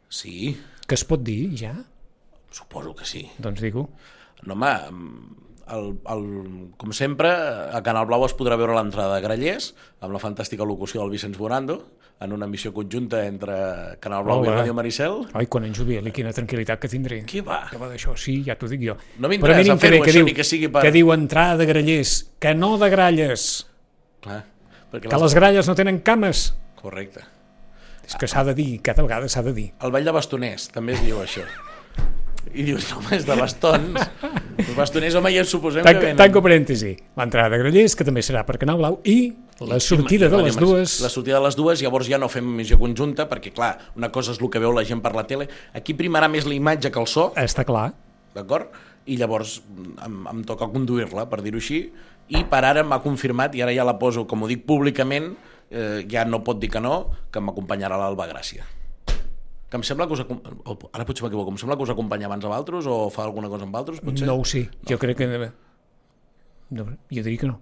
Sí, 0.08 0.56
Que 0.86 0.94
es 0.98 1.04
pot 1.04 1.22
dir, 1.22 1.54
ja? 1.56 1.74
Suposo 2.54 2.94
que 2.94 3.04
sí. 3.08 3.24
Doncs 3.42 3.60
digue-ho. 3.64 3.88
No, 4.44 4.54
home, 4.54 4.70
el, 5.74 5.86
el, 6.12 6.24
com 6.76 6.92
sempre, 6.92 7.30
a 7.72 7.80
Canal 7.82 8.06
Blau 8.06 8.24
es 8.26 8.34
podrà 8.36 8.58
veure 8.60 8.74
l'entrada 8.76 9.16
de 9.16 9.22
Grallers, 9.24 9.72
amb 10.04 10.12
la 10.14 10.20
fantàstica 10.22 10.66
locució 10.68 11.00
del 11.02 11.12
Vicenç 11.14 11.38
Morando, 11.40 11.78
en 12.24 12.32
una 12.32 12.46
missió 12.46 12.70
conjunta 12.72 13.24
entre 13.26 13.54
Canal 14.00 14.22
Blau 14.24 14.42
Hola. 14.44 14.52
i 14.52 14.58
Ràdio 14.60 14.74
Maricel. 14.76 15.16
Ai, 15.34 15.48
quan 15.50 15.64
en 15.66 15.74
jubili, 15.74 16.12
quina 16.14 16.30
tranquil·litat 16.36 16.78
que 16.80 16.88
tindré. 16.92 17.22
Què 17.28 17.42
va? 17.44 17.64
Que 17.72 17.80
va 17.80 17.88
d'això, 17.90 18.14
sí, 18.20 18.38
ja 18.46 18.54
t'ho 18.60 18.68
dic 18.70 18.84
jo. 18.86 18.94
No 19.18 19.28
m'interessa 19.32 19.76
fer-ho, 19.80 20.02
això, 20.04 20.18
diu, 20.20 20.28
ni 20.28 20.36
que 20.36 20.44
sigui 20.46 20.68
per- 20.68 20.84
Que 20.86 20.92
diu 20.94 21.10
entrada 21.12 21.56
de 21.60 21.66
grallers, 21.66 22.14
que 22.38 22.54
no 22.54 22.76
de 22.78 22.90
gralles, 22.92 23.66
Clar, 24.24 24.44
perquè 24.92 25.10
que 25.10 25.18
les 25.24 25.34
gralles 25.34 25.68
no 25.68 25.74
tenen 25.74 25.98
cames. 26.06 26.52
Correcte. 26.80 27.24
És 28.06 28.14
que 28.20 28.28
s'ha 28.28 28.44
de 28.44 28.52
dir, 28.54 28.82
cada 28.84 29.02
vegada 29.02 29.28
s'ha 29.32 29.42
de 29.42 29.52
dir. 29.56 29.70
El 29.80 29.90
ball 29.90 30.04
de 30.04 30.12
bastoners, 30.12 30.68
també 30.68 30.92
es 30.92 31.00
diu 31.04 31.18
això. 31.24 31.42
I 32.52 32.62
dius, 32.66 32.90
no, 32.90 32.98
home, 33.00 33.16
és 33.16 33.24
de 33.26 33.34
bastons. 33.38 34.04
Els 34.64 34.74
bastoners, 34.76 35.16
home, 35.18 35.32
ja 35.34 35.42
suposem 35.48 35.82
que 35.82 35.88
Tanco, 35.88 36.04
venen. 36.04 36.18
tanco 36.20 36.42
parèntesi. 36.44 36.92
L'entrada 37.18 37.50
de 37.54 37.58
grallers, 37.64 37.96
que 37.98 38.06
també 38.06 38.22
serà 38.22 38.44
per 38.46 38.58
Canal 38.62 38.78
Blau, 38.78 39.00
i 39.08 39.32
la 39.64 39.78
sortida 39.82 40.28
de 40.28 40.36
Ràdio 40.36 40.46
les 40.50 40.58
dues... 40.60 40.94
La 41.02 41.10
sortida 41.10 41.38
de 41.40 41.44
les 41.46 41.56
dues, 41.58 41.82
llavors 41.82 42.06
ja 42.10 42.18
no 42.20 42.28
fem 42.30 42.46
missió 42.58 42.78
conjunta, 42.78 43.26
perquè, 43.30 43.52
clar, 43.54 43.72
una 43.98 44.10
cosa 44.14 44.34
és 44.34 44.40
el 44.42 44.50
que 44.50 44.62
veu 44.62 44.74
la 44.74 44.84
gent 44.86 45.02
per 45.02 45.14
la 45.16 45.24
tele. 45.30 45.48
Aquí 45.74 45.94
primarà 45.98 46.28
més 46.30 46.46
la 46.46 46.54
imatge 46.54 46.90
que 46.94 47.00
el 47.02 47.08
so, 47.10 47.30
Està 47.40 47.64
clar. 47.66 47.92
d'acord? 48.34 48.70
I 49.06 49.18
llavors 49.20 49.58
em, 50.04 50.20
em 50.30 50.44
toca 50.48 50.66
conduir-la, 50.72 51.26
per 51.30 51.42
dir-ho 51.44 51.60
així, 51.60 51.82
i 52.34 52.44
per 52.48 52.62
ara 52.64 52.82
m'ha 52.86 53.02
confirmat, 53.04 53.54
i 53.54 53.62
ara 53.62 53.74
ja 53.76 53.84
la 53.84 53.98
poso, 54.00 54.24
com 54.26 54.42
ho 54.42 54.48
dic 54.48 54.62
públicament, 54.66 55.34
eh, 55.70 56.06
ja 56.10 56.24
no 56.24 56.40
pot 56.46 56.58
dir 56.62 56.70
que 56.72 56.80
no, 56.80 57.10
que 57.30 57.42
m'acompanyarà 57.42 57.98
l'Alba 58.00 58.26
Gràcia. 58.30 58.64
Que 59.74 59.80
em 59.80 59.82
sembla 59.82 60.06
que 60.06 60.14
us... 60.14 60.20
O, 60.22 60.76
ara 60.94 61.02
potser 61.02 61.24
m'equivoco, 61.26 61.50
em 61.50 61.56
sembla 61.58 61.74
que 61.74 61.82
us 61.82 61.90
acompanya 61.90 62.28
abans 62.28 62.44
a 62.46 62.50
Valtros 62.52 62.86
o 62.86 63.08
fa 63.10 63.24
alguna 63.26 63.48
cosa 63.50 63.66
amb 63.66 63.74
Valtros, 63.74 63.98
potser? 63.98 64.28
No 64.28 64.36
ho 64.38 64.44
sé, 64.46 64.68
jo 64.86 64.98
crec 65.02 65.18
que... 65.18 65.26
No, 66.70 66.84
jo 67.10 67.24
diria 67.24 67.40
que 67.42 67.48
no. 67.50 67.56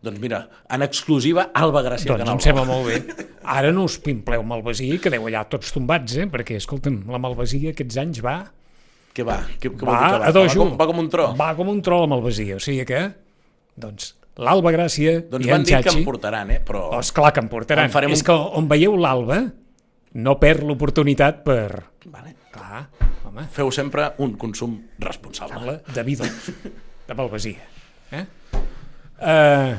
Doncs 0.00 0.20
mira, 0.22 0.38
en 0.70 0.84
exclusiva, 0.86 1.48
Alba 1.58 1.82
Gràcia 1.84 2.08
Doncs 2.14 2.22
Canal 2.22 2.38
em 2.38 2.40
sembla 2.40 2.64
molt 2.64 2.88
bé. 2.88 3.26
Ara 3.44 3.74
no 3.74 3.84
us 3.84 3.98
pimpleu 4.00 4.44
Malvasia, 4.46 4.96
que 5.02 5.12
deu 5.12 5.28
allà 5.28 5.42
tots 5.50 5.74
tombats, 5.74 6.16
eh? 6.22 6.28
Perquè, 6.32 6.56
escolta'm, 6.62 7.02
la 7.12 7.20
Malvasia 7.20 7.74
aquests 7.76 8.00
anys 8.00 8.22
va... 8.24 8.36
Què 9.12 9.28
va? 9.28 9.40
Què, 9.60 9.68
què 9.68 9.88
Va, 9.88 9.98
dir 9.98 10.08
que 10.08 10.22
va? 10.24 10.32
Va 10.40 10.54
com, 10.56 10.74
va 10.80 10.88
com 10.88 11.04
un 11.04 11.12
tro. 11.12 11.28
Va 11.36 11.50
com 11.58 11.72
un 11.74 11.84
tro 11.84 12.00
la 12.04 12.10
Malvasia, 12.14 12.56
o 12.56 12.64
sigui 12.64 12.88
que... 12.88 13.04
Doncs 13.78 14.14
l'Alba 14.38 14.70
Gràcia 14.70 15.18
Doncs 15.28 15.44
i 15.44 15.50
en 15.50 15.64
dit 15.66 15.74
que 15.76 15.82
Xachi... 15.90 16.00
em 16.00 16.06
portaran, 16.06 16.56
eh? 16.56 16.60
Però... 16.64 16.88
Esclar 17.02 17.34
que 17.34 17.42
em 17.44 17.52
portaran. 17.52 17.90
En 17.90 17.94
farem 17.94 18.14
És 18.14 18.22
un- 18.22 18.28
que 18.30 18.36
on 18.62 18.70
veieu 18.70 18.94
l'Alba 18.96 19.42
no 20.14 20.38
perd 20.40 20.64
l'oportunitat 20.66 21.42
per... 21.44 21.68
Vale. 22.08 22.34
Clar, 22.52 22.86
home, 23.28 23.44
Feu 23.52 23.70
sempre 23.74 24.14
un 24.24 24.32
consum 24.40 24.78
responsable. 25.04 25.82
de 25.94 26.02
vi 26.06 26.16
dolç, 26.16 26.48
de 27.08 27.16
Malvasia. 27.18 27.68
Eh? 28.16 28.24
Uh, 29.18 29.76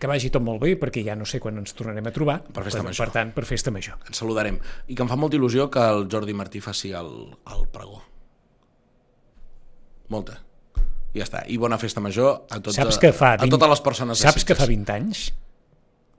que 0.00 0.08
vagi 0.08 0.30
tot 0.32 0.44
molt 0.44 0.62
bé, 0.62 0.74
perquè 0.80 1.04
ja 1.04 1.16
no 1.18 1.28
sé 1.28 1.40
quan 1.42 1.60
ens 1.60 1.76
tornarem 1.76 2.08
a 2.08 2.12
trobar. 2.14 2.38
Per 2.40 2.64
festa 2.64 2.80
per, 2.80 2.88
major. 2.88 3.04
Per 3.04 3.16
tant, 3.18 3.32
per 3.36 3.44
festa 3.48 3.72
major. 3.72 4.00
Ens 4.08 4.20
saludarem. 4.22 4.58
I 4.88 4.96
que 4.96 5.04
em 5.04 5.12
fa 5.12 5.20
molta 5.20 5.38
il·lusió 5.38 5.68
que 5.72 5.84
el 5.92 6.06
Jordi 6.12 6.36
Martí 6.36 6.60
faci 6.64 6.92
el, 6.96 7.12
el 7.52 7.64
pregó. 7.72 8.02
Molta. 10.12 10.40
I 11.12 11.20
ja 11.20 11.26
està. 11.26 11.42
I 11.48 11.56
bona 11.60 11.78
festa 11.80 12.02
major 12.04 12.46
a, 12.48 12.60
tots, 12.60 12.76
Saps 12.76 13.00
que 13.02 13.12
fa 13.16 13.34
a 13.36 13.48
totes 13.48 13.72
les 13.72 13.82
persones 13.84 14.20
Saps 14.20 14.44
que 14.44 14.56
fa 14.56 14.68
Sitges. 14.68 14.84
20 14.84 14.96
anys 14.96 15.26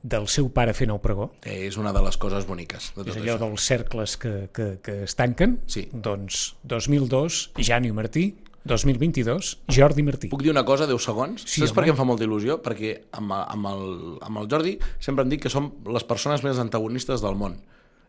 del 0.03 0.27
seu 0.31 0.49
pare 0.53 0.73
fent 0.77 0.91
el 0.93 0.99
pregó? 1.03 1.31
Eh, 1.43 1.65
És 1.67 1.77
una 1.77 1.91
de 1.93 2.01
les 2.05 2.17
coses 2.17 2.45
boniques 2.47 2.91
de 2.95 3.03
tot 3.03 3.13
És 3.13 3.21
allò 3.21 3.36
això. 3.36 3.43
dels 3.45 3.65
cercles 3.65 4.17
que, 4.17 4.33
que, 4.53 4.67
que 4.83 5.03
es 5.03 5.15
tanquen? 5.15 5.60
Sí. 5.67 5.88
Doncs 5.91 6.55
2002, 6.63 7.51
Jani 7.57 7.91
Martí, 7.91 8.36
2022, 8.67 9.57
Jordi 9.71 10.03
Martí. 10.03 10.29
Puc 10.29 10.43
dir 10.43 10.51
una 10.51 10.65
cosa, 10.67 10.86
10 10.88 10.99
segons? 11.01 11.45
Sí, 11.47 11.62
Saps 11.63 11.73
per 11.75 11.86
què 11.88 11.93
em 11.93 11.97
fa 11.99 12.05
molta 12.07 12.25
il·lusió? 12.27 12.60
Perquè 12.63 12.93
amb, 13.17 13.33
amb, 13.38 13.69
el, 13.71 13.83
amb 14.27 14.43
el 14.43 14.49
Jordi 14.51 14.75
sempre 14.99 15.23
em 15.25 15.31
dic 15.31 15.45
que 15.45 15.51
som 15.53 15.71
les 15.88 16.05
persones 16.07 16.43
més 16.45 16.60
antagonistes 16.60 17.23
del 17.23 17.39
món. 17.39 17.57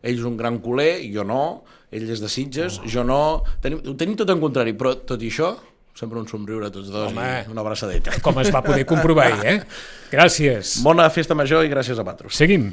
Ell 0.03 0.15
és 0.19 0.27
un 0.27 0.37
gran 0.39 0.59
culer, 0.63 1.01
jo 1.11 1.25
no, 1.27 1.63
ell 1.91 2.05
és 2.11 2.21
de 2.23 2.29
Sitges, 2.31 2.79
oh. 2.79 2.87
jo 2.87 3.03
no... 3.03 3.19
Tenim, 3.63 3.81
ho 3.83 3.95
tenim 3.99 4.15
tot 4.19 4.29
en 4.31 4.39
contrari, 4.39 4.75
però 4.79 4.93
tot 4.95 5.19
i 5.23 5.31
això, 5.31 5.53
sempre 5.99 6.19
un 6.21 6.27
somriure 6.29 6.69
a 6.69 6.73
tots 6.73 6.91
dos 6.93 7.09
Home. 7.11 7.27
i 7.43 7.51
una 7.51 7.65
abraçadeta. 7.65 8.15
Com 8.23 8.39
es 8.39 8.51
va 8.55 8.63
poder 8.65 8.85
comprovar, 8.89 9.33
eh? 9.43 9.59
Gràcies. 10.15 10.79
Bona 10.85 11.09
festa 11.13 11.35
major 11.37 11.67
i 11.67 11.69
gràcies 11.69 11.99
a 11.99 12.05
Patros. 12.07 12.33
Seguim. 12.39 12.71